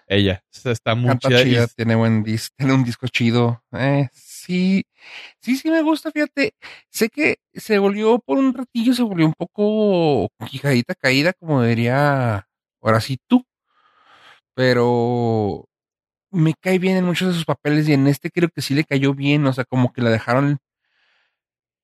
Ella. 0.07 0.43
Está 0.51 0.95
muy 0.95 1.09
Canta 1.09 1.27
chida. 1.29 1.41
y- 1.41 1.43
chida, 1.45 1.67
tiene 1.67 1.95
buen 1.95 2.23
disco, 2.23 2.53
tiene 2.57 2.73
un 2.73 2.83
disco 2.83 3.07
chido. 3.07 3.63
Eh, 3.73 4.09
sí, 4.47 4.85
sí, 5.41 5.57
sí 5.57 5.69
me 5.71 5.81
gusta, 5.81 6.11
fíjate. 6.11 6.53
Sé 6.89 7.09
que 7.09 7.37
se 7.53 7.79
volvió 7.79 8.19
por 8.19 8.37
un 8.39 8.53
ratillo, 8.53 8.93
se 8.93 9.03
volvió 9.03 9.25
un 9.27 9.33
poco 9.33 10.29
quijadita 10.49 10.95
caída, 10.95 11.33
como 11.33 11.63
diría 11.63 12.47
ahora 12.81 13.01
sí 13.01 13.17
tú. 13.27 13.45
Pero 14.55 15.65
me 16.31 16.53
cae 16.55 16.79
bien 16.79 16.97
en 16.97 17.05
muchos 17.05 17.29
de 17.29 17.33
sus 17.35 17.45
papeles 17.45 17.87
y 17.89 17.93
en 17.93 18.07
este 18.07 18.31
creo 18.31 18.49
que 18.49 18.61
sí 18.61 18.73
le 18.75 18.85
cayó 18.85 19.13
bien, 19.13 19.45
o 19.47 19.53
sea, 19.53 19.65
como 19.65 19.93
que 19.93 20.01
la 20.01 20.09
dejaron 20.09 20.59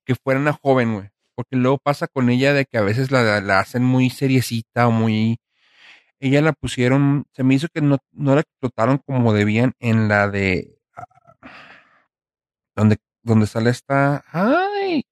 que 0.05 0.15
fuera 0.15 0.39
una 0.39 0.53
joven, 0.53 0.93
güey. 0.95 1.09
Porque 1.35 1.55
luego 1.55 1.77
pasa 1.79 2.07
con 2.07 2.29
ella 2.29 2.53
de 2.53 2.65
que 2.65 2.77
a 2.77 2.81
veces 2.81 3.11
la, 3.11 3.41
la 3.41 3.59
hacen 3.59 3.83
muy 3.83 4.09
seriecita 4.09 4.87
o 4.87 4.91
muy... 4.91 5.39
Ella 6.19 6.41
la 6.41 6.53
pusieron, 6.53 7.25
se 7.33 7.43
me 7.43 7.55
hizo 7.55 7.67
que 7.69 7.81
no, 7.81 7.97
no 8.13 8.35
la 8.35 8.41
explotaron 8.41 8.99
como 8.99 9.33
debían 9.33 9.73
en 9.79 10.07
la 10.09 10.29
de... 10.29 10.79
donde, 12.75 12.97
donde 13.21 13.47
sale 13.47 13.69
esta... 13.69 14.23
¡Ay! 14.31 15.03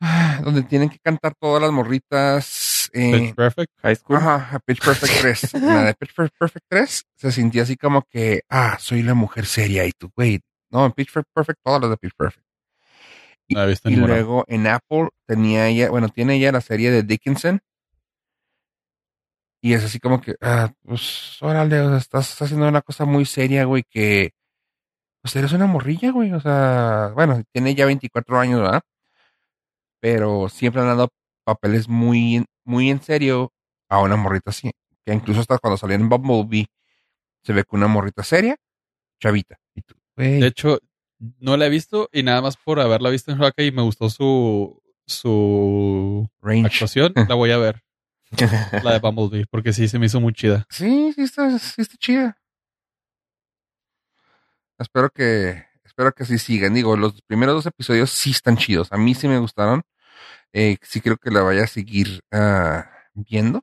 Donde 0.42 0.62
tienen 0.62 0.88
que 0.90 0.98
cantar 1.00 1.34
todas 1.40 1.60
las 1.60 1.72
morritas. 1.72 2.88
eh, 2.92 3.12
Pitch 3.12 3.34
Perfect. 3.34 3.72
High 3.82 3.96
School. 3.96 4.16
Ajá, 4.16 4.60
Pitch 4.64 4.80
Perfect 4.84 5.20
3. 5.20 5.54
En 5.54 5.66
la 5.66 5.84
de 5.84 5.94
Pitch 5.94 6.14
Per- 6.14 6.30
Perfect 6.38 6.66
3 6.68 7.02
se 7.16 7.32
sentía 7.32 7.62
así 7.64 7.76
como 7.76 8.02
que, 8.02 8.42
ah, 8.48 8.76
soy 8.80 9.02
la 9.02 9.14
mujer 9.14 9.44
seria 9.46 9.84
y 9.86 9.92
tú, 9.92 10.10
güey. 10.14 10.40
No, 10.70 10.86
en 10.86 10.92
Pitch 10.92 11.12
Perfect, 11.12 11.58
todas 11.64 11.80
las 11.80 11.90
de 11.90 11.96
Pitch 11.96 12.14
Perfect. 12.16 12.46
Y, 13.48 13.54
No 13.54 13.66
visto 13.66 13.88
y 13.90 13.96
luego 13.96 14.44
en 14.46 14.66
Apple 14.68 15.08
tenía 15.26 15.66
ella, 15.68 15.90
bueno, 15.90 16.08
tiene 16.10 16.36
ella 16.36 16.52
la 16.52 16.60
serie 16.60 16.90
de 16.92 17.02
Dickinson. 17.02 17.60
Y 19.60 19.72
es 19.72 19.82
así 19.84 19.98
como 19.98 20.20
que, 20.20 20.36
ah, 20.40 20.70
pues, 20.82 21.38
órale, 21.42 21.80
o 21.80 21.88
sea, 21.88 21.98
estás 21.98 22.40
haciendo 22.40 22.68
una 22.68 22.82
cosa 22.82 23.04
muy 23.04 23.24
seria, 23.24 23.64
güey, 23.64 23.82
que, 23.90 24.30
pues 25.28 25.36
eres 25.36 25.52
una 25.52 25.66
morrilla, 25.66 26.10
güey, 26.10 26.32
o 26.32 26.40
sea, 26.40 27.12
bueno, 27.14 27.42
tiene 27.52 27.74
ya 27.74 27.84
24 27.84 28.38
años, 28.40 28.62
¿verdad? 28.62 28.80
Pero 30.00 30.48
siempre 30.48 30.80
han 30.80 30.86
dado 30.88 31.10
papeles 31.44 31.86
muy, 31.86 32.46
muy 32.64 32.88
en 32.88 33.02
serio 33.02 33.52
a 33.90 34.00
una 34.00 34.16
morrita 34.16 34.48
así. 34.48 34.70
Que 35.04 35.12
incluso 35.12 35.40
hasta 35.40 35.58
cuando 35.58 35.76
salió 35.76 35.96
en 35.96 36.08
Bumblebee, 36.08 36.68
se 37.42 37.52
ve 37.52 37.64
que 37.64 37.76
una 37.76 37.88
morrita 37.88 38.22
seria, 38.22 38.56
chavita. 39.20 39.58
Y 39.74 39.82
tú, 39.82 39.96
güey, 40.16 40.40
De 40.40 40.46
hecho, 40.46 40.78
No 41.40 41.58
la 41.58 41.66
he 41.66 41.70
visto 41.70 42.08
y 42.10 42.22
nada 42.22 42.40
más 42.40 42.56
por 42.56 42.80
haberla 42.80 43.10
visto 43.10 43.30
en 43.30 43.36
Hawkeye 43.38 43.66
y 43.66 43.72
me 43.72 43.82
gustó 43.82 44.08
su, 44.08 44.80
su 45.06 46.26
Range. 46.40 46.68
actuación, 46.68 47.12
la 47.28 47.34
voy 47.34 47.50
a 47.50 47.58
ver. 47.58 47.82
La 48.82 48.92
de 48.92 48.98
Bumblebee, 49.02 49.44
porque 49.50 49.74
sí 49.74 49.88
se 49.88 49.98
me 49.98 50.06
hizo 50.06 50.20
muy 50.22 50.32
chida. 50.32 50.66
Sí, 50.70 51.12
sí 51.12 51.20
está, 51.20 51.58
sí 51.58 51.82
está 51.82 51.96
chida. 51.98 52.38
Espero 54.78 55.10
que, 55.10 55.66
espero 55.84 56.12
que 56.12 56.22
así 56.22 56.38
sigan. 56.38 56.74
Digo, 56.74 56.96
los 56.96 57.20
primeros 57.22 57.56
dos 57.56 57.66
episodios 57.66 58.10
sí 58.10 58.30
están 58.30 58.56
chidos. 58.56 58.92
A 58.92 58.96
mí 58.96 59.14
sí 59.14 59.26
me 59.28 59.38
gustaron. 59.38 59.82
Eh, 60.52 60.76
sí 60.82 61.00
creo 61.00 61.16
que 61.16 61.30
la 61.30 61.42
vaya 61.42 61.64
a 61.64 61.66
seguir 61.66 62.22
ah, 62.32 62.88
viendo. 63.14 63.62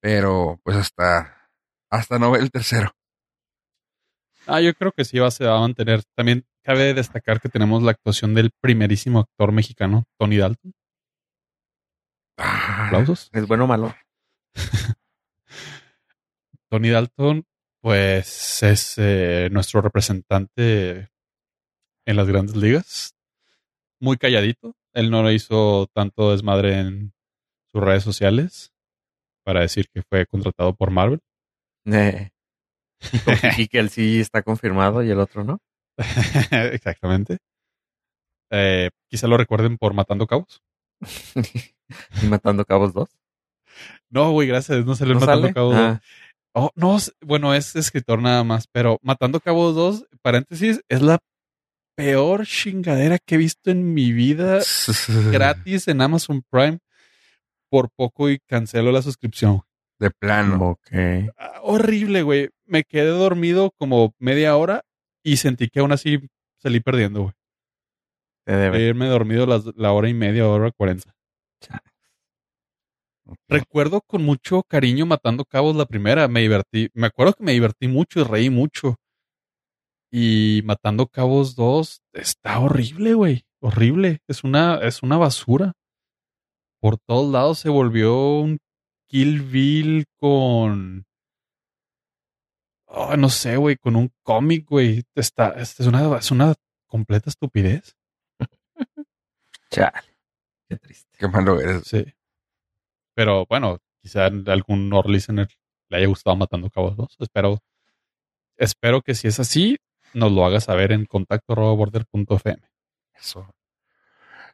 Pero, 0.00 0.60
pues 0.64 0.76
hasta, 0.76 1.50
hasta 1.90 2.18
no 2.18 2.30
ver 2.30 2.42
el 2.42 2.50
tercero. 2.50 2.92
Ah, 4.46 4.60
yo 4.60 4.74
creo 4.74 4.92
que 4.92 5.04
sí 5.04 5.18
va, 5.18 5.30
se 5.30 5.44
va 5.44 5.58
a 5.58 5.60
mantener. 5.60 6.02
También 6.16 6.44
cabe 6.64 6.94
destacar 6.94 7.40
que 7.40 7.48
tenemos 7.48 7.82
la 7.82 7.92
actuación 7.92 8.34
del 8.34 8.50
primerísimo 8.60 9.20
actor 9.20 9.52
mexicano, 9.52 10.04
Tony 10.18 10.38
Dalton. 10.38 10.72
Ah, 12.38 12.86
Aplausos. 12.86 13.30
¿Es 13.32 13.46
bueno 13.46 13.64
o 13.64 13.66
malo? 13.66 13.94
Tony 16.70 16.88
Dalton, 16.88 17.44
pues 17.80 18.62
es 18.62 18.94
eh, 18.98 19.48
nuestro 19.50 19.80
representante 19.80 21.08
en 22.06 22.16
las 22.16 22.26
grandes 22.28 22.56
ligas. 22.56 23.14
Muy 24.00 24.16
calladito. 24.16 24.74
Él 24.92 25.10
no 25.10 25.22
le 25.22 25.34
hizo 25.34 25.86
tanto 25.94 26.30
desmadre 26.32 26.80
en 26.80 27.12
sus 27.72 27.82
redes 27.82 28.02
sociales 28.02 28.72
para 29.44 29.60
decir 29.60 29.88
que 29.92 30.02
fue 30.02 30.26
contratado 30.26 30.74
por 30.74 30.90
Marvel. 30.90 31.20
Eh, 33.02 33.52
y 33.56 33.68
que 33.68 33.78
él 33.78 33.88
sí 33.88 34.20
está 34.20 34.42
confirmado 34.42 35.02
y 35.02 35.10
el 35.10 35.20
otro 35.20 35.42
no. 35.42 35.58
Exactamente. 36.50 37.38
Eh, 38.50 38.90
quizá 39.08 39.26
lo 39.26 39.38
recuerden 39.38 39.78
por 39.78 39.94
Matando 39.94 40.26
Cabos. 40.26 40.62
y 42.22 42.26
matando 42.26 42.66
cabos 42.66 42.92
dos. 42.92 43.08
No, 44.10 44.32
güey, 44.32 44.48
gracias. 44.48 44.84
No 44.84 44.94
salió 44.94 45.14
¿No 45.14 45.20
Matando 45.20 45.42
sale? 45.42 45.54
Cabos 45.54 45.74
2. 45.74 45.98
Oh, 46.54 46.70
no, 46.74 46.98
bueno, 47.24 47.54
es 47.54 47.76
escritor 47.76 48.20
nada 48.20 48.42
más, 48.44 48.66
pero 48.72 48.98
Matando 49.02 49.38
Cabos 49.40 49.74
2, 49.74 50.06
paréntesis, 50.22 50.80
es 50.88 51.00
la 51.00 51.18
peor 51.96 52.44
chingadera 52.46 53.18
que 53.18 53.36
he 53.36 53.38
visto 53.38 53.70
en 53.70 53.94
mi 53.94 54.12
vida 54.12 54.58
gratis 55.32 55.86
en 55.88 56.00
Amazon 56.00 56.42
Prime. 56.50 56.78
Por 57.70 57.88
poco 57.96 58.28
y 58.28 58.40
cancelo 58.48 58.90
la 58.90 59.00
suscripción. 59.00 59.60
De 60.00 60.10
plano. 60.10 60.70
ok. 60.70 60.90
Ah, 61.38 61.60
horrible, 61.62 62.22
güey. 62.22 62.48
Me 62.66 62.82
quedé 62.82 63.06
dormido 63.10 63.70
como 63.78 64.12
media 64.18 64.56
hora 64.56 64.82
y 65.22 65.36
sentí 65.36 65.68
que 65.68 65.78
aún 65.78 65.92
así 65.92 66.18
salí 66.58 66.80
perdiendo, 66.80 67.22
güey. 67.22 67.34
Te 68.44 68.56
debe. 68.56 68.78
De 68.78 68.86
irme 68.88 69.06
dormido 69.06 69.46
las- 69.46 69.66
la 69.76 69.92
hora 69.92 70.08
y 70.08 70.14
media, 70.14 70.48
hora 70.48 70.72
cuarenta. 70.72 71.14
Recuerdo 73.48 74.00
con 74.00 74.22
mucho 74.22 74.62
cariño 74.62 75.06
Matando 75.06 75.44
Cabos 75.44 75.76
la 75.76 75.86
primera. 75.86 76.28
Me 76.28 76.40
divertí. 76.40 76.88
Me 76.94 77.06
acuerdo 77.06 77.34
que 77.34 77.44
me 77.44 77.52
divertí 77.52 77.88
mucho 77.88 78.20
y 78.20 78.24
reí 78.24 78.50
mucho. 78.50 78.96
Y 80.10 80.62
Matando 80.64 81.06
Cabos 81.06 81.54
2 81.54 82.02
está 82.12 82.58
horrible, 82.58 83.14
güey. 83.14 83.44
Horrible. 83.60 84.20
Es 84.26 84.42
una, 84.44 84.76
es 84.82 85.02
una 85.02 85.16
basura. 85.16 85.72
Por 86.80 86.98
todos 86.98 87.30
lados 87.30 87.58
se 87.58 87.68
volvió 87.68 88.40
un 88.40 88.58
Kill 89.06 89.42
Bill 89.42 90.06
con. 90.16 91.04
Oh, 92.86 93.16
no 93.16 93.28
sé, 93.28 93.56
güey, 93.56 93.76
con 93.76 93.94
un 93.94 94.12
cómic, 94.22 94.68
güey. 94.68 95.04
Está, 95.14 95.50
es, 95.50 95.78
una, 95.80 96.16
es 96.16 96.30
una 96.30 96.54
completa 96.86 97.30
estupidez. 97.30 97.96
Chale. 99.70 100.16
Qué 100.68 100.76
triste. 100.76 101.18
Qué 101.18 101.28
malo 101.28 101.60
eres. 101.60 101.82
Sí. 101.86 102.04
Pero 103.20 103.44
bueno, 103.44 103.76
quizá 104.00 104.30
algún 104.46 104.88
Nord 104.88 105.10
listener 105.10 105.46
le 105.90 105.98
haya 105.98 106.06
gustado 106.06 106.36
Matando 106.36 106.70
Cabos 106.70 106.96
2. 106.96 107.16
Espero, 107.18 107.58
espero 108.56 109.02
que 109.02 109.14
si 109.14 109.28
es 109.28 109.38
así, 109.38 109.76
nos 110.14 110.32
lo 110.32 110.42
haga 110.46 110.58
saber 110.58 110.90
en 110.90 111.04
contacto 111.04 111.54
border.fm. 111.54 112.62
Eso. 113.12 113.54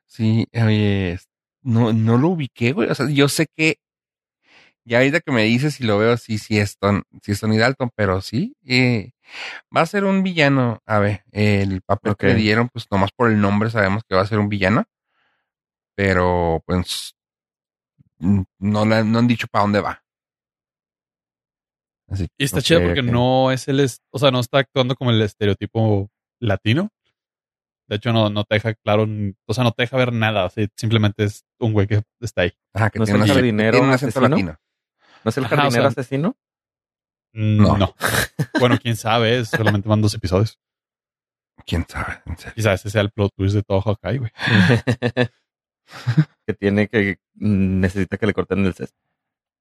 Sí, 0.04 0.48
oye, 0.52 1.16
no, 1.62 1.92
no 1.92 2.18
lo 2.18 2.30
ubiqué, 2.30 2.72
güey. 2.72 2.90
O 2.90 2.94
sea, 2.96 3.08
yo 3.08 3.28
sé 3.28 3.46
que 3.56 3.76
ya 4.84 4.98
ahorita 4.98 5.20
que 5.20 5.30
me 5.30 5.44
dices 5.44 5.80
y 5.80 5.84
lo 5.84 5.98
veo, 5.98 6.16
sí, 6.16 6.38
sí 6.38 6.58
es, 6.58 6.76
Ton, 6.76 7.04
sí 7.22 7.30
es 7.30 7.38
Tony 7.38 7.58
Dalton, 7.58 7.90
pero 7.94 8.20
sí, 8.20 8.56
eh, 8.66 9.12
va 9.76 9.82
a 9.82 9.86
ser 9.86 10.02
un 10.02 10.24
villano. 10.24 10.82
A 10.86 10.98
ver, 10.98 11.22
el 11.30 11.82
papel 11.82 12.16
que 12.16 12.26
le 12.26 12.34
dieron, 12.34 12.68
pues 12.68 12.88
nomás 12.90 13.12
por 13.12 13.30
el 13.30 13.40
nombre 13.40 13.70
sabemos 13.70 14.02
que 14.08 14.16
va 14.16 14.22
a 14.22 14.26
ser 14.26 14.40
un 14.40 14.48
villano. 14.48 14.86
Pero, 15.94 16.64
pues, 16.66 17.15
no, 18.18 18.84
le 18.86 18.94
han- 18.96 19.12
no 19.12 19.18
han 19.18 19.26
dicho 19.28 19.46
para 19.48 19.62
dónde 19.62 19.80
va. 19.80 20.02
Así 22.08 22.28
Y 22.38 22.44
está 22.44 22.62
chido 22.62 22.82
porque 22.82 23.02
no 23.02 23.50
es 23.50 23.66
el, 23.68 23.80
es- 23.80 24.00
o 24.12 24.18
sea, 24.18 24.30
no 24.30 24.40
está 24.40 24.58
actuando 24.58 24.94
como 24.94 25.10
el 25.10 25.20
estereotipo 25.22 26.08
latino. 26.40 26.90
De 27.88 27.96
hecho, 27.96 28.12
no, 28.12 28.30
no 28.30 28.44
te 28.44 28.56
deja 28.56 28.74
claro, 28.74 29.06
o 29.46 29.54
sea, 29.54 29.62
no 29.64 29.72
te 29.72 29.82
deja 29.84 29.96
ver 29.96 30.12
nada. 30.12 30.44
o 30.46 30.50
sea, 30.50 30.66
simplemente 30.76 31.24
es 31.24 31.44
un 31.60 31.72
güey 31.72 31.86
que 31.86 32.02
está 32.20 32.42
ahí. 32.42 32.52
Ajá, 32.74 32.90
que 32.90 32.98
¿No 32.98 33.04
es 33.04 33.08
tiene, 33.08 33.18
el 33.18 33.22
un 33.22 33.28
acento- 33.30 33.34
jardinero 33.34 33.70
tiene 33.72 33.86
un 33.88 33.92
acento 33.94 34.18
asesino? 34.18 34.28
latino. 34.36 34.56
¿No 35.24 35.28
es 35.28 35.36
el 35.38 35.44
Ajá, 35.44 35.54
o 35.54 35.58
jardinero 35.58 35.82
sea- 35.82 35.88
asesino? 36.02 36.36
No. 37.32 37.76
No. 37.76 37.94
bueno, 38.60 38.78
quién 38.80 38.96
sabe, 38.96 39.38
es- 39.40 39.48
solamente 39.50 39.88
van 39.88 40.00
dos 40.00 40.14
episodios. 40.14 40.58
¿Quién 41.66 41.84
sabe? 41.88 42.20
En 42.26 42.36
serio. 42.36 42.54
Quizás 42.54 42.80
ese 42.80 42.90
sea 42.90 43.02
el 43.02 43.10
plot 43.10 43.32
twist 43.36 43.54
de 43.54 43.62
todo 43.62 43.80
Hawkeye, 43.80 44.18
güey. 44.18 44.30
que 46.47 46.55
tiene 46.55 46.89
que 46.89 47.18
necesita 47.34 48.16
que 48.16 48.26
le 48.26 48.34
corten 48.34 48.64
el 48.64 48.74
cesto. 48.74 48.99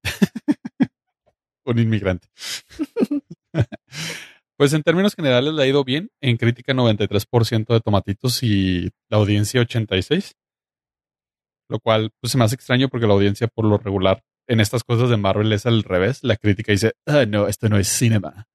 un 1.64 1.78
inmigrante. 1.78 2.28
pues 4.56 4.72
en 4.72 4.82
términos 4.82 5.14
generales 5.14 5.52
le 5.52 5.62
ha 5.62 5.66
ido 5.66 5.84
bien. 5.84 6.10
En 6.20 6.36
crítica 6.36 6.72
93% 6.72 7.66
de 7.66 7.80
tomatitos 7.80 8.42
y 8.42 8.90
la 9.08 9.18
audiencia 9.18 9.60
86%. 9.60 10.34
Lo 11.68 11.80
cual 11.80 12.12
pues, 12.20 12.30
se 12.30 12.38
me 12.38 12.44
hace 12.44 12.54
extraño 12.54 12.88
porque 12.88 13.06
la 13.06 13.14
audiencia 13.14 13.48
por 13.48 13.64
lo 13.64 13.76
regular 13.78 14.22
en 14.46 14.60
estas 14.60 14.84
cosas 14.84 15.10
de 15.10 15.16
Marvel 15.16 15.52
es 15.52 15.66
al 15.66 15.82
revés. 15.82 16.22
La 16.22 16.36
crítica 16.36 16.72
dice, 16.72 16.92
ah, 17.06 17.26
no, 17.26 17.48
esto 17.48 17.68
no 17.68 17.76
es 17.76 17.88
cinema. 17.88 18.46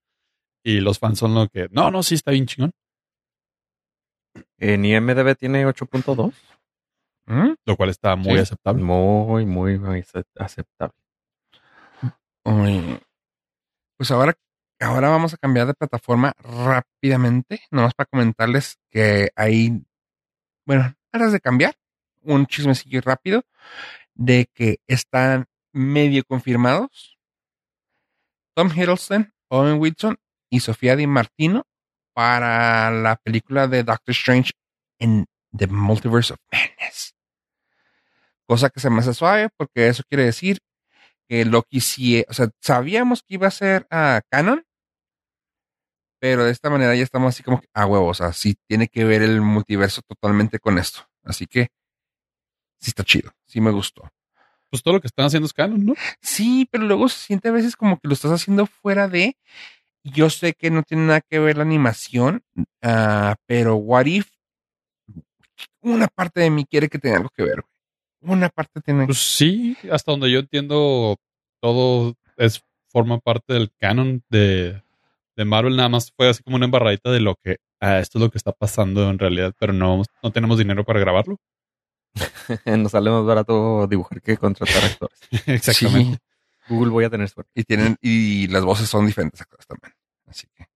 Y 0.63 0.79
los 0.79 0.99
fans 0.99 1.19
son 1.19 1.33
lo 1.33 1.47
que, 1.49 1.67
no, 1.71 1.91
no, 1.91 2.03
sí 2.03 2.15
está 2.15 2.31
bien 2.31 2.45
chingón. 2.45 2.71
En 4.57 4.85
IMDB 4.85 5.35
tiene 5.35 5.65
8.2. 5.65 6.33
¿Mm? 7.31 7.55
Lo 7.65 7.77
cual 7.77 7.89
está 7.89 8.15
muy 8.15 8.33
Sí. 8.35 8.39
aceptable. 8.39 8.83
Muy, 8.83 9.45
muy, 9.45 9.79
muy 9.79 9.99
ace- 9.99 10.23
aceptable. 10.37 10.95
Uy. 12.43 12.99
Pues 13.97 14.11
ahora, 14.11 14.33
ahora 14.79 15.09
vamos 15.09 15.33
a 15.33 15.37
cambiar 15.37 15.67
de 15.67 15.73
plataforma 15.73 16.33
rápidamente, 16.39 17.61
nomás 17.71 17.93
para 17.93 18.07
comentarles 18.11 18.77
que 18.89 19.29
hay, 19.35 19.83
bueno, 20.65 20.93
antes 21.13 21.31
de 21.31 21.39
cambiar, 21.39 21.75
un 22.23 22.45
chismecillo 22.47 23.01
rápido 23.01 23.43
de 24.13 24.47
que 24.53 24.79
están 24.87 25.45
medio 25.73 26.23
confirmados 26.25 27.17
Tom 28.55 28.69
Hiddleston, 28.75 29.33
Owen 29.49 29.79
Wilson 29.79 30.17
y 30.51 30.59
Sofía 30.59 30.95
Di 30.95 31.07
Martino 31.07 31.63
para 32.13 32.91
la 32.91 33.15
película 33.15 33.67
de 33.67 33.83
Doctor 33.83 34.11
Strange 34.11 34.51
en 34.99 35.25
The 35.55 35.67
Multiverse 35.67 36.33
of 36.33 36.39
Madness. 36.51 37.15
Cosa 38.51 38.69
que 38.69 38.81
se 38.81 38.89
me 38.89 38.99
hace 38.99 39.13
suave 39.13 39.47
porque 39.55 39.87
eso 39.87 40.03
quiere 40.09 40.25
decir 40.25 40.59
que 41.29 41.45
Loki 41.45 41.79
sí, 41.79 42.25
o 42.27 42.33
sea, 42.33 42.49
sabíamos 42.59 43.23
que 43.23 43.35
iba 43.35 43.47
a 43.47 43.51
ser 43.51 43.87
ah, 43.89 44.19
canon, 44.29 44.65
pero 46.19 46.43
de 46.43 46.51
esta 46.51 46.69
manera 46.69 46.93
ya 46.93 47.01
estamos 47.01 47.33
así 47.33 47.43
como 47.43 47.61
que, 47.61 47.69
ah, 47.73 47.85
huevo, 47.85 48.07
o 48.07 48.13
sea, 48.13 48.33
sí 48.33 48.55
tiene 48.67 48.89
que 48.89 49.05
ver 49.05 49.21
el 49.21 49.39
multiverso 49.39 50.01
totalmente 50.01 50.59
con 50.59 50.77
esto. 50.79 51.07
Así 51.23 51.47
que 51.47 51.69
sí 52.77 52.89
está 52.89 53.05
chido, 53.05 53.31
sí 53.45 53.61
me 53.61 53.71
gustó. 53.71 54.11
Pues 54.69 54.83
todo 54.83 54.95
lo 54.95 54.99
que 54.99 55.07
están 55.07 55.27
haciendo 55.27 55.45
es 55.45 55.53
canon, 55.53 55.85
¿no? 55.85 55.93
Sí, 56.19 56.67
pero 56.69 56.83
luego 56.83 57.07
se 57.07 57.19
siente 57.19 57.47
a 57.47 57.53
veces 57.53 57.77
como 57.77 58.01
que 58.01 58.09
lo 58.09 58.13
estás 58.13 58.33
haciendo 58.33 58.65
fuera 58.65 59.07
de. 59.07 59.37
Yo 60.03 60.29
sé 60.29 60.55
que 60.55 60.71
no 60.71 60.83
tiene 60.83 61.05
nada 61.05 61.21
que 61.21 61.39
ver 61.39 61.55
la 61.55 61.63
animación, 61.63 62.43
ah, 62.81 63.37
pero 63.45 63.77
What 63.77 64.07
If, 64.07 64.27
una 65.79 66.09
parte 66.09 66.41
de 66.41 66.49
mí 66.49 66.65
quiere 66.65 66.89
que 66.89 66.99
tenga 66.99 67.15
algo 67.15 67.29
que 67.29 67.43
ver. 67.43 67.63
Una 68.21 68.49
parte 68.49 68.81
tiene. 68.81 69.05
Pues 69.05 69.17
sí, 69.17 69.75
hasta 69.91 70.11
donde 70.11 70.31
yo 70.31 70.39
entiendo, 70.39 71.17
todo 71.59 72.15
es 72.37 72.63
forma 72.89 73.19
parte 73.19 73.53
del 73.53 73.71
canon 73.77 74.23
de, 74.29 74.81
de 75.35 75.45
Marvel. 75.45 75.75
Nada 75.75 75.89
más 75.89 76.11
fue 76.15 76.29
así 76.29 76.43
como 76.43 76.57
una 76.57 76.65
embarradita 76.65 77.11
de 77.11 77.19
lo 77.19 77.35
que 77.35 77.57
ah, 77.81 77.99
esto 77.99 78.17
es 78.17 78.23
lo 78.23 78.31
que 78.31 78.37
está 78.37 78.53
pasando 78.53 79.09
en 79.09 79.19
realidad, 79.19 79.53
pero 79.59 79.73
no, 79.73 80.03
no 80.23 80.31
tenemos 80.31 80.57
dinero 80.57 80.85
para 80.85 80.99
grabarlo. 80.99 81.37
Nos 82.65 82.91
sale 82.91 83.09
más 83.09 83.25
barato 83.25 83.87
dibujar 83.87 84.21
que 84.21 84.37
contratar 84.37 84.83
actores. 84.83 85.19
Exactamente. 85.47 86.13
Sí, 86.13 86.73
Google 86.73 86.91
voy 86.91 87.03
a 87.03 87.09
tener 87.09 87.27
suerte. 87.27 87.51
y 87.55 87.63
tienen, 87.63 87.97
y 88.01 88.47
las 88.47 88.63
voces 88.63 88.87
son 88.87 89.05
diferentes 89.05 89.41
actores 89.41 89.65
también. 89.65 89.93
Así 90.27 90.47
que. 90.55 90.67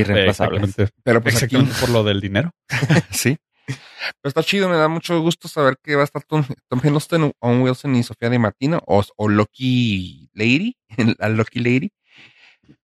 Irreemplazable. 0.00 0.60
Exactamente. 0.60 0.94
Pero 1.02 1.22
pues 1.22 1.36
aquí, 1.36 1.56
Exactamente 1.56 1.80
por 1.80 1.90
lo 1.90 2.04
del 2.04 2.20
dinero. 2.20 2.52
sí. 3.10 3.36
Pero 3.66 4.28
está 4.28 4.42
chido, 4.42 4.68
me 4.68 4.76
da 4.76 4.88
mucho 4.88 5.20
gusto 5.20 5.48
saber 5.48 5.78
que 5.82 5.96
va 5.96 6.02
a 6.02 6.04
estar 6.04 6.22
Tom, 6.24 6.44
Tom 6.68 6.80
Hiddleston, 6.82 7.32
Owen 7.40 7.62
Wilson 7.62 7.94
y 7.96 8.02
Sofía 8.02 8.30
Di 8.30 8.38
Martino 8.38 8.80
o, 8.86 9.02
o 9.16 9.28
Loki 9.28 10.30
Lady, 10.34 10.76
la 11.18 11.28
Loki 11.28 11.60
Lady, 11.60 11.92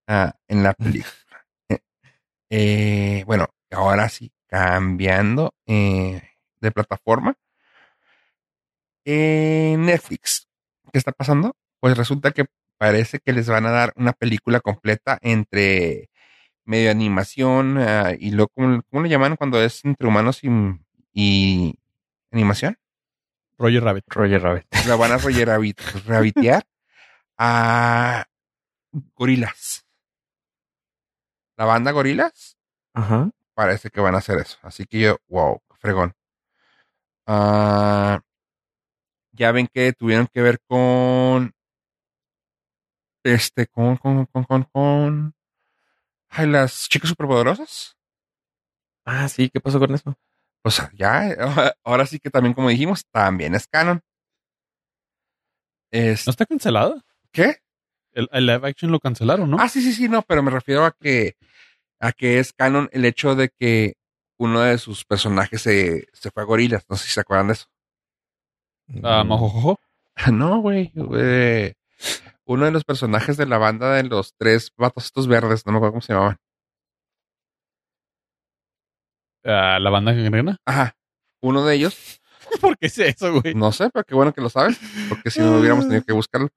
ah, 0.07 0.33
en 0.47 0.63
la 0.63 0.73
película. 0.73 1.15
Eh, 1.69 1.79
eh, 2.49 3.23
bueno, 3.25 3.47
ahora 3.71 4.09
sí, 4.09 4.31
cambiando 4.47 5.53
eh, 5.65 6.21
de 6.59 6.71
plataforma. 6.71 7.35
En 9.05 9.85
Netflix, 9.85 10.47
¿qué 10.91 10.99
está 10.99 11.11
pasando? 11.11 11.55
Pues 11.79 11.97
resulta 11.97 12.31
que 12.31 12.45
parece 12.77 13.19
que 13.19 13.33
les 13.33 13.47
van 13.47 13.65
a 13.65 13.71
dar 13.71 13.93
una 13.95 14.13
película 14.13 14.59
completa 14.59 15.17
entre 15.21 16.10
medio 16.71 16.89
animación 16.89 17.77
ah, 17.77 18.13
y 18.17 18.31
luego, 18.31 18.49
¿cómo, 18.55 18.81
cómo 18.89 19.03
le 19.03 19.09
llaman 19.09 19.35
cuando 19.35 19.61
es 19.61 19.83
entre 19.83 20.07
humanos 20.07 20.39
y, 20.41 20.49
y 21.13 21.77
animación? 22.31 22.77
Roger 23.57 23.83
Rabbit. 23.83 24.05
Roger 24.07 24.41
Rabbit. 24.41 24.65
La 24.87 24.95
van 24.95 25.11
a 25.11 25.17
roller 25.17 25.49
rabitear 26.07 26.63
a 27.37 28.25
gorilas. 29.13 29.85
La 31.57 31.65
banda 31.65 31.91
gorilas 31.91 32.57
Ajá. 32.93 33.29
parece 33.53 33.89
que 33.89 33.99
van 33.99 34.15
a 34.15 34.19
hacer 34.19 34.39
eso. 34.39 34.57
Así 34.61 34.85
que 34.85 35.01
yo, 35.01 35.17
wow, 35.27 35.61
fregón. 35.77 36.13
Ah, 37.27 38.21
ya 39.33 39.51
ven 39.51 39.67
que 39.67 39.91
tuvieron 39.91 40.27
que 40.27 40.41
ver 40.41 40.61
con 40.67 41.53
este, 43.23 43.67
con, 43.67 43.97
con, 43.97 44.25
con, 44.27 44.43
con, 44.45 44.63
con 44.63 45.35
ay, 46.31 46.47
las 46.47 46.87
chicas 46.89 47.09
superpoderosas. 47.09 47.95
Ah, 49.05 49.27
sí, 49.29 49.49
¿qué 49.49 49.59
pasó 49.59 49.79
con 49.79 49.93
eso? 49.93 50.15
Pues 50.63 50.81
ya, 50.93 51.35
ahora 51.83 52.05
sí 52.05 52.19
que 52.19 52.29
también, 52.29 52.53
como 52.53 52.69
dijimos, 52.69 53.03
también 53.11 53.55
es 53.55 53.67
canon. 53.67 54.01
Es, 55.91 56.25
¿No 56.25 56.31
está 56.31 56.45
cancelado? 56.45 57.01
¿Qué? 57.31 57.57
El, 58.13 58.29
el 58.31 58.45
live 58.45 58.67
action 58.67 58.91
lo 58.91 58.99
cancelaron, 58.99 59.49
¿no? 59.49 59.57
Ah, 59.59 59.67
sí, 59.69 59.81
sí, 59.81 59.93
sí, 59.93 60.07
no, 60.07 60.21
pero 60.21 60.43
me 60.43 60.51
refiero 60.51 60.85
a 60.85 60.91
que, 60.91 61.35
a 61.99 62.11
que 62.11 62.39
es 62.39 62.53
canon 62.53 62.89
el 62.91 63.05
hecho 63.05 63.35
de 63.35 63.49
que 63.49 63.95
uno 64.37 64.61
de 64.61 64.77
sus 64.77 65.05
personajes 65.05 65.61
se, 65.61 66.07
se 66.13 66.31
fue 66.31 66.43
a 66.43 66.45
gorilas. 66.45 66.85
No 66.89 66.95
sé 66.95 67.07
si 67.07 67.13
se 67.13 67.21
acuerdan 67.21 67.47
de 67.47 67.53
eso. 67.53 67.65
Ah, 69.03 69.23
mojojojo. 69.23 69.79
No, 70.31 70.59
güey. 70.59 70.91
Uno 72.51 72.65
de 72.65 72.71
los 72.71 72.83
personajes 72.83 73.37
de 73.37 73.45
la 73.45 73.57
banda 73.57 73.93
de 73.93 74.03
los 74.03 74.35
tres 74.37 74.71
vatos 74.77 75.05
estos 75.05 75.27
verdes, 75.27 75.65
no 75.65 75.71
me 75.71 75.77
acuerdo 75.77 75.93
cómo 75.93 76.01
se 76.01 76.13
llamaban. 76.13 76.37
Ah, 79.43 79.79
la 79.79 79.89
banda 79.89 80.13
gangrena. 80.13 80.57
Ajá. 80.65 80.95
Uno 81.41 81.65
de 81.65 81.75
ellos, 81.75 82.21
¿Por 82.61 82.77
qué 82.77 82.87
es 82.87 82.97
eso, 82.97 83.41
güey? 83.41 83.55
no 83.55 83.71
sé, 83.71 83.89
pero 83.91 84.03
qué 84.03 84.15
bueno 84.15 84.33
que 84.33 84.41
lo 84.41 84.49
sabes, 84.49 84.79
porque 85.09 85.31
si 85.31 85.39
no 85.39 85.57
hubiéramos 85.57 85.85
tenido 85.85 86.03
que 86.03 86.13
buscarlo. 86.13 86.49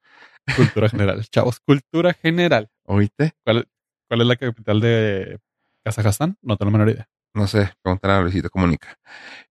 Cultura 0.56 0.88
general. 0.88 1.24
Chavos, 1.30 1.60
cultura 1.60 2.12
general. 2.12 2.68
¿Oíste? 2.84 3.32
¿Cuál, 3.44 3.68
cuál 4.08 4.20
es 4.20 4.26
la 4.26 4.36
capital 4.36 4.80
de 4.80 5.38
Kazajstán? 5.84 6.36
No 6.42 6.56
tengo 6.56 6.70
la 6.70 6.78
menor 6.78 6.92
idea. 6.92 7.08
No 7.34 7.46
sé, 7.46 7.72
preguntar 7.82 8.10
a 8.10 8.20
Luisito 8.20 8.50
Comunica. 8.50 8.96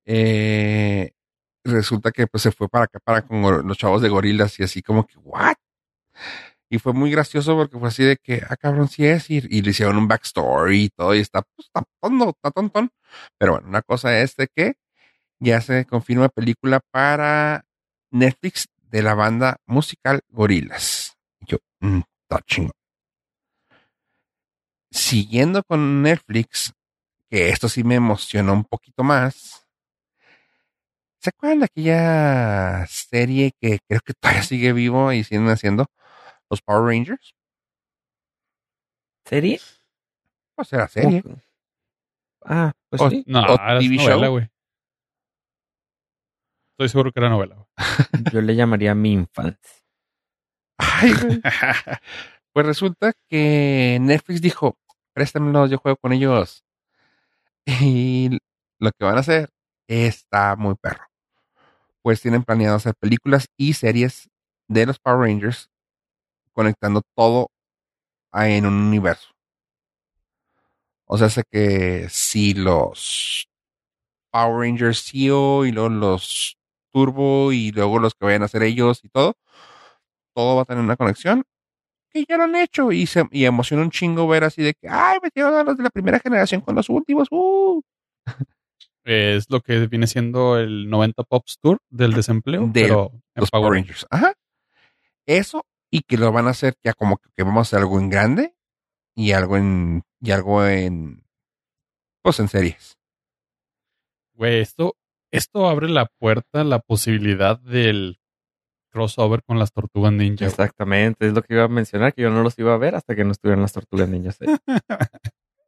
Eh, 0.05 1.11
resulta 1.65 2.11
que 2.11 2.27
pues 2.27 2.43
se 2.43 2.51
fue 2.51 2.69
para 2.69 2.85
acá, 2.85 2.99
para 3.03 3.23
con 3.23 3.67
los 3.67 3.77
chavos 3.77 4.01
de 4.01 4.09
gorilas 4.09 4.59
y 4.59 4.63
así 4.63 4.81
como 4.81 5.05
que, 5.05 5.17
¿what? 5.17 5.55
Y 6.73 6.79
fue 6.79 6.91
muy 6.91 7.11
gracioso 7.11 7.55
porque 7.55 7.77
fue 7.77 7.87
así 7.89 8.03
de 8.03 8.17
que, 8.17 8.41
ah, 8.49 8.55
cabrón, 8.55 8.87
sí 8.87 9.05
es. 9.05 9.29
Y, 9.29 9.35
y 9.47 9.61
le 9.61 9.69
hicieron 9.69 9.95
un 9.95 10.07
backstory 10.07 10.85
y 10.85 10.89
todo 10.89 11.13
y 11.13 11.19
está, 11.19 11.43
pues, 11.43 11.67
está 11.67 11.83
tonto, 12.01 12.29
está 12.29 12.49
tontón. 12.49 12.89
Pero 13.37 13.51
bueno, 13.51 13.67
una 13.67 13.83
cosa 13.83 14.19
es 14.19 14.35
de 14.37 14.47
que 14.47 14.73
ya 15.37 15.61
se 15.61 15.85
confirma 15.85 16.29
película 16.29 16.79
para 16.89 17.63
Netflix 18.09 18.69
de 18.89 19.03
la 19.03 19.13
banda 19.13 19.57
musical 19.67 20.21
Gorilas. 20.29 21.15
Yo, 21.41 21.59
mm, 21.81 21.99
está 22.23 22.43
chingón. 22.47 22.73
Siguiendo 24.89 25.61
con 25.61 26.01
Netflix, 26.01 26.73
que 27.29 27.49
esto 27.49 27.69
sí 27.69 27.83
me 27.83 27.93
emocionó 27.93 28.53
un 28.53 28.63
poquito 28.63 29.03
más. 29.03 29.67
¿Se 31.19 31.29
acuerdan 31.29 31.59
de 31.59 31.65
aquella 31.65 32.87
serie 32.87 33.51
que 33.61 33.77
creo 33.87 34.01
que 34.03 34.13
todavía 34.15 34.41
sigue 34.41 34.73
vivo 34.73 35.13
y 35.13 35.23
siguen 35.23 35.47
haciendo? 35.49 35.85
Los 36.53 36.61
Power 36.61 36.83
Rangers. 36.95 37.33
¿Serie? 39.25 39.59
Pues 40.55 40.71
era 40.71 40.87
serie. 40.87 41.23
Ah, 42.45 42.73
pues 42.89 43.01
O- 43.01 43.09
sí. 43.09 43.23
No, 43.25 43.41
O 43.41 43.53
era 43.55 43.79
TV 43.79 43.95
novela, 43.95 44.15
show. 44.25 44.31
güey. 44.33 44.49
Estoy 46.73 46.89
seguro 46.89 47.11
que 47.11 47.19
era 47.19 47.29
novela, 47.29 47.55
güey. 47.55 47.67
Yo 48.33 48.41
le 48.41 48.55
llamaría 48.55 48.93
mi 48.93 49.13
infancia. 49.13 49.59
Ay. 50.77 51.13
Pues 52.53 52.65
resulta 52.67 53.13
que 53.29 53.97
Netflix 53.99 54.39
dijo, 54.41 54.77
préstamelos, 55.13 55.71
yo 55.71 55.79
juego 55.79 55.97
con 55.97 56.13
ellos. 56.13 56.63
Y 57.65 58.37
lo 58.79 58.91
que 58.91 59.05
van 59.05 59.17
a 59.17 59.21
hacer 59.21 59.49
está 59.87 60.55
muy 60.55 60.75
perro. 60.75 61.05
Pues 62.03 62.21
tienen 62.21 62.43
planeado 62.43 62.75
hacer 62.75 62.93
películas 62.99 63.47
y 63.57 63.73
series 63.73 64.29
de 64.67 64.85
los 64.85 64.99
Power 64.99 65.27
Rangers 65.27 65.71
conectando 66.53 67.01
todo 67.15 67.49
en 68.33 68.65
un 68.65 68.73
universo. 68.73 69.29
O 71.05 71.17
sea, 71.17 71.29
sé 71.29 71.43
que 71.51 72.07
si 72.09 72.53
los 72.53 73.47
Power 74.31 74.67
Rangers 74.67 75.03
CEO 75.03 75.65
y 75.65 75.71
luego 75.71 75.89
los 75.89 76.57
Turbo 76.91 77.51
y 77.51 77.71
luego 77.71 77.99
los 77.99 78.13
que 78.13 78.25
vayan 78.25 78.43
a 78.43 78.45
hacer 78.45 78.63
ellos 78.63 79.01
y 79.03 79.09
todo, 79.09 79.35
todo 80.35 80.55
va 80.55 80.63
a 80.63 80.65
tener 80.65 80.83
una 80.83 80.97
conexión 80.97 81.43
que 82.11 82.25
ya 82.27 82.37
lo 82.37 82.43
han 82.43 82.55
hecho 82.55 82.91
y 82.91 83.07
se 83.07 83.25
y 83.31 83.45
emociona 83.45 83.83
un 83.83 83.91
chingo 83.91 84.27
ver 84.27 84.43
así 84.43 84.61
de 84.61 84.73
que 84.75 84.87
ay 84.87 85.17
metieron 85.21 85.55
a 85.55 85.63
los 85.63 85.77
de 85.77 85.83
la 85.83 85.89
primera 85.89 86.19
generación 86.19 86.61
con 86.61 86.75
los 86.75 86.87
últimos 86.89 87.27
uh 87.31 87.81
es 89.03 89.49
lo 89.49 89.61
que 89.61 89.87
viene 89.87 90.07
siendo 90.07 90.57
el 90.57 90.89
90 90.89 91.23
Pops 91.23 91.59
Tour 91.59 91.79
del 91.89 92.13
desempleo, 92.13 92.69
pero 92.73 93.11
en 93.35 93.41
los 93.41 93.51
Power 93.51 93.73
Rangers. 93.73 94.05
Ajá. 94.09 94.33
Eso 95.25 95.65
y 95.95 96.01
que 96.01 96.17
lo 96.17 96.31
van 96.31 96.47
a 96.47 96.51
hacer 96.51 96.75
ya 96.83 96.93
como 96.93 97.17
que, 97.17 97.43
vamos 97.43 97.59
a 97.59 97.61
hacer 97.69 97.79
algo 97.79 97.99
en 97.99 98.09
grande 98.09 98.55
y 99.15 99.33
algo 99.33 99.57
en 99.57 100.01
y 100.19 100.31
algo 100.31 100.65
en 100.65 101.23
pues 102.23 102.39
en 102.39 102.47
series 102.47 102.97
Güey, 104.33 104.61
esto, 104.61 104.95
esto 105.31 105.67
abre 105.69 105.87
la 105.89 106.07
puerta, 106.19 106.63
la 106.63 106.79
posibilidad 106.79 107.59
del 107.59 108.17
crossover 108.89 109.43
con 109.43 109.59
las 109.59 109.71
tortugas 109.71 110.11
ninja. 110.11 110.45
Exactamente, 110.47 111.27
es 111.27 111.33
lo 111.33 111.43
que 111.43 111.53
iba 111.53 111.65
a 111.65 111.67
mencionar, 111.67 112.13
que 112.15 112.23
yo 112.23 112.31
no 112.31 112.41
los 112.41 112.57
iba 112.57 112.73
a 112.73 112.77
ver 112.77 112.95
hasta 112.95 113.15
que 113.15 113.23
no 113.23 113.31
estuvieran 113.31 113.61
las 113.61 113.73
tortugas 113.73 114.09
ninjas. 114.09 114.39
¿eh? 114.41 114.47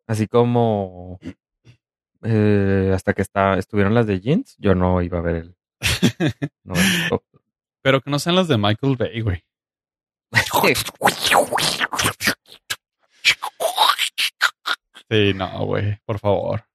Así 0.07 0.25
como 0.27 1.19
eh, 2.23 2.91
hasta 2.95 3.13
que 3.13 3.21
está, 3.21 3.59
estuvieron 3.59 3.93
las 3.93 4.07
de 4.07 4.19
jeans, 4.19 4.55
yo 4.57 4.73
no 4.73 5.03
iba 5.03 5.19
a 5.19 5.21
ver 5.21 5.35
el. 5.35 5.55
no, 6.63 6.73
el- 6.73 7.19
Pero 7.83 8.01
que 8.01 8.09
no 8.09 8.17
sean 8.17 8.35
las 8.35 8.47
de 8.47 8.57
Michael 8.57 8.95
Bay, 8.97 9.21
güey. 9.21 9.43
Sí, 15.09 15.33
no, 15.33 15.65
güey, 15.65 15.97
por 16.05 16.19
favor. 16.19 16.65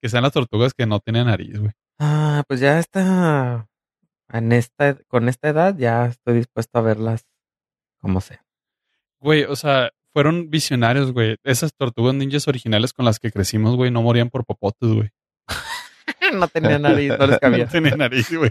Que 0.00 0.08
sean 0.08 0.22
las 0.22 0.32
tortugas 0.32 0.74
que 0.74 0.86
no 0.86 1.00
tienen 1.00 1.26
nariz, 1.26 1.58
güey. 1.58 1.72
Ah, 1.98 2.44
pues 2.46 2.60
ya 2.60 2.78
está. 2.78 3.68
En 4.30 4.52
esta, 4.52 4.94
con 5.08 5.28
esta 5.28 5.48
edad 5.48 5.74
ya 5.76 6.06
estoy 6.06 6.34
dispuesto 6.36 6.78
a 6.78 6.82
verlas 6.82 7.26
como 8.00 8.20
sea. 8.20 8.44
Güey, 9.20 9.44
o 9.44 9.56
sea, 9.56 9.90
fueron 10.12 10.50
visionarios, 10.50 11.12
güey. 11.12 11.36
Esas 11.42 11.74
tortugas 11.74 12.14
ninjas 12.14 12.46
originales 12.46 12.92
con 12.92 13.04
las 13.04 13.18
que 13.18 13.32
crecimos, 13.32 13.74
güey, 13.74 13.90
no 13.90 14.02
morían 14.02 14.30
por 14.30 14.44
popotes, 14.44 14.90
güey. 14.90 15.10
no 16.34 16.46
tenía 16.48 16.78
nariz, 16.78 17.12
no 17.18 17.26
les 17.26 17.38
cabía. 17.40 17.64
No 17.64 17.70
tenían 17.70 17.98
nariz, 17.98 18.32
güey. 18.32 18.50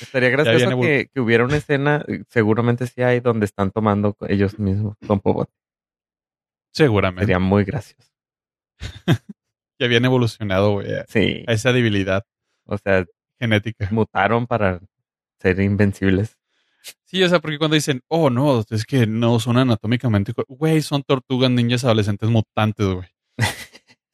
Estaría 0.00 0.30
gracioso 0.30 0.80
que, 0.80 1.08
que 1.12 1.20
hubiera 1.20 1.44
una 1.44 1.56
escena, 1.56 2.04
eh, 2.08 2.24
seguramente 2.28 2.86
sí 2.86 3.02
hay, 3.02 3.20
donde 3.20 3.46
están 3.46 3.70
tomando 3.70 4.16
ellos 4.28 4.58
mismos 4.58 4.96
con 5.06 5.20
popot. 5.20 5.50
Seguramente. 6.72 7.22
Sería 7.22 7.38
muy 7.38 7.64
gracioso. 7.64 8.10
Que 9.78 9.84
habían 9.84 10.06
evolucionado, 10.06 10.72
güey, 10.72 10.86
Sí, 11.06 11.44
a 11.46 11.52
esa 11.52 11.70
debilidad 11.70 12.24
o 12.64 12.78
sea, 12.78 13.04
genética. 13.38 13.86
mutaron 13.90 14.46
para 14.46 14.80
ser 15.38 15.60
invencibles. 15.60 16.38
Sí, 17.04 17.22
o 17.22 17.28
sea, 17.28 17.40
porque 17.40 17.58
cuando 17.58 17.74
dicen, 17.74 18.00
oh, 18.08 18.30
no, 18.30 18.64
es 18.70 18.84
que 18.86 19.06
no 19.06 19.38
son 19.38 19.58
anatómicamente. 19.58 20.32
co-". 20.32 20.44
Güey, 20.48 20.80
son 20.82 21.02
tortugas 21.02 21.50
ninjas 21.50 21.84
adolescentes 21.84 22.28
mutantes, 22.30 22.86
güey. 22.86 23.08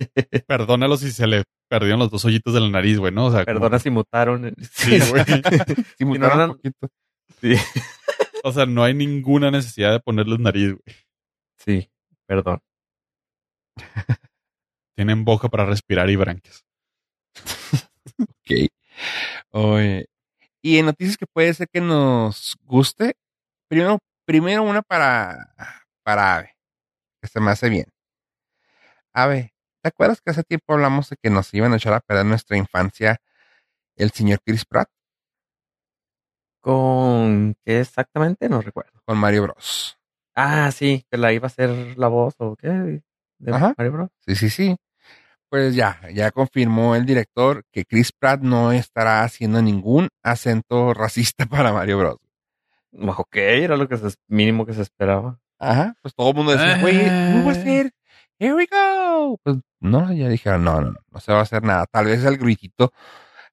Perdónalo 0.47 0.97
si 0.97 1.11
se 1.13 1.27
le 1.27 1.45
perdieron 1.69 1.99
los 2.01 2.11
dos 2.11 2.25
hoyitos 2.25 2.53
de 2.55 2.61
la 2.61 2.69
nariz, 2.69 2.99
güey, 2.99 3.13
¿no? 3.13 3.27
O 3.27 3.31
sea, 3.31 3.45
como- 3.45 3.55
Perdona 3.61 3.79
si 3.79 3.91
mutaron. 3.91 4.55
Sí, 4.73 4.99
güey. 5.11 5.25
no 6.01 6.07
mutaron 6.07 6.39
eran- 6.39 6.51
un 6.51 6.57
poquito 6.57 6.89
Sí, 7.41 7.55
O 8.45 8.53
sea, 8.53 8.67
no 8.67 8.85
hay 8.85 8.95
ninguna 8.95 9.51
necesidad 9.51 9.93
de 9.93 10.01
ponerles 10.01 10.39
nariz, 10.39 10.73
güey. 10.75 10.97
sí, 11.59 11.91
perdón. 12.27 12.61
Tienen 14.97 15.25
boca 15.25 15.49
para 15.49 15.65
respirar 15.65 16.11
y 16.11 16.17
branquias. 16.17 16.65
Ok. 18.21 18.69
Oye, 19.51 20.07
Y 20.63 20.79
en 20.79 20.87
noticias 20.87 21.17
que 21.17 21.27
puede 21.27 21.53
ser 21.55 21.69
que 21.73 21.81
nos 21.81 22.57
guste, 22.65 23.15
primero, 23.69 23.99
primero 24.27 24.63
una 24.63 24.83
para, 24.83 25.55
para 26.05 26.37
Ave, 26.37 26.57
que 27.21 27.29
se 27.29 27.41
me 27.41 27.51
hace 27.51 27.69
bien. 27.71 27.87
Ave, 29.15 29.53
¿te 29.83 29.89
acuerdas 29.89 30.20
que 30.20 30.30
hace 30.30 30.43
tiempo 30.45 30.72
hablamos 30.72 31.11
de 31.11 31.16
que 31.20 31.30
nos 31.30 31.53
iban 31.55 31.72
a 31.72 31.76
echar 31.76 31.93
a 31.93 32.01
perder 32.01 32.26
nuestra 32.26 32.57
infancia 32.57 33.18
el 33.97 34.11
señor 34.11 34.41
Chris 34.45 34.64
Pratt 34.64 34.89
¿Con 36.62 37.57
qué 37.64 37.80
exactamente? 37.80 38.49
No 38.49 38.61
recuerdo. 38.61 38.93
con 39.05 39.18
Mario 39.18 39.43
Bros? 39.43 39.99
Ah, 40.35 40.70
sí, 40.70 41.05
que 41.11 41.18
la 41.18 41.33
iba 41.33 41.47
a 41.47 41.49
hacer 41.49 41.99
la 41.99 42.07
voz 42.07 42.35
o 42.39 42.55
qué. 42.55 43.03
De 43.39 43.53
Ajá. 43.53 43.74
Mario 43.76 43.93
Bros. 43.93 44.11
Sí, 44.24 44.37
sí, 44.37 44.49
sí. 44.49 44.76
Pues 45.49 45.74
ya, 45.74 46.01
ya 46.14 46.30
confirmó 46.30 46.95
el 46.95 47.05
director 47.05 47.64
que 47.72 47.85
Chris 47.85 48.12
Pratt 48.12 48.43
no 48.43 48.70
estará 48.70 49.24
haciendo 49.24 49.61
ningún 49.61 50.09
acento 50.22 50.95
racista 50.95 51.47
para 51.51 51.72
Mario 51.72 51.99
Bros. 51.99 52.18
Ok, 53.18 53.37
era 53.37 53.76
lo 53.76 53.89
que 53.89 53.97
se, 53.97 54.14
mínimo 54.28 54.64
que 54.64 54.72
se 54.72 54.83
esperaba. 54.83 55.41
Ajá, 55.59 55.95
pues 56.01 56.14
todo 56.14 56.30
el 56.30 56.37
mundo 56.37 56.53
decía, 56.53 56.80
güey, 56.80 56.99
¿cómo 57.07 57.47
va 57.47 57.53
a 57.53 57.55
ser? 57.57 57.93
Here 58.43 58.55
we 58.55 58.66
go. 58.66 59.38
Pues 59.45 59.59
no, 59.78 60.12
ya 60.12 60.28
dijeron, 60.28 60.64
no, 60.64 60.80
no, 60.80 60.90
no, 60.90 60.99
no 61.12 61.20
se 61.20 61.32
va 61.32 61.38
a 61.38 61.43
hacer 61.43 61.62
nada. 61.62 61.86
Tal 61.86 62.07
vez 62.07 62.24
el 62.24 62.38
gritito. 62.38 62.93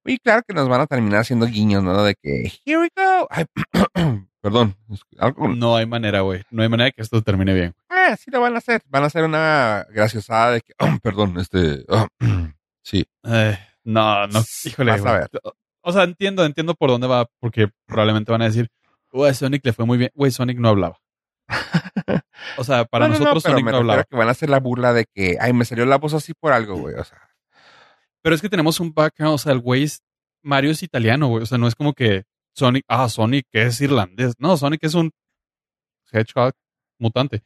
Y 0.03 0.17
claro 0.17 0.41
que 0.47 0.55
nos 0.55 0.67
van 0.67 0.81
a 0.81 0.87
terminar 0.87 1.19
haciendo 1.19 1.45
guiños, 1.45 1.83
¿no? 1.83 2.01
De 2.03 2.15
que, 2.15 2.51
here 2.65 2.79
we 2.79 2.89
go. 2.95 3.27
Ay, 3.29 3.45
perdón. 4.41 4.75
algo- 5.19 5.47
No 5.49 5.75
hay 5.75 5.85
manera, 5.85 6.21
güey. 6.21 6.41
No 6.49 6.63
hay 6.63 6.69
manera 6.69 6.89
que 6.89 7.03
esto 7.03 7.21
termine 7.21 7.53
bien. 7.53 7.75
Ah, 7.87 8.15
sí 8.17 8.31
lo 8.31 8.41
van 8.41 8.55
a 8.55 8.57
hacer. 8.57 8.81
Van 8.87 9.03
a 9.03 9.07
hacer 9.07 9.23
una 9.25 9.85
graciosada 9.91 10.51
de 10.53 10.61
que, 10.61 10.73
perdón, 11.03 11.37
este, 11.39 11.85
sí. 12.83 13.05
Eh, 13.25 13.59
no, 13.83 14.25
no, 14.25 14.41
híjole. 14.63 14.91
Vas 14.93 15.05
a 15.05 15.13
ver. 15.19 15.29
O 15.81 15.91
sea, 15.93 16.01
entiendo, 16.03 16.43
entiendo 16.45 16.73
por 16.73 16.89
dónde 16.89 17.05
va, 17.05 17.27
porque 17.39 17.67
probablemente 17.85 18.31
van 18.31 18.41
a 18.41 18.45
decir, 18.45 18.69
güey, 19.11 19.35
Sonic 19.35 19.63
le 19.65 19.73
fue 19.73 19.85
muy 19.85 19.99
bien. 19.99 20.09
Güey, 20.15 20.31
Sonic 20.31 20.57
no 20.57 20.69
hablaba. 20.69 20.97
O 22.57 22.63
sea, 22.63 22.85
para 22.85 23.07
No, 23.07 23.13
no, 23.13 23.19
no, 23.19 23.25
nosotros 23.25 23.43
pero 23.43 23.53
Sonic 23.53 23.65
me 23.65 23.71
no 23.71 23.77
hablaba. 23.77 24.03
que 24.03 24.15
van 24.15 24.27
a 24.27 24.31
hacer 24.31 24.49
la 24.49 24.59
burla 24.59 24.93
de 24.93 25.05
que, 25.13 25.37
ay, 25.39 25.53
me 25.53 25.65
salió 25.65 25.85
la 25.85 25.97
voz 25.97 26.13
así 26.13 26.33
por 26.33 26.51
algo, 26.51 26.75
güey. 26.77 26.95
O 26.95 27.03
sea, 27.03 27.19
Pero 28.21 28.35
es 28.35 28.41
que 28.41 28.49
tenemos 28.49 28.79
un 28.79 28.93
background, 28.93 29.35
o 29.35 29.37
sea, 29.37 29.53
el 29.53 29.59
güey 29.59 29.83
es, 29.83 30.01
Mario 30.41 30.71
es 30.71 30.83
italiano, 30.83 31.27
güey. 31.27 31.43
O 31.43 31.45
sea, 31.45 31.57
no 31.57 31.67
es 31.67 31.75
como 31.75 31.93
que 31.93 32.23
Sonic, 32.53 32.83
ah, 32.87 33.07
Sonic 33.09 33.45
es 33.51 33.79
irlandés. 33.81 34.33
No, 34.39 34.57
Sonic 34.57 34.83
es 34.83 34.93
un 34.93 35.11
hedgehog 36.11 36.53
mutante. 36.97 37.43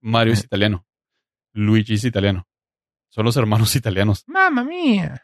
Mario 0.00 0.32
es 0.34 0.44
italiano. 0.44 0.86
Luigi 1.52 1.94
es 1.94 2.04
italiano. 2.04 2.46
Son 3.08 3.24
los 3.24 3.36
hermanos 3.36 3.74
italianos. 3.76 4.24
mamma 4.26 4.64
mía. 4.64 5.22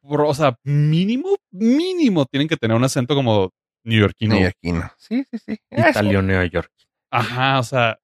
Bro, 0.00 0.28
o 0.28 0.34
sea, 0.34 0.56
mínimo, 0.62 1.36
mínimo 1.50 2.24
tienen 2.26 2.48
que 2.48 2.56
tener 2.56 2.76
un 2.76 2.84
acento 2.84 3.14
como 3.14 3.50
neoyorquino. 3.84 4.34
Neoyorquino. 4.34 4.90
Sí, 4.96 5.24
sí, 5.30 5.38
sí. 5.38 5.58
Nueva 5.70 6.44
York. 6.46 6.70
Ajá, 7.10 7.58
o 7.58 7.62
sea, 7.62 7.98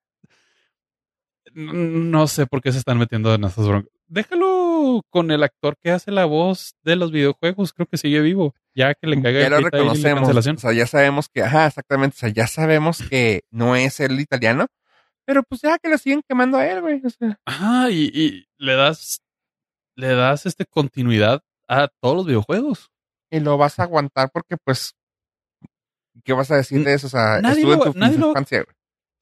no 1.54 2.26
sé 2.26 2.46
por 2.46 2.62
qué 2.62 2.72
se 2.72 2.78
están 2.78 2.98
metiendo 2.98 3.34
en 3.34 3.44
esas 3.44 3.66
broncas. 3.66 3.92
Déjalo 4.06 5.02
con 5.10 5.30
el 5.30 5.42
actor 5.42 5.76
que 5.82 5.90
hace 5.90 6.10
la 6.10 6.24
voz 6.26 6.74
de 6.82 6.96
los 6.96 7.10
videojuegos, 7.12 7.72
creo 7.72 7.86
que 7.86 7.96
sigue 7.96 8.20
vivo. 8.20 8.54
Ya 8.74 8.94
que 8.94 9.06
le 9.06 9.20
caiga 9.22 9.40
ya 9.42 9.50
lo 9.50 9.60
la 9.60 9.70
reconocemos. 9.70 10.20
cancelación. 10.20 10.56
O 10.56 10.58
sea, 10.60 10.72
ya 10.72 10.86
sabemos 10.86 11.28
que, 11.28 11.42
ajá, 11.42 11.66
exactamente. 11.66 12.14
O 12.16 12.18
sea, 12.18 12.28
ya 12.30 12.46
sabemos 12.46 13.02
que 13.08 13.42
no 13.50 13.74
es 13.76 14.00
el 14.00 14.20
italiano. 14.20 14.66
Pero 15.24 15.42
pues 15.44 15.60
ya 15.62 15.78
que 15.78 15.88
lo 15.88 15.98
siguen 15.98 16.22
quemando 16.28 16.58
a 16.58 16.66
él, 16.66 16.80
güey. 16.80 17.00
O 17.04 17.10
sea, 17.10 17.38
Ajá, 17.46 17.90
y, 17.90 18.10
y 18.12 18.46
le 18.58 18.74
das, 18.74 19.20
le 19.96 20.08
das 20.14 20.46
este 20.46 20.66
continuidad 20.66 21.42
a 21.68 21.88
todos 22.00 22.16
los 22.16 22.26
videojuegos. 22.26 22.90
y 23.30 23.40
lo 23.40 23.56
vas 23.56 23.78
a 23.78 23.84
aguantar 23.84 24.30
porque, 24.32 24.56
pues, 24.62 24.94
¿qué 26.24 26.32
vas 26.34 26.50
a 26.50 26.56
decir 26.56 26.84
de 26.84 26.92
eso? 26.94 27.06
O 27.06 27.10
sea, 27.10 27.40
Nadie 27.40 27.60
estuvo 27.62 27.76
lo- 27.76 27.86
en 27.86 27.92
tu 27.94 27.98
nadie 27.98 28.18
lo- 28.18 28.28
infancia. 28.28 28.64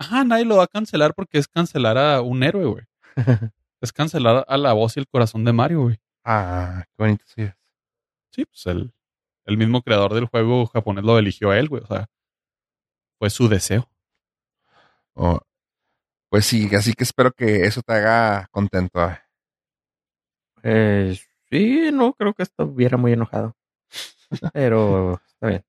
Ajá, 0.00 0.24
nadie 0.24 0.46
lo 0.46 0.56
va 0.56 0.64
a 0.64 0.66
cancelar 0.66 1.14
porque 1.14 1.38
es 1.38 1.46
cancelar 1.46 1.98
a 1.98 2.22
un 2.22 2.42
héroe, 2.42 2.64
güey. 2.64 2.84
Es 3.82 3.92
cancelar 3.92 4.44
a 4.46 4.56
la 4.58 4.74
voz 4.74 4.96
y 4.96 5.00
el 5.00 5.08
corazón 5.08 5.42
de 5.44 5.54
Mario, 5.54 5.82
güey. 5.84 5.96
Ah, 6.22 6.84
qué 6.86 7.02
bonito 7.02 7.24
sí 7.26 7.42
es. 7.42 7.54
Sí, 8.30 8.44
pues 8.44 8.66
el, 8.66 8.92
el 9.46 9.56
mismo 9.56 9.80
creador 9.80 10.12
del 10.12 10.26
juego 10.26 10.66
japonés 10.66 11.02
lo 11.04 11.18
eligió 11.18 11.50
a 11.50 11.58
él, 11.58 11.68
güey. 11.70 11.82
O 11.82 11.86
sea, 11.86 12.06
fue 13.18 13.30
su 13.30 13.48
deseo. 13.48 13.90
Oh, 15.14 15.40
Pues 16.30 16.46
sí, 16.46 16.68
así 16.74 16.92
que 16.94 17.04
espero 17.04 17.32
que 17.32 17.64
eso 17.64 17.82
te 17.82 17.94
haga 17.94 18.48
contento. 18.50 19.00
ah. 19.00 19.22
Eh, 20.62 21.16
sí, 21.50 21.90
no 21.92 22.12
creo 22.14 22.34
que 22.34 22.42
estuviera 22.42 22.96
muy 22.96 23.12
enojado. 23.12 23.56
Pero 24.52 25.14
está 25.26 25.46
bien. 25.48 25.64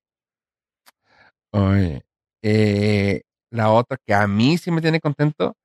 Oye, 1.54 2.06
eh, 2.42 3.22
la 3.52 3.72
otra 3.72 3.98
que 4.06 4.14
a 4.14 4.26
mí 4.28 4.58
sí 4.58 4.72
me 4.72 4.82
tiene 4.82 5.00
contento 5.00 5.56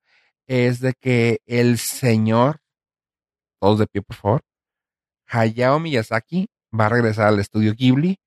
es 0.47 0.79
de 0.81 0.93
que 0.93 1.39
el 1.45 1.77
señor, 1.77 2.59
todos 3.59 3.79
de 3.79 3.87
pie 3.87 4.01
por 4.01 4.15
favor, 4.15 4.41
Hayao 5.27 5.79
Miyazaki 5.79 6.47
va 6.77 6.85
a 6.85 6.89
regresar 6.89 7.27
al 7.27 7.39
estudio 7.39 7.73
Ghibli 7.73 8.17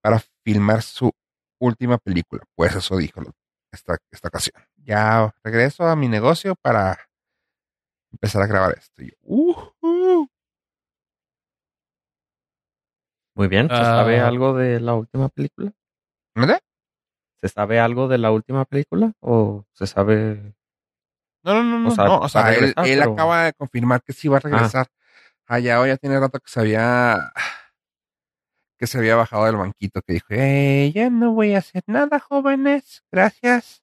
para 0.00 0.22
filmar 0.44 0.82
su 0.82 1.10
última 1.60 1.98
película. 1.98 2.42
Pues 2.54 2.74
eso 2.74 2.96
dijo 2.96 3.20
esta, 3.72 3.98
esta 4.10 4.28
ocasión. 4.28 4.62
Ya 4.76 5.34
regreso 5.42 5.84
a 5.86 5.96
mi 5.96 6.08
negocio 6.08 6.54
para 6.54 6.98
empezar 8.12 8.42
a 8.42 8.46
grabar 8.46 8.74
esto. 8.78 9.02
Yo, 9.02 9.12
"Ujú". 9.22 10.28
Muy 13.34 13.48
bien. 13.48 13.68
¿Se 13.68 13.74
Ah. 13.74 13.84
sabe 13.96 14.20
algo 14.20 14.54
de 14.54 14.80
la 14.80 14.94
última 14.94 15.28
película? 15.28 15.72
¿Mande? 16.34 16.58
¿Se 17.40 17.48
sabe 17.48 17.78
algo 17.80 18.08
de 18.08 18.18
la 18.18 18.30
última 18.30 18.64
película? 18.64 19.12
¿O 19.20 19.64
se 19.72 19.86
sabe? 19.86 20.54
No, 21.44 21.54
no, 21.54 21.62
no, 21.62 21.78
no. 21.80 21.88
O 21.88 21.90
sea, 21.92 22.04
no, 22.06 22.18
o 22.18 22.28
sea, 22.28 22.48
él, 22.50 22.60
regresar, 22.60 22.86
él 22.86 22.98
pero- 23.00 23.12
acaba 23.12 23.44
de 23.44 23.52
confirmar 23.52 24.02
que 24.02 24.12
sí 24.12 24.28
va 24.28 24.38
a 24.38 24.40
regresar. 24.40 24.86
Hayao 25.46 25.86
ya 25.86 25.96
tiene 25.96 26.18
rato 26.18 26.40
que 26.40 26.50
se 26.50 26.60
había 26.60 27.32
que 28.78 28.86
se 28.86 28.98
había 28.98 29.16
bajado 29.16 29.46
del 29.46 29.56
banquito, 29.56 30.02
que 30.02 30.14
dijo, 30.14 30.26
eh, 30.30 30.92
ya 30.94 31.08
no 31.08 31.32
voy 31.32 31.54
a 31.54 31.58
hacer 31.58 31.82
nada, 31.86 32.18
jóvenes. 32.20 33.02
Gracias. 33.10 33.82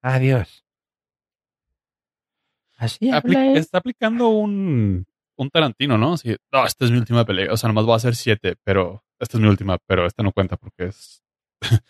Adiós. 0.00 0.64
Así 2.76 3.10
Apli- 3.10 3.36
habla 3.36 3.46
él. 3.52 3.56
está 3.58 3.78
aplicando 3.78 4.28
un, 4.30 5.06
un 5.36 5.50
Tarantino, 5.50 5.96
¿no? 5.98 6.14
Así, 6.14 6.36
no, 6.50 6.66
esta 6.66 6.84
es 6.84 6.90
mi 6.90 6.98
última 6.98 7.24
pelea. 7.24 7.52
O 7.52 7.56
sea, 7.56 7.68
nomás 7.68 7.84
voy 7.84 7.92
a 7.92 7.96
hacer 7.96 8.16
siete, 8.16 8.56
pero 8.64 9.04
esta 9.20 9.36
es 9.36 9.40
mi 9.42 9.48
última, 9.48 9.78
pero 9.86 10.06
esta 10.06 10.22
no 10.24 10.32
cuenta 10.32 10.56
porque 10.56 10.86
es. 10.86 11.22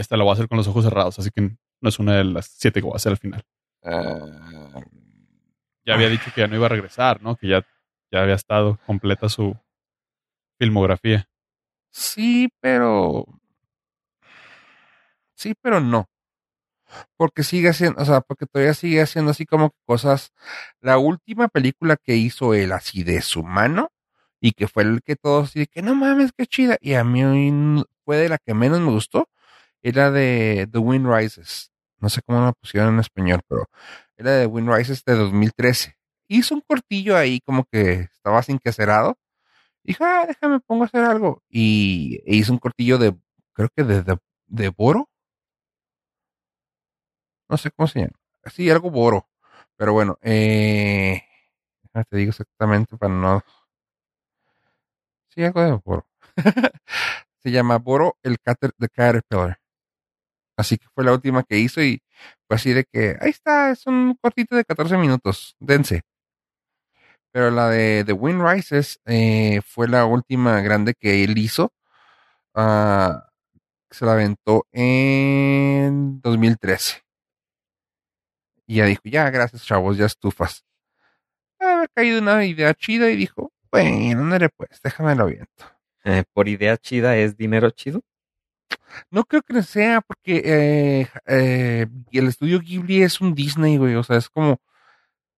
esta 0.00 0.16
la 0.16 0.24
voy 0.24 0.30
a 0.30 0.34
hacer 0.34 0.48
con 0.48 0.58
los 0.58 0.68
ojos 0.68 0.84
cerrados, 0.84 1.18
así 1.18 1.30
que 1.30 1.42
no 1.80 1.88
es 1.88 1.98
una 1.98 2.16
de 2.16 2.24
las 2.24 2.46
siete 2.46 2.80
que 2.80 2.86
voy 2.86 2.94
a 2.94 2.96
hacer 2.96 3.12
al 3.12 3.18
final. 3.18 3.42
Ah, 3.82 4.80
Ya 5.84 5.94
había 5.94 6.08
dicho 6.08 6.30
que 6.34 6.42
ya 6.42 6.46
no 6.46 6.56
iba 6.56 6.66
a 6.66 6.70
regresar, 6.70 7.22
¿no? 7.22 7.36
Que 7.36 7.48
ya, 7.48 7.66
ya 8.10 8.22
había 8.22 8.34
estado 8.34 8.78
completa 8.86 9.28
su 9.28 9.56
filmografía. 10.58 11.26
sí, 11.90 12.48
pero... 12.60 13.24
Sí, 15.34 15.54
pero 15.62 15.80
no. 15.80 16.06
Porque 17.16 17.42
sigue 17.44 17.68
haciendo, 17.68 18.02
o 18.02 18.04
sea, 18.04 18.20
porque 18.20 18.46
todavía 18.46 18.74
sigue 18.74 19.00
haciendo 19.00 19.30
así 19.30 19.46
como 19.46 19.70
cosas. 19.86 20.32
La 20.80 20.98
última 20.98 21.48
película 21.48 21.96
que 21.96 22.16
hizo 22.16 22.52
él 22.52 22.72
así 22.72 23.04
de 23.04 23.22
su 23.22 23.42
mano 23.42 23.90
y 24.40 24.52
que 24.52 24.68
fue 24.68 24.82
el 24.82 25.00
que 25.02 25.16
todos 25.16 25.48
así 25.50 25.60
de 25.60 25.66
que 25.66 25.82
no 25.82 25.94
mames, 25.94 26.32
qué 26.36 26.46
chida. 26.46 26.76
Y 26.80 26.94
a 26.94 27.04
mí 27.04 27.22
fue 28.04 28.16
de 28.18 28.28
la 28.28 28.38
que 28.38 28.54
menos 28.54 28.80
me 28.80 28.90
gustó. 28.90 29.28
Era 29.82 30.10
de 30.10 30.68
The 30.70 30.78
Wind 30.78 31.06
Rises. 31.06 31.72
No 31.98 32.08
sé 32.08 32.22
cómo 32.22 32.40
la 32.40 32.52
pusieron 32.52 32.94
en 32.94 33.00
español, 33.00 33.40
pero 33.48 33.66
era 34.16 34.32
de 34.32 34.40
The 34.42 34.46
Wind 34.46 34.72
Rises 34.72 35.04
de 35.04 35.14
2013. 35.16 35.96
Hizo 36.28 36.54
un 36.54 36.62
cortillo 36.62 37.16
ahí 37.16 37.40
como 37.40 37.64
que 37.64 38.08
estaba 38.12 38.42
sin 38.42 38.58
que 38.58 38.70
hacerado. 38.70 39.18
Dijo, 39.82 40.04
ah, 40.04 40.24
déjame 40.26 40.60
pongo 40.60 40.84
a 40.84 40.86
hacer 40.86 41.04
algo. 41.04 41.42
Y 41.48 42.20
e 42.26 42.36
hizo 42.36 42.52
un 42.52 42.58
cortillo 42.58 42.98
de, 42.98 43.16
creo 43.52 43.68
que 43.74 43.84
de, 43.84 44.18
de, 44.46 44.68
Boro. 44.70 45.08
No 47.48 47.56
sé 47.56 47.70
cómo 47.70 47.86
se 47.88 48.00
llama. 48.00 48.18
Sí, 48.52 48.70
algo 48.70 48.90
Boro. 48.90 49.28
Pero 49.76 49.92
bueno, 49.92 50.18
eh, 50.22 51.22
te 52.08 52.16
digo 52.16 52.30
exactamente 52.30 52.96
para 52.96 53.12
no. 53.14 53.42
Sí, 55.28 55.44
algo 55.44 55.62
de 55.62 55.72
Boro. 55.84 56.06
se 57.42 57.50
llama 57.50 57.78
Boro 57.78 58.16
el 58.22 58.38
Cater 58.40 58.72
the 58.78 58.88
Caterpillar. 58.88 59.59
Así 60.60 60.76
que 60.78 60.86
fue 60.94 61.04
la 61.04 61.12
última 61.12 61.42
que 61.42 61.58
hizo 61.58 61.82
y 61.82 62.02
fue 62.46 62.56
así 62.56 62.72
de 62.72 62.84
que, 62.84 63.16
ahí 63.20 63.30
está, 63.30 63.70
es 63.70 63.86
un 63.86 64.16
cortito 64.20 64.56
de 64.56 64.64
14 64.64 64.96
minutos, 64.98 65.56
dense. 65.58 66.02
Pero 67.32 67.50
la 67.50 67.68
de 67.70 68.04
The 68.04 68.12
Wind 68.12 68.42
Rises 68.46 69.00
eh, 69.06 69.60
fue 69.64 69.88
la 69.88 70.04
última 70.04 70.60
grande 70.60 70.94
que 70.98 71.24
él 71.24 71.38
hizo. 71.38 71.72
Ah, 72.54 73.30
se 73.90 74.04
la 74.04 74.12
aventó 74.12 74.66
en 74.72 76.20
2013. 76.20 77.02
Y 78.66 78.76
ya 78.76 78.84
dijo, 78.86 79.02
ya, 79.04 79.30
gracias, 79.30 79.64
chavos, 79.64 79.96
ya 79.96 80.06
estufas. 80.06 80.64
Haber 81.58 81.88
caído 81.94 82.20
una 82.20 82.44
idea 82.44 82.74
chida 82.74 83.10
y 83.10 83.16
dijo, 83.16 83.52
bueno, 83.72 84.24
no 84.24 84.48
pues, 84.56 84.80
déjame 84.82 85.14
viento. 85.24 85.64
Eh, 86.04 86.24
por 86.32 86.48
idea 86.48 86.76
chida 86.76 87.16
es 87.16 87.36
dinero 87.36 87.70
chido. 87.70 88.02
No 89.10 89.24
creo 89.24 89.42
que 89.42 89.62
sea, 89.62 90.00
porque 90.00 90.42
eh, 90.44 91.08
eh, 91.26 91.86
el 92.12 92.28
estudio 92.28 92.60
Ghibli 92.60 93.02
es 93.02 93.20
un 93.20 93.34
Disney, 93.34 93.76
güey. 93.76 93.94
O 93.94 94.02
sea, 94.02 94.16
es 94.16 94.28
como, 94.30 94.60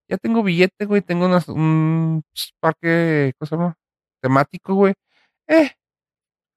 ya 0.09 0.19
tengo 0.19 0.43
billete, 0.43 0.85
güey, 0.87 1.03
tengo 1.03 1.27
un 1.49 2.23
parque, 2.61 3.33
¿cómo 3.39 3.47
se 3.49 3.57
llama? 3.57 3.77
Temático, 4.21 4.75
güey. 4.75 4.95
Eh, 5.49 5.73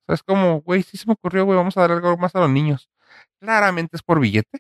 o 0.03 0.05
sea, 0.07 0.15
es 0.15 0.23
como, 0.23 0.61
güey, 0.61 0.83
sí 0.83 0.97
se 0.97 1.07
me 1.07 1.13
ocurrió, 1.13 1.45
güey, 1.45 1.57
vamos 1.57 1.77
a 1.77 1.81
dar 1.81 1.91
algo 1.93 2.17
más 2.17 2.35
a 2.35 2.39
los 2.41 2.49
niños. 2.49 2.89
Claramente 3.39 3.97
es 3.97 4.03
por 4.03 4.19
billete, 4.19 4.59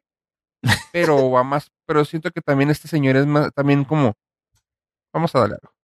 pero 0.91 1.29
va 1.31 1.43
más, 1.43 1.71
pero 1.85 2.05
siento 2.05 2.31
que 2.31 2.41
también 2.41 2.69
este 2.71 2.87
señor 2.87 3.17
es 3.17 3.25
más, 3.27 3.51
también 3.53 3.85
como, 3.85 4.15
vamos 5.13 5.35
a 5.35 5.39
darle 5.41 5.55
algo. 5.61 5.75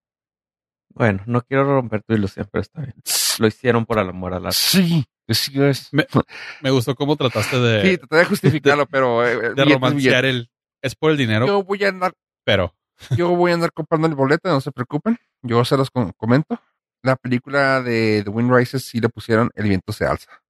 Bueno, 0.94 1.24
no 1.26 1.42
quiero 1.42 1.64
romper 1.66 2.04
tu 2.04 2.14
ilusión, 2.14 2.48
pero 2.52 2.62
está 2.62 2.82
bien. 2.82 2.96
Lo 3.40 3.48
hicieron 3.48 3.86
por 3.86 4.00
el 4.00 4.10
amor 4.10 4.34
al 4.34 4.46
arte. 4.46 4.58
Sí, 4.58 5.06
sí 5.30 5.62
es. 5.62 5.90
Me, 5.92 6.72
gustó 6.72 6.96
cómo 6.96 7.16
trataste 7.16 7.60
de. 7.60 7.82
Sí, 7.82 7.98
traté 7.98 8.16
de 8.18 8.26
justificarlo, 8.26 8.86
pero. 8.92 9.26
Eh, 9.26 9.54
de 9.54 9.66
romancear 9.66 10.26
el. 10.26 10.50
Es 10.82 10.96
por 10.96 11.12
el 11.12 11.18
dinero. 11.18 11.48
Yo 11.48 11.64
voy 11.64 11.84
a 11.84 11.90
andar. 11.90 12.14
Pero. 12.44 12.76
Yo 13.18 13.30
voy 13.30 13.52
a 13.52 13.56
andar 13.56 13.72
comprando 13.74 14.08
el 14.08 14.16
boleto, 14.16 14.50
no 14.50 14.62
se 14.62 14.72
preocupen. 14.72 15.18
Yo 15.42 15.66
se 15.66 15.78
los 15.78 15.90
comento. 15.90 16.62
La 17.04 17.16
película 17.16 17.82
de 17.82 18.22
The 18.24 18.30
Wind 18.30 18.54
Rises 18.54 18.86
sí 18.86 19.00
le 19.00 19.10
pusieron 19.10 19.50
El 19.56 19.68
viento 19.68 19.92
se 19.92 20.06
alza. 20.06 20.44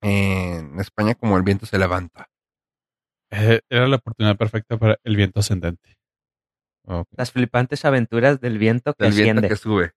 En 0.00 0.80
España, 0.80 1.14
como 1.14 1.36
El 1.36 1.42
viento 1.42 1.66
se 1.66 1.78
levanta. 1.78 2.30
Eh, 3.30 3.60
era 3.68 3.86
la 3.86 3.96
oportunidad 3.96 4.36
perfecta 4.36 4.78
para 4.78 4.98
El 5.04 5.16
viento 5.16 5.40
ascendente. 5.40 5.98
Las 7.16 7.30
flipantes 7.30 7.84
aventuras 7.84 8.40
del 8.40 8.58
viento 8.58 8.94
que 8.94 9.06
asciende. 9.06 9.48
que 9.48 9.56
sube. 9.56 9.92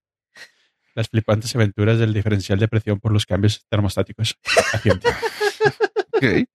Las 0.95 1.09
flipantes 1.09 1.55
aventuras 1.55 1.97
del 1.97 2.13
diferencial 2.13 2.59
de 2.59 2.67
presión 2.67 2.99
por 2.99 3.11
los 3.11 3.25
cambios 3.25 3.65
termostáticos. 3.69 4.37
okay. 6.13 6.45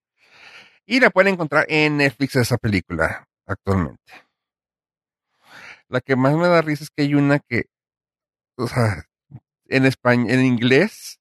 Y 0.86 1.00
la 1.00 1.10
pueden 1.10 1.34
encontrar 1.34 1.66
en 1.68 1.98
Netflix 1.98 2.36
esa 2.36 2.56
película 2.56 3.28
actualmente. 3.46 4.12
La 5.88 6.00
que 6.00 6.16
más 6.16 6.34
me 6.34 6.48
da 6.48 6.62
risa 6.62 6.84
es 6.84 6.90
que 6.90 7.02
hay 7.02 7.14
una 7.14 7.40
que, 7.40 7.64
o 8.56 8.68
sea, 8.68 9.04
en 9.66 9.86
español, 9.86 10.30
en 10.30 10.44
inglés, 10.44 11.18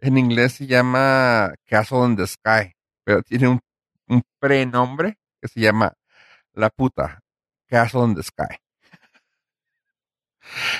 en 0.00 0.18
inglés 0.18 0.52
se 0.54 0.66
llama 0.66 1.52
Castle 1.66 2.04
in 2.06 2.16
the 2.16 2.26
Sky, 2.26 2.74
pero 3.04 3.22
tiene 3.22 3.48
un, 3.48 3.60
un 4.06 4.22
prenombre 4.38 5.18
que 5.40 5.48
se 5.48 5.60
llama 5.60 5.94
La 6.52 6.70
Puta, 6.70 7.20
Castle 7.66 8.04
in 8.04 8.14
the 8.14 8.22
Sky. 8.22 8.56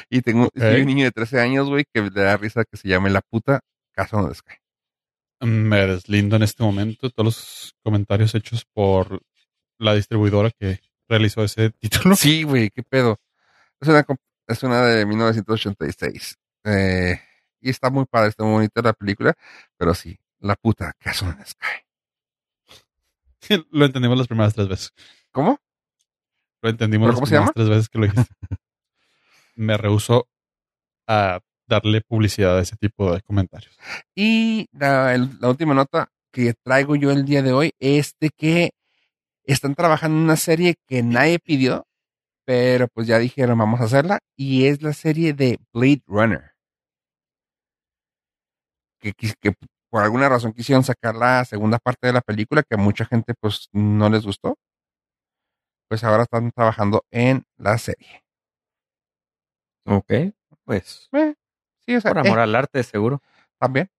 Y 0.09 0.23
tengo 0.23 0.51
un 0.55 0.87
niño 0.87 1.05
de 1.05 1.13
13 1.13 1.41
años, 1.41 1.69
güey, 1.69 1.85
que 1.93 2.03
le 2.03 2.11
da 2.11 2.37
risa 2.37 2.65
que 2.65 2.77
se 2.77 2.89
llame 2.89 3.11
la 3.11 3.21
puta 3.21 3.61
in 3.99 4.29
the 4.29 4.35
Sky. 4.35 4.55
Me 5.41 5.87
deslindo 5.87 6.37
en 6.37 6.43
este 6.43 6.63
momento 6.63 7.11
todos 7.11 7.25
los 7.25 7.75
comentarios 7.83 8.35
hechos 8.35 8.65
por 8.73 9.23
la 9.79 9.95
distribuidora 9.95 10.51
que 10.51 10.81
realizó 11.09 11.43
ese 11.43 11.71
título. 11.81 12.15
Sí, 12.17 12.43
güey, 12.43 12.71
qué 12.71 12.83
pedo. 12.83 13.19
Es 13.81 13.89
una, 13.89 14.05
es 14.47 14.63
una 14.63 14.83
de 14.83 15.07
1986. 15.07 16.37
Eh, 16.65 17.21
y 17.61 17.71
está 17.71 17.91
muy 17.91 18.05
padre, 18.05 18.29
está 18.31 18.45
muy 18.45 18.53
bonita 18.53 18.83
la 18.83 18.93
película, 18.93 19.35
pero 19.77 19.95
sí, 19.95 20.19
la 20.41 20.57
puta 20.57 20.95
in 21.05 21.37
the 21.37 21.47
Sky. 21.47 21.87
Lo 23.71 23.87
entendimos 23.87 24.19
las 24.19 24.29
primeras 24.29 24.55
tres 24.55 24.69
veces. 24.69 24.93
¿Cómo? 25.33 25.59
Lo 26.63 26.71
entendimos 26.71 27.09
las 27.31 27.53
tres 27.53 27.69
veces 27.69 27.89
que 27.89 27.99
lo 27.99 28.07
dijiste. 28.07 28.35
Me 29.61 29.77
rehuso 29.77 30.27
a 31.07 31.41
darle 31.69 32.01
publicidad 32.01 32.59
a 32.59 32.63
ese 32.63 32.77
tipo 32.77 33.13
de 33.13 33.21
comentarios. 33.21 33.79
Y 34.15 34.69
la, 34.73 35.15
última 35.43 35.75
nota 35.75 36.09
que 36.33 36.55
traigo 36.65 36.97
yo 36.97 37.11
el 37.11 37.25
día 37.25 37.43
de 37.43 37.53
hoy 37.53 37.73
es 37.79 38.15
de 38.21 38.31
que 38.31 38.71
están 39.45 39.75
trabajando 39.75 40.17
en 40.17 40.25
una 40.25 40.37
serie 40.37 40.77
que 40.87 41.03
nadie 41.03 41.39
pidió, 41.39 41.87
pero 42.45 42.89
pues 42.89 43.07
ya 43.07 43.19
dijeron 43.19 43.59
vamos 43.59 43.81
a 43.81 43.85
hacerla, 43.85 44.19
y 44.37 44.67
es 44.67 44.83
la 44.83 44.93
serie 44.93 45.35
de 45.35 45.59
Blade 45.73 46.03
Runner. 46.07 46.53
Que, 48.99 49.13
que 49.13 49.53
por 49.91 50.03
alguna 50.03 50.29
razón 50.29 50.53
quisieron 50.53 50.85
sacar 50.85 51.15
la 51.15 51.45
segunda 51.45 51.79
parte 51.79 52.07
de 52.07 52.13
la 52.13 52.21
película 52.21 52.63
que 52.63 52.77
a 52.77 52.79
mucha 52.79 53.05
gente 53.05 53.35
pues 53.41 53.69
no 53.73 54.09
les 54.09 54.25
gustó 54.25 54.57
pues 55.91 56.05
ahora 56.05 56.23
están 56.23 56.53
trabajando 56.53 57.05
en 57.11 57.43
la 57.57 57.77
serie. 57.77 58.23
Ok, 59.91 60.13
pues. 60.65 61.09
Eh, 61.13 61.35
sí, 61.85 61.97
o 61.97 62.01
por 62.01 62.17
amor 62.17 62.39
eh. 62.39 62.43
al 62.43 62.55
arte, 62.55 62.81
seguro. 62.85 63.21
También. 63.59 63.91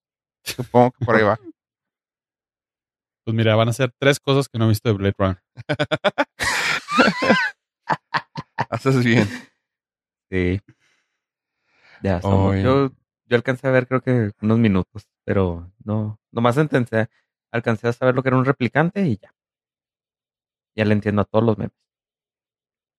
Supongo 0.42 0.92
que 0.92 1.06
por 1.06 1.16
ahí 1.16 1.24
va. 1.24 1.40
Pues 3.24 3.36
mira, 3.36 3.56
van 3.56 3.70
a 3.70 3.74
ser 3.74 3.94
tres 4.00 4.20
cosas 4.20 4.50
que 4.50 4.58
no 4.58 4.66
he 4.66 4.70
visto 4.70 4.90
de 4.90 4.96
Blade 4.96 5.14
Runner. 5.16 5.44
Haces 8.72 9.06
bien. 9.06 9.28
Sí. 10.32 10.60
Ya, 12.02 12.20
yo, 12.20 12.92
yo 13.26 13.36
alcancé 13.36 13.68
a 13.68 13.72
ver 13.72 13.88
creo 13.88 14.02
que 14.02 14.32
unos 14.42 14.58
minutos, 14.58 15.08
pero 15.24 15.72
no, 15.84 16.20
nomás 16.32 16.58
intenté, 16.58 17.10
alcancé 17.52 17.90
a 17.90 17.94
saber 17.94 18.16
lo 18.16 18.24
que 18.24 18.30
era 18.30 18.38
un 18.38 18.46
replicante 18.46 19.06
y 19.06 19.18
ya. 19.18 19.36
Ya 20.76 20.86
le 20.86 20.94
entiendo 20.94 21.22
a 21.22 21.26
todos 21.26 21.46
los 21.46 21.60
memes. 21.60 21.78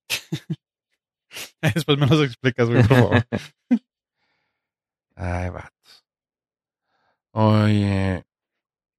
Después 1.74 1.98
me 1.98 2.06
los 2.06 2.20
explicas, 2.24 2.68
güey, 2.68 2.82
por 2.86 2.96
favor. 2.96 3.26
Ay, 5.14 5.50
vatos. 5.50 6.04
Oye, 7.32 8.24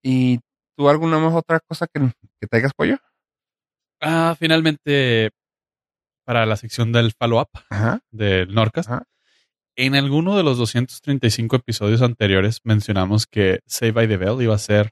¿y 0.01 0.39
tú 0.75 0.89
alguna 0.89 1.19
más 1.19 1.33
otra 1.33 1.59
cosa 1.59 1.87
que, 1.87 1.99
que 2.39 2.47
traigas 2.47 2.73
pollo? 2.73 2.97
Ah, 4.01 4.35
finalmente, 4.39 5.31
para 6.25 6.45
la 6.45 6.55
sección 6.55 6.91
del 6.91 7.13
follow-up 7.13 7.49
del 8.11 8.53
Norcast, 8.53 8.89
en 9.75 9.95
alguno 9.95 10.37
de 10.37 10.43
los 10.43 10.57
235 10.57 11.55
episodios 11.57 12.01
anteriores 12.01 12.61
mencionamos 12.63 13.27
que 13.27 13.59
Save 13.65 13.91
by 13.91 14.07
the 14.07 14.17
Bell 14.17 14.41
iba 14.41 14.55
a 14.55 14.59
ser 14.59 14.91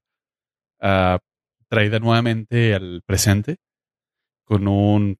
uh, 0.81 1.17
traída 1.67 1.99
nuevamente 1.99 2.73
al 2.73 3.01
presente 3.05 3.57
con 4.43 4.67
un 4.67 5.17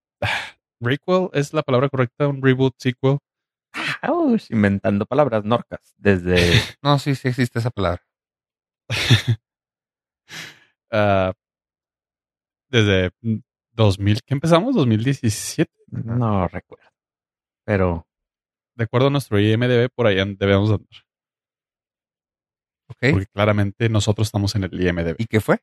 requel, 0.82 1.30
¿es 1.34 1.54
la 1.54 1.64
palabra 1.64 1.90
correcta? 1.90 2.28
¿Un 2.28 2.42
reboot, 2.42 2.76
sequel? 2.78 3.20
inventando 4.50 5.06
palabras 5.06 5.46
norcas 5.46 5.94
desde... 5.98 6.36
no, 6.82 7.00
sí, 7.00 7.16
sí 7.16 7.30
existe 7.30 7.60
esa 7.60 7.70
palabra. 7.72 8.04
Ah, 10.94 11.32
desde 12.70 13.12
2000, 13.72 14.24
¿qué 14.26 14.34
empezamos? 14.34 14.76
¿2017? 14.76 15.68
No 15.88 16.50
recuerdo. 16.50 16.90
Pero... 17.64 18.06
De 18.76 18.84
acuerdo 18.84 19.08
a 19.08 19.10
nuestro 19.12 19.40
IMDB, 19.40 19.90
por 19.96 20.08
ahí 20.08 20.16
debemos 20.36 20.70
andar. 20.70 20.90
Okay. 22.88 23.14
Porque 23.14 23.28
claramente 23.28 23.88
nosotros 23.88 24.28
estamos 24.28 24.54
en 24.56 24.66
el 24.66 24.82
IMDB. 24.82 25.16
¿Y 25.18 25.28
qué 25.28 25.40
fue? 25.40 25.62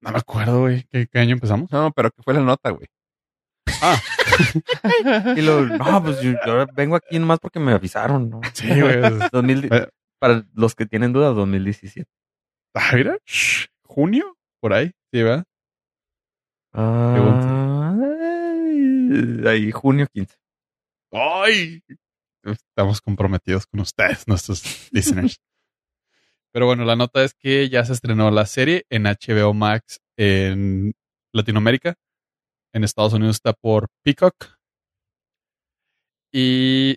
No 0.00 0.12
me 0.12 0.18
acuerdo, 0.18 0.60
güey. 0.60 0.84
¿Qué, 0.84 1.08
año 1.18 1.34
empezamos? 1.34 1.70
No, 1.70 1.92
pero 1.92 2.10
¿qué 2.10 2.22
fue 2.22 2.34
la 2.34 2.40
nota, 2.40 2.70
güey? 2.70 2.88
Ah. 3.82 4.00
y 5.36 5.42
lo, 5.42 5.66
no, 5.66 6.02
pues 6.02 6.20
yo, 6.20 6.32
vengo 6.74 6.96
aquí 6.96 7.18
nomás 7.18 7.38
porque 7.38 7.58
me 7.58 7.72
avisaron, 7.72 8.30
¿no? 8.30 8.40
Sí, 8.54 8.68
güey. 8.80 8.98
Eh. 9.70 9.88
para 10.18 10.44
los 10.54 10.74
que 10.74 10.86
tienen 10.86 11.12
dudas, 11.12 11.34
2017. 11.34 12.10
Ah, 12.74 12.90
mira. 12.94 13.18
¿Junio? 13.84 14.36
Por 14.60 14.72
ahí, 14.72 14.92
¿sí, 15.12 15.22
verdad? 15.22 15.44
Ah, 16.72 17.96
ahí, 19.46 19.70
junio 19.72 20.06
15. 20.12 20.36
¡Ay! 21.12 21.82
Estamos 22.44 23.00
comprometidos 23.00 23.66
con 23.66 23.80
ustedes, 23.80 24.26
nuestros 24.26 24.62
listeners. 24.92 25.40
Pero 26.52 26.66
bueno, 26.66 26.84
la 26.84 26.96
nota 26.96 27.24
es 27.24 27.34
que 27.34 27.68
ya 27.68 27.84
se 27.84 27.92
estrenó 27.92 28.30
la 28.30 28.46
serie 28.46 28.84
en 28.90 29.04
HBO 29.04 29.54
Max 29.54 30.00
en 30.16 30.94
Latinoamérica. 31.32 31.94
En 32.72 32.84
Estados 32.84 33.12
Unidos 33.12 33.36
está 33.36 33.52
por 33.52 33.88
Peacock. 34.02 34.34
Y... 36.32 36.96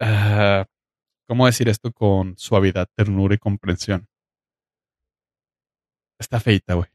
Ah, 0.00 0.66
¿Cómo 1.26 1.46
decir 1.46 1.68
esto 1.68 1.92
con 1.92 2.36
suavidad, 2.36 2.88
ternura 2.94 3.34
y 3.34 3.38
comprensión? 3.38 4.06
Está 6.18 6.40
feita, 6.40 6.74
güey. 6.74 6.88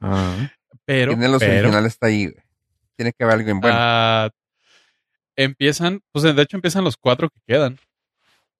Ah. 0.00 0.50
Pero... 0.84 1.12
Tiene 1.12 1.28
los 1.28 1.42
originales 1.42 1.92
está 1.92 2.06
ahí, 2.06 2.26
güey. 2.26 2.44
Tiene 2.96 3.12
que 3.12 3.24
haber 3.24 3.36
algo 3.36 3.50
en 3.50 3.60
bueno. 3.60 3.76
Ah, 3.78 4.30
empiezan, 5.36 6.02
pues 6.12 6.22
de 6.22 6.42
hecho 6.42 6.56
empiezan 6.56 6.84
los 6.84 6.96
cuatro 6.96 7.30
que 7.30 7.40
quedan 7.46 7.78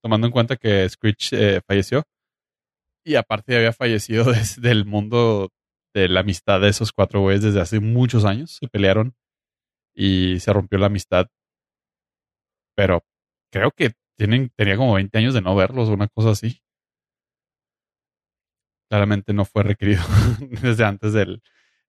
tomando 0.01 0.27
en 0.27 0.33
cuenta 0.33 0.57
que 0.57 0.89
Screech 0.89 1.33
eh, 1.33 1.61
falleció. 1.67 2.05
Y 3.05 3.15
aparte 3.15 3.57
había 3.57 3.73
fallecido 3.73 4.25
desde 4.33 4.71
el 4.71 4.85
mundo 4.85 5.51
de 5.95 6.09
la 6.09 6.20
amistad 6.20 6.61
de 6.61 6.68
esos 6.68 6.93
cuatro 6.93 7.20
güeyes 7.20 7.43
desde 7.43 7.61
hace 7.61 7.80
muchos 7.80 8.24
años. 8.24 8.59
Se 8.61 8.68
pelearon 8.68 9.14
y 9.95 10.41
se 10.41 10.53
rompió 10.53 10.78
la 10.78 10.86
amistad. 10.86 11.26
Pero 12.76 13.05
creo 13.51 13.70
que 13.72 13.93
tienen, 14.16 14.51
tenía 14.57 14.76
como 14.76 14.95
20 14.95 15.16
años 15.18 15.34
de 15.34 15.41
no 15.43 15.55
verlos 15.57 15.88
o 15.88 15.93
una 15.95 16.09
cosa 16.09 16.30
así. 16.30 16.62
Claramente 18.88 19.32
no 19.32 19.45
fue 19.45 19.62
requerido 19.62 20.03
desde 20.62 20.84
antes 20.84 21.12
del, 21.12 21.43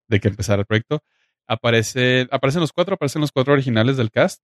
de 0.07 0.19
que 0.19 0.27
empezara 0.27 0.61
el 0.61 0.65
proyecto. 0.65 1.03
Aparece, 1.47 2.27
aparecen 2.31 2.61
los 2.61 2.71
cuatro, 2.73 2.95
aparecen 2.95 3.21
los 3.21 3.31
cuatro 3.31 3.53
originales 3.53 3.97
del 3.97 4.11
cast. 4.11 4.41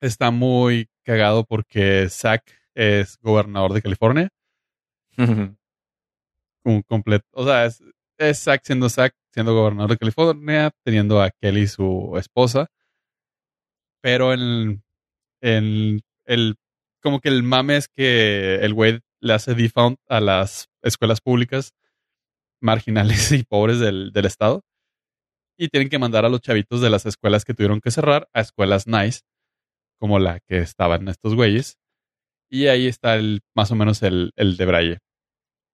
Está 0.00 0.30
muy 0.30 0.88
cagado 1.04 1.44
porque 1.44 2.08
Zack 2.10 2.42
es 2.74 3.18
gobernador 3.20 3.72
de 3.72 3.82
California. 3.82 4.28
Un 6.64 6.82
completo, 6.82 7.26
o 7.32 7.44
sea, 7.44 7.66
es, 7.66 7.82
es 8.18 8.38
Zack 8.40 8.62
siendo 8.64 8.88
Zack, 8.88 9.14
siendo 9.32 9.54
gobernador 9.54 9.90
de 9.90 9.98
California, 9.98 10.70
teniendo 10.84 11.20
a 11.20 11.30
Kelly, 11.30 11.66
su 11.66 12.14
esposa. 12.16 12.68
Pero 14.02 14.32
en, 14.32 14.82
el, 15.40 16.56
como 17.02 17.20
que 17.20 17.28
el 17.28 17.42
mame 17.42 17.76
es 17.76 17.88
que 17.88 18.56
el 18.56 18.74
güey 18.74 19.00
le 19.20 19.32
hace 19.32 19.54
default 19.54 19.98
a 20.08 20.20
las 20.20 20.68
escuelas 20.82 21.20
públicas 21.20 21.72
marginales 22.60 23.32
y 23.32 23.42
pobres 23.44 23.80
del, 23.80 24.12
del 24.12 24.26
estado. 24.26 24.62
Y 25.56 25.68
tienen 25.68 25.88
que 25.88 25.98
mandar 25.98 26.24
a 26.24 26.28
los 26.28 26.40
chavitos 26.40 26.80
de 26.80 26.90
las 26.90 27.06
escuelas 27.06 27.44
que 27.44 27.54
tuvieron 27.54 27.80
que 27.80 27.90
cerrar 27.90 28.28
a 28.34 28.40
escuelas 28.40 28.86
nice, 28.86 29.20
como 30.00 30.18
la 30.18 30.40
que 30.40 30.58
estaban 30.58 31.08
estos 31.08 31.34
güeyes. 31.34 31.78
Y 32.50 32.66
ahí 32.66 32.86
está 32.86 33.16
el, 33.16 33.40
más 33.54 33.70
o 33.70 33.76
menos 33.76 34.02
el, 34.02 34.32
el 34.36 34.56
de 34.56 34.66
Braille. 34.66 34.98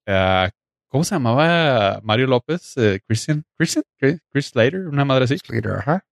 Ah, 0.07 0.51
¿Cómo 0.91 1.05
se 1.05 1.15
llamaba 1.15 2.01
Mario 2.03 2.27
López? 2.27 2.77
Eh, 2.77 3.01
Christian, 3.07 3.45
Christian, 3.57 3.85
Chris 3.97 4.47
Slater, 4.47 4.89
una 4.89 5.05
madre 5.05 5.25
así. 5.25 5.39
Slater, 5.39 5.73
ajá. 5.75 6.05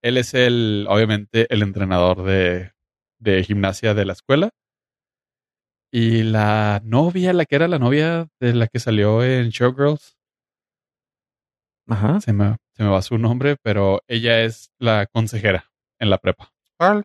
Él 0.00 0.16
es 0.16 0.32
el, 0.32 0.86
obviamente, 0.88 1.46
el 1.52 1.62
entrenador 1.62 2.22
de, 2.24 2.72
de 3.18 3.44
gimnasia 3.44 3.92
de 3.92 4.06
la 4.06 4.14
escuela. 4.14 4.50
Y 5.92 6.22
la 6.22 6.80
novia, 6.82 7.34
la 7.34 7.44
que 7.44 7.56
era 7.56 7.68
la 7.68 7.78
novia 7.78 8.26
de 8.40 8.54
la 8.54 8.68
que 8.68 8.80
salió 8.80 9.22
en 9.22 9.50
Showgirls, 9.50 10.16
Ajá. 11.86 12.22
se 12.22 12.32
me, 12.32 12.56
se 12.72 12.82
me 12.84 12.88
va 12.88 13.02
su 13.02 13.18
nombre, 13.18 13.56
pero 13.62 14.00
ella 14.08 14.42
es 14.42 14.70
la 14.78 15.06
consejera 15.06 15.70
en 15.98 16.08
la 16.08 16.16
prepa. 16.16 16.50
¿Cuál? 16.78 17.04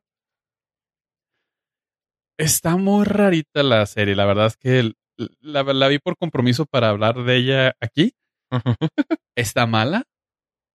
Está 2.37 2.77
muy 2.77 3.03
rarita 3.03 3.63
la 3.63 3.85
serie. 3.85 4.15
La 4.15 4.25
verdad 4.25 4.47
es 4.47 4.55
que 4.55 4.93
la, 5.41 5.63
la 5.63 5.87
vi 5.87 5.99
por 5.99 6.17
compromiso 6.17 6.65
para 6.65 6.89
hablar 6.89 7.23
de 7.23 7.35
ella 7.35 7.75
aquí. 7.79 8.13
Está 9.35 9.65
mala. 9.65 10.03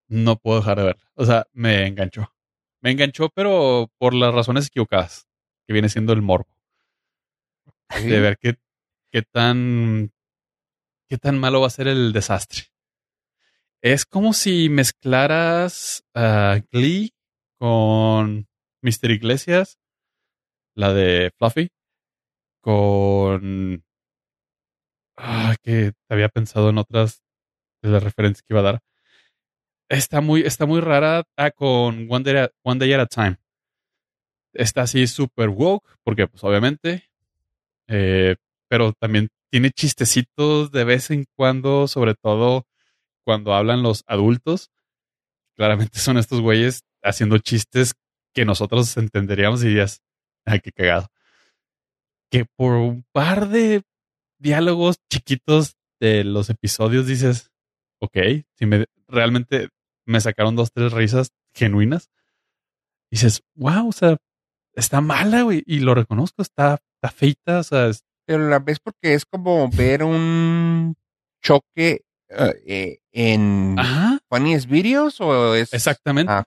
No 0.08 0.36
puedo 0.36 0.60
dejar 0.60 0.78
de 0.78 0.84
verla. 0.84 1.10
O 1.14 1.24
sea, 1.24 1.46
me 1.52 1.86
enganchó. 1.86 2.32
Me 2.80 2.90
enganchó, 2.90 3.30
pero 3.30 3.90
por 3.98 4.14
las 4.14 4.34
razones 4.34 4.66
equivocadas, 4.66 5.26
que 5.66 5.72
viene 5.72 5.88
siendo 5.88 6.12
el 6.12 6.22
morbo. 6.22 6.54
Sí. 7.90 8.06
De 8.06 8.20
ver 8.20 8.38
qué, 8.38 8.56
qué 9.10 9.22
tan 9.22 10.12
qué 11.08 11.18
tan 11.18 11.38
malo 11.38 11.60
va 11.60 11.68
a 11.68 11.70
ser 11.70 11.88
el 11.88 12.12
desastre. 12.12 12.64
Es 13.82 14.04
como 14.06 14.32
si 14.32 14.68
mezclaras 14.68 16.04
a 16.14 16.60
Glee 16.72 17.14
con 17.58 18.48
Mr. 18.82 19.10
Iglesias, 19.10 19.78
la 20.74 20.92
de 20.92 21.30
Fluffy, 21.36 21.70
con 22.60 23.84
ah, 25.16 25.56
que 25.62 25.92
había 26.08 26.28
pensado 26.28 26.70
en 26.70 26.78
otras 26.78 27.22
de 27.82 27.90
las 27.90 28.02
referencias 28.02 28.42
que 28.42 28.54
iba 28.54 28.60
a 28.60 28.72
dar. 28.72 28.80
Está 29.88 30.20
muy, 30.20 30.42
está 30.42 30.66
muy 30.66 30.80
rara 30.80 31.24
ah, 31.36 31.50
con 31.50 32.06
One 32.10 32.24
Day, 32.24 32.92
at, 32.92 33.00
a 33.00 33.06
Time. 33.06 33.36
Está 34.52 34.82
así 34.82 35.06
super 35.06 35.48
woke, 35.48 35.86
porque 36.02 36.26
pues 36.26 36.42
obviamente, 36.44 37.10
eh, 37.88 38.36
pero 38.68 38.92
también 38.92 39.28
tiene 39.50 39.70
chistecitos 39.70 40.70
de 40.70 40.84
vez 40.84 41.10
en 41.10 41.26
cuando, 41.36 41.86
sobre 41.88 42.14
todo 42.14 42.66
cuando 43.24 43.54
hablan 43.54 43.82
los 43.82 44.04
adultos. 44.06 44.70
Claramente 45.56 45.98
son 45.98 46.18
estos 46.18 46.40
güeyes 46.40 46.82
haciendo 47.02 47.38
chistes 47.38 47.94
que 48.32 48.44
nosotros 48.44 48.96
entenderíamos 48.96 49.62
y 49.62 49.68
dirías, 49.68 50.02
ay, 50.44 50.60
qué 50.60 50.72
cagado. 50.72 51.08
Que 52.30 52.44
por 52.44 52.74
un 52.74 53.04
par 53.12 53.48
de 53.48 53.82
diálogos 54.44 54.96
chiquitos 55.10 55.74
de 56.00 56.22
los 56.22 56.50
episodios 56.50 57.06
dices, 57.06 57.50
ok, 58.00 58.16
si 58.56 58.66
me 58.66 58.84
realmente 59.08 59.70
me 60.06 60.20
sacaron 60.20 60.54
dos, 60.54 60.70
tres 60.72 60.92
risas 60.92 61.30
genuinas. 61.54 62.10
Dices, 63.10 63.42
wow, 63.56 63.88
o 63.88 63.92
sea, 63.92 64.16
está 64.74 65.00
mala, 65.00 65.42
güey, 65.42 65.62
y 65.66 65.80
lo 65.80 65.94
reconozco, 65.94 66.42
está, 66.42 66.78
está 66.96 67.10
feita, 67.14 67.60
o 67.60 67.62
sea, 67.62 67.86
es- 67.88 68.04
Pero 68.26 68.48
la 68.48 68.58
ves 68.58 68.78
porque 68.80 69.14
es 69.14 69.24
como 69.24 69.68
ver 69.70 70.02
un 70.04 70.94
choque 71.42 72.02
eh, 72.28 72.54
eh, 72.66 72.98
en 73.12 73.76
ajá, 73.78 74.18
funniest 74.28 74.68
videos 74.68 75.20
o 75.20 75.54
es 75.54 75.72
exactamente, 75.72 76.32
Ah, 76.32 76.44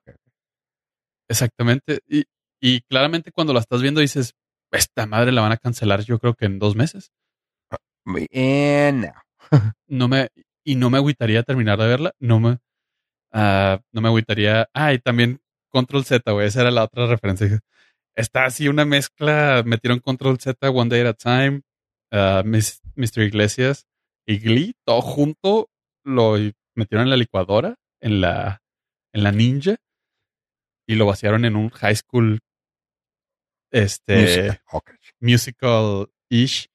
exactamente. 1.30 2.00
Y, 2.08 2.26
y 2.62 2.82
claramente 2.82 3.32
cuando 3.32 3.54
la 3.54 3.60
estás 3.60 3.82
viendo 3.82 4.02
dices, 4.02 4.34
esta 4.72 5.06
madre 5.06 5.32
la 5.32 5.42
van 5.42 5.52
a 5.54 5.58
cancelar 5.58 6.02
yo 6.04 6.20
creo 6.20 6.34
que 6.34 6.46
en 6.46 6.60
dos 6.60 6.76
meses. 6.76 7.12
Eh, 8.32 8.92
no. 8.94 9.14
no 9.88 10.08
me 10.08 10.30
y 10.64 10.76
no 10.76 10.90
me 10.90 10.98
agüitaría 10.98 11.44
terminar 11.44 11.78
de 11.80 11.88
verla, 11.88 12.12
no 12.20 12.40
me 12.40 12.58
ah, 13.32 13.82
no 13.92 14.02
me 14.02 14.08
agüitaría. 14.10 14.70
Ah, 14.74 14.94
y 14.94 15.00
también 15.00 15.40
Control 15.70 16.04
Z, 16.06 16.32
güey, 16.32 16.48
esa 16.48 16.62
era 16.62 16.72
la 16.72 16.84
otra 16.84 17.08
referencia. 17.08 17.60
Está 18.16 18.46
así 18.46 18.68
una 18.68 18.84
mezcla, 18.86 19.62
metieron 19.66 20.00
Control 20.00 20.40
Z, 20.40 20.70
One 20.70 20.90
Day 20.90 21.02
at 21.02 21.08
a 21.08 21.14
Time, 21.14 21.62
ah, 22.12 22.42
Miss- 22.46 22.82
Mr. 22.96 23.24
Iglesias 23.24 23.86
y 24.26 24.40
Glee, 24.40 24.74
todo 24.86 25.02
junto 25.02 25.70
lo 26.04 26.36
metieron 26.76 27.06
en 27.06 27.10
la 27.12 27.18
licuadora, 27.18 27.76
en 28.02 28.22
la 28.22 28.62
en 29.14 29.24
la 29.24 29.32
Ninja 29.32 29.76
y 30.88 30.96
lo 30.96 31.06
vaciaron 31.06 31.46
en 31.46 31.56
un 31.56 31.70
high 31.70 31.96
school 31.96 32.40
este 33.72 34.60
musical-ish 35.20 36.68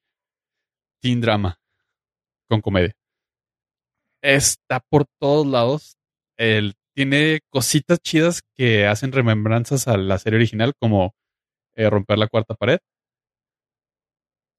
teen 1.03 1.20
drama 1.20 1.59
con 2.48 2.61
comedia. 2.61 2.94
Está 4.22 4.80
por 4.80 5.04
todos 5.18 5.46
lados. 5.46 5.96
El, 6.37 6.74
tiene 6.95 7.41
cositas 7.50 7.99
chidas 8.00 8.42
que 8.54 8.87
hacen 8.87 9.12
remembranzas 9.12 9.88
a 9.88 9.96
la 9.96 10.18
serie 10.18 10.38
original, 10.38 10.74
como 10.79 11.14
eh, 11.74 11.91
romper 11.91 12.18
la 12.18 12.29
cuarta 12.29 12.54
pared. 12.54 12.79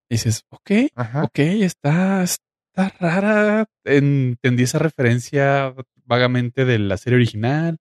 Y 0.10 0.16
dices, 0.16 0.44
ok, 0.50 0.72
Ajá. 0.96 1.24
ok, 1.24 1.40
está, 1.40 2.24
está 2.24 2.90
rara. 3.00 3.66
Entendí 3.86 4.64
esa 4.64 4.80
referencia 4.80 5.74
vagamente 6.06 6.66
de 6.66 6.80
la 6.80 6.98
serie 6.98 7.16
original. 7.16 7.78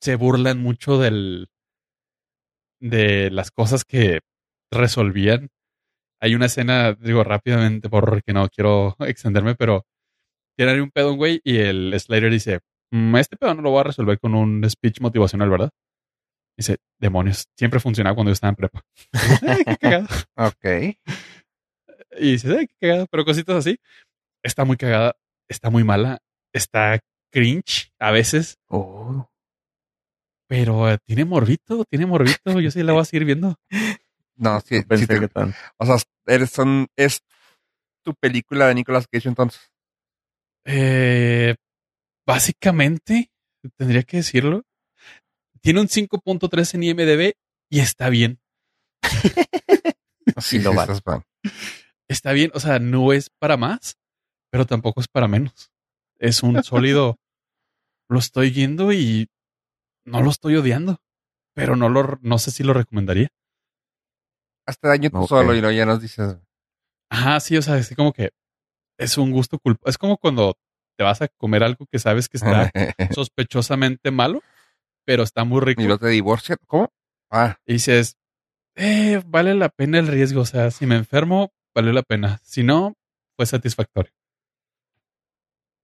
Se 0.00 0.16
burlan 0.16 0.60
mucho 0.60 0.98
del 0.98 1.48
de 2.80 3.30
las 3.30 3.50
cosas 3.50 3.84
que 3.84 4.20
resolvían. 4.70 5.50
Hay 6.22 6.34
una 6.36 6.46
escena, 6.46 6.92
digo 6.94 7.24
rápidamente, 7.24 7.88
porque 7.90 8.32
no 8.32 8.48
quiero 8.48 8.94
extenderme, 9.00 9.54
pero 9.56 9.84
tiene 10.56 10.80
un 10.80 10.90
pedo 10.90 11.12
un 11.12 11.16
güey 11.18 11.40
y 11.44 11.58
el 11.58 11.98
Slater 11.98 12.30
dice, 12.30 12.60
"Mm, 12.92 13.16
este 13.16 13.36
pedo 13.36 13.54
no 13.54 13.62
lo 13.62 13.70
voy 13.70 13.80
a 13.80 13.84
resolver 13.84 14.18
con 14.20 14.34
un 14.34 14.68
speech 14.70 15.00
motivacional, 15.00 15.50
¿verdad? 15.50 15.70
Dice, 16.56 16.76
demonios, 17.00 17.46
siempre 17.58 17.80
funcionaba 17.80 18.14
cuando 18.14 18.30
yo 18.30 18.34
estaba 18.34 18.50
en 18.50 18.56
prepa. 18.56 18.82
Ay, 19.42 19.64
qué 19.64 19.76
cagado. 19.78 20.06
Ok. 20.36 20.96
Y 22.18 22.32
dices, 22.32 22.54
ay, 22.58 22.66
qué 22.66 22.74
cagado, 22.80 23.06
pero 23.10 23.24
cositas 23.24 23.56
así. 23.56 23.78
Está 24.44 24.64
muy 24.64 24.76
cagada, 24.76 25.16
está 25.48 25.70
muy 25.70 25.82
mala, 25.84 26.18
está 26.54 27.00
cringe 27.32 27.90
a 27.98 28.10
veces, 28.10 28.58
Oh. 28.68 29.28
pero 30.48 30.90
eh, 30.90 30.98
tiene 31.06 31.24
morbito, 31.24 31.84
tiene 31.88 32.04
morbito. 32.06 32.60
Yo 32.60 32.70
sí 32.70 32.82
la 32.82 32.92
voy 32.92 33.02
a 33.02 33.04
seguir 33.06 33.24
viendo. 33.24 33.56
No, 34.36 34.60
sí, 34.60 34.76
No 34.76 34.80
sí 34.82 34.86
pensé 34.86 35.06
te- 35.06 35.20
que 35.20 35.28
tan. 35.28 35.54
o 35.78 35.86
sea, 35.86 35.96
eres, 36.26 36.50
son, 36.50 36.86
es 36.96 37.22
tu 38.04 38.14
película 38.14 38.66
de 38.68 38.74
Nicolas 38.74 39.06
Cage 39.10 39.28
entonces. 39.28 39.60
Eh, 40.64 41.54
básicamente, 42.26 43.30
tendría 43.76 44.02
que 44.02 44.18
decirlo. 44.18 44.62
Tiene 45.60 45.80
un 45.80 45.88
5.3 45.88 46.74
en 46.74 46.82
IMDB 46.82 47.34
y 47.70 47.80
está 47.80 48.08
bien. 48.08 48.40
Sí, 50.40 50.60
lo 50.60 50.72
vale. 50.74 50.94
Está 52.08 52.32
bien, 52.32 52.50
o 52.54 52.60
sea, 52.60 52.78
no 52.78 53.12
es 53.12 53.28
para 53.38 53.56
más, 53.56 53.96
pero 54.50 54.66
tampoco 54.66 55.00
es 55.00 55.08
para 55.08 55.28
menos. 55.28 55.70
Es 56.18 56.42
un 56.42 56.54
sólido. 56.64 57.18
lo 58.08 58.18
estoy 58.18 58.50
viendo 58.50 58.92
y 58.92 59.28
no 60.04 60.22
lo 60.22 60.30
estoy 60.30 60.56
odiando, 60.56 61.00
pero 61.54 61.76
no 61.76 61.88
lo, 61.88 62.18
no 62.22 62.38
sé 62.38 62.50
si 62.50 62.62
lo 62.62 62.72
recomendaría. 62.72 63.28
Hasta 64.66 64.88
daño 64.88 65.10
tú 65.10 65.26
solo 65.26 65.54
y 65.54 65.60
luego 65.60 65.76
ya 65.76 65.86
nos 65.86 66.00
dices. 66.00 66.36
Ajá, 67.10 67.40
sí, 67.40 67.56
o 67.56 67.62
sea, 67.62 67.74
así 67.74 67.94
como 67.94 68.12
que 68.12 68.30
es 68.98 69.18
un 69.18 69.30
gusto 69.32 69.58
culposo. 69.58 69.90
Es 69.90 69.98
como 69.98 70.16
cuando 70.16 70.56
te 70.96 71.04
vas 71.04 71.20
a 71.22 71.28
comer 71.28 71.62
algo 71.64 71.86
que 71.86 71.98
sabes 71.98 72.28
que 72.28 72.36
está 72.38 72.70
sospechosamente 73.14 74.10
malo, 74.10 74.42
pero 75.04 75.22
está 75.22 75.44
muy 75.44 75.60
rico. 75.60 75.82
y 75.82 75.86
no 75.86 75.98
te 75.98 76.08
divorcian. 76.08 76.58
¿Cómo? 76.66 76.90
Ah, 77.30 77.56
Y 77.66 77.74
dices, 77.74 78.16
eh, 78.76 79.22
vale 79.26 79.54
la 79.54 79.68
pena 79.68 79.98
el 79.98 80.06
riesgo. 80.06 80.42
O 80.42 80.46
sea, 80.46 80.70
si 80.70 80.86
me 80.86 80.96
enfermo, 80.96 81.52
valió 81.74 81.92
la 81.92 82.02
pena. 82.02 82.40
Si 82.44 82.62
no, 82.62 82.94
fue 83.36 83.46
satisfactorio. 83.46 84.12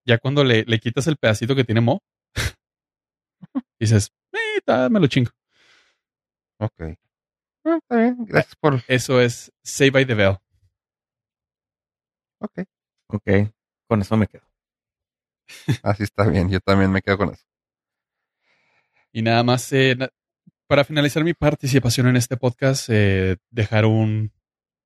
Ya 0.07 0.19
cuando 0.19 0.45
le, 0.45 0.65
le 0.65 0.79
quitas 0.79 1.07
el 1.07 1.17
pedacito 1.17 1.55
que 1.55 1.65
tiene 1.65 1.81
Mo, 1.83 2.01
dices, 3.81 4.11
eh, 4.33 4.89
me 4.91 5.01
lo 5.01 5.07
chingo. 5.07 5.31
ok. 6.59 6.95
Ah, 7.65 7.77
está 7.77 7.97
bien, 7.97 8.17
gracias 8.25 8.57
por... 8.57 8.83
Eso 8.89 9.21
es 9.21 9.53
Save 9.63 9.91
by 9.91 10.07
the 10.07 10.15
Bell. 10.15 10.37
Ok, 12.41 12.61
Ok, 13.11 13.27
con 13.89 14.03
eso 14.03 14.17
me 14.17 14.27
quedo. 14.27 14.45
así 15.83 16.03
está 16.03 16.29
bien, 16.29 16.51
yo 16.51 16.61
también 16.61 16.91
me 16.91 17.01
quedo 17.01 17.17
con 17.17 17.31
eso. 17.31 17.45
Y 19.13 19.23
nada 19.23 19.43
más, 19.43 19.73
eh, 19.73 19.97
para 20.67 20.85
finalizar 20.85 21.25
mi 21.25 21.33
participación 21.33 22.07
en 22.09 22.17
este 22.17 22.37
podcast, 22.37 22.89
eh, 22.91 23.39
dejar 23.51 23.87
un 23.87 24.31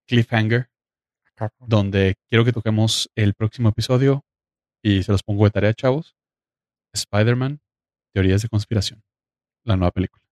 cliffhanger 0.06 0.70
donde 1.58 2.14
quiero 2.28 2.44
que 2.44 2.52
toquemos 2.52 3.10
el 3.16 3.34
próximo 3.34 3.70
episodio 3.70 4.24
y 4.80 5.02
se 5.02 5.10
los 5.10 5.24
pongo 5.24 5.44
de 5.44 5.50
tarea, 5.50 5.74
chavos. 5.74 6.14
Spider-Man, 6.94 7.60
Teorías 8.12 8.42
de 8.42 8.48
Conspiración, 8.48 9.02
la 9.64 9.76
nueva 9.76 9.90
película. 9.90 10.22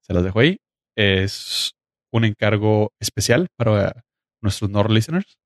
Se 0.00 0.14
las 0.14 0.24
dejo 0.24 0.40
ahí. 0.40 0.60
Es 0.96 1.74
un 2.12 2.24
encargo 2.24 2.92
especial 3.00 3.48
para 3.56 4.04
nuestros 4.42 4.70
Nord 4.70 4.90
listeners 4.90 5.38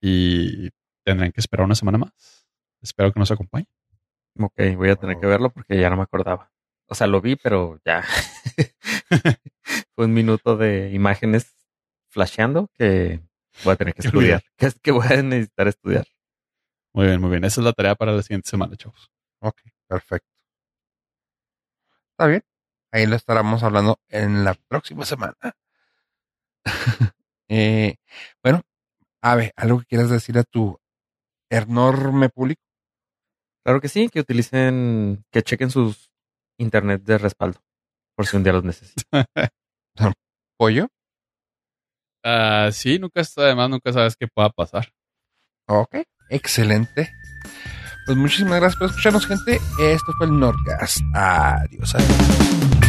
y 0.00 0.70
tendrán 1.04 1.32
que 1.32 1.40
esperar 1.40 1.64
una 1.64 1.74
semana 1.74 1.98
más. 1.98 2.46
Espero 2.82 3.12
que 3.12 3.20
nos 3.20 3.30
acompañen. 3.30 3.68
Ok, 4.38 4.54
voy 4.76 4.90
a 4.90 4.96
tener 4.96 5.18
que 5.18 5.26
verlo 5.26 5.50
porque 5.50 5.78
ya 5.78 5.90
no 5.90 5.96
me 5.96 6.02
acordaba. 6.02 6.50
O 6.88 6.94
sea, 6.94 7.06
lo 7.06 7.20
vi, 7.20 7.36
pero 7.36 7.80
ya. 7.84 8.02
Fue 9.94 10.06
un 10.06 10.12
minuto 10.12 10.56
de 10.56 10.90
imágenes 10.92 11.54
flasheando 12.08 12.68
que 12.74 13.20
voy 13.64 13.74
a 13.74 13.76
tener 13.76 13.94
que 13.94 14.02
Qué 14.02 14.08
estudiar. 14.08 14.42
Que 14.56 14.66
es 14.66 14.80
que 14.80 14.90
voy 14.90 15.06
a 15.06 15.22
necesitar 15.22 15.68
estudiar. 15.68 16.06
Muy 16.94 17.06
bien, 17.06 17.20
muy 17.20 17.30
bien. 17.30 17.44
Esa 17.44 17.60
es 17.60 17.64
la 17.64 17.72
tarea 17.72 17.94
para 17.94 18.12
la 18.12 18.22
siguiente 18.22 18.50
semana, 18.50 18.76
chavos. 18.76 19.10
Ok, 19.40 19.60
perfecto. 19.88 20.28
Está 22.12 22.26
bien. 22.26 22.42
Ahí 22.92 23.06
lo 23.06 23.16
estaremos 23.16 23.62
hablando 23.62 23.98
en 24.08 24.44
la 24.44 24.54
próxima 24.54 25.04
semana. 25.04 25.36
Eh, 27.54 27.96
bueno, 28.42 28.62
Ave, 29.20 29.52
¿algo 29.56 29.80
que 29.80 29.84
quieras 29.84 30.08
decir 30.08 30.38
a 30.38 30.42
tu 30.42 30.80
enorme 31.50 32.30
público? 32.30 32.62
Claro 33.62 33.78
que 33.82 33.88
sí, 33.88 34.08
que 34.08 34.20
utilicen, 34.20 35.22
que 35.30 35.42
chequen 35.42 35.70
sus 35.70 36.10
internet 36.56 37.02
de 37.02 37.18
respaldo. 37.18 37.60
Por 38.16 38.26
si 38.26 38.38
un 38.38 38.42
día 38.42 38.54
los 38.54 38.64
necesitan. 38.64 39.26
¿Pollo? 40.56 40.88
Ah, 42.24 42.70
sí, 42.72 42.98
nunca 42.98 43.20
está 43.20 43.42
además, 43.42 43.68
nunca 43.68 43.92
sabes 43.92 44.16
qué 44.16 44.28
pueda 44.28 44.48
pasar. 44.48 44.90
Ok, 45.68 45.96
excelente. 46.30 47.12
Pues 48.06 48.16
muchísimas 48.16 48.60
gracias 48.60 48.78
por 48.78 48.88
escucharnos, 48.88 49.26
gente. 49.26 49.60
Esto 49.78 50.12
fue 50.16 50.26
el 50.26 50.38
Nordcast. 50.38 51.00
Adiós. 51.14 51.94
adiós. 51.94 52.81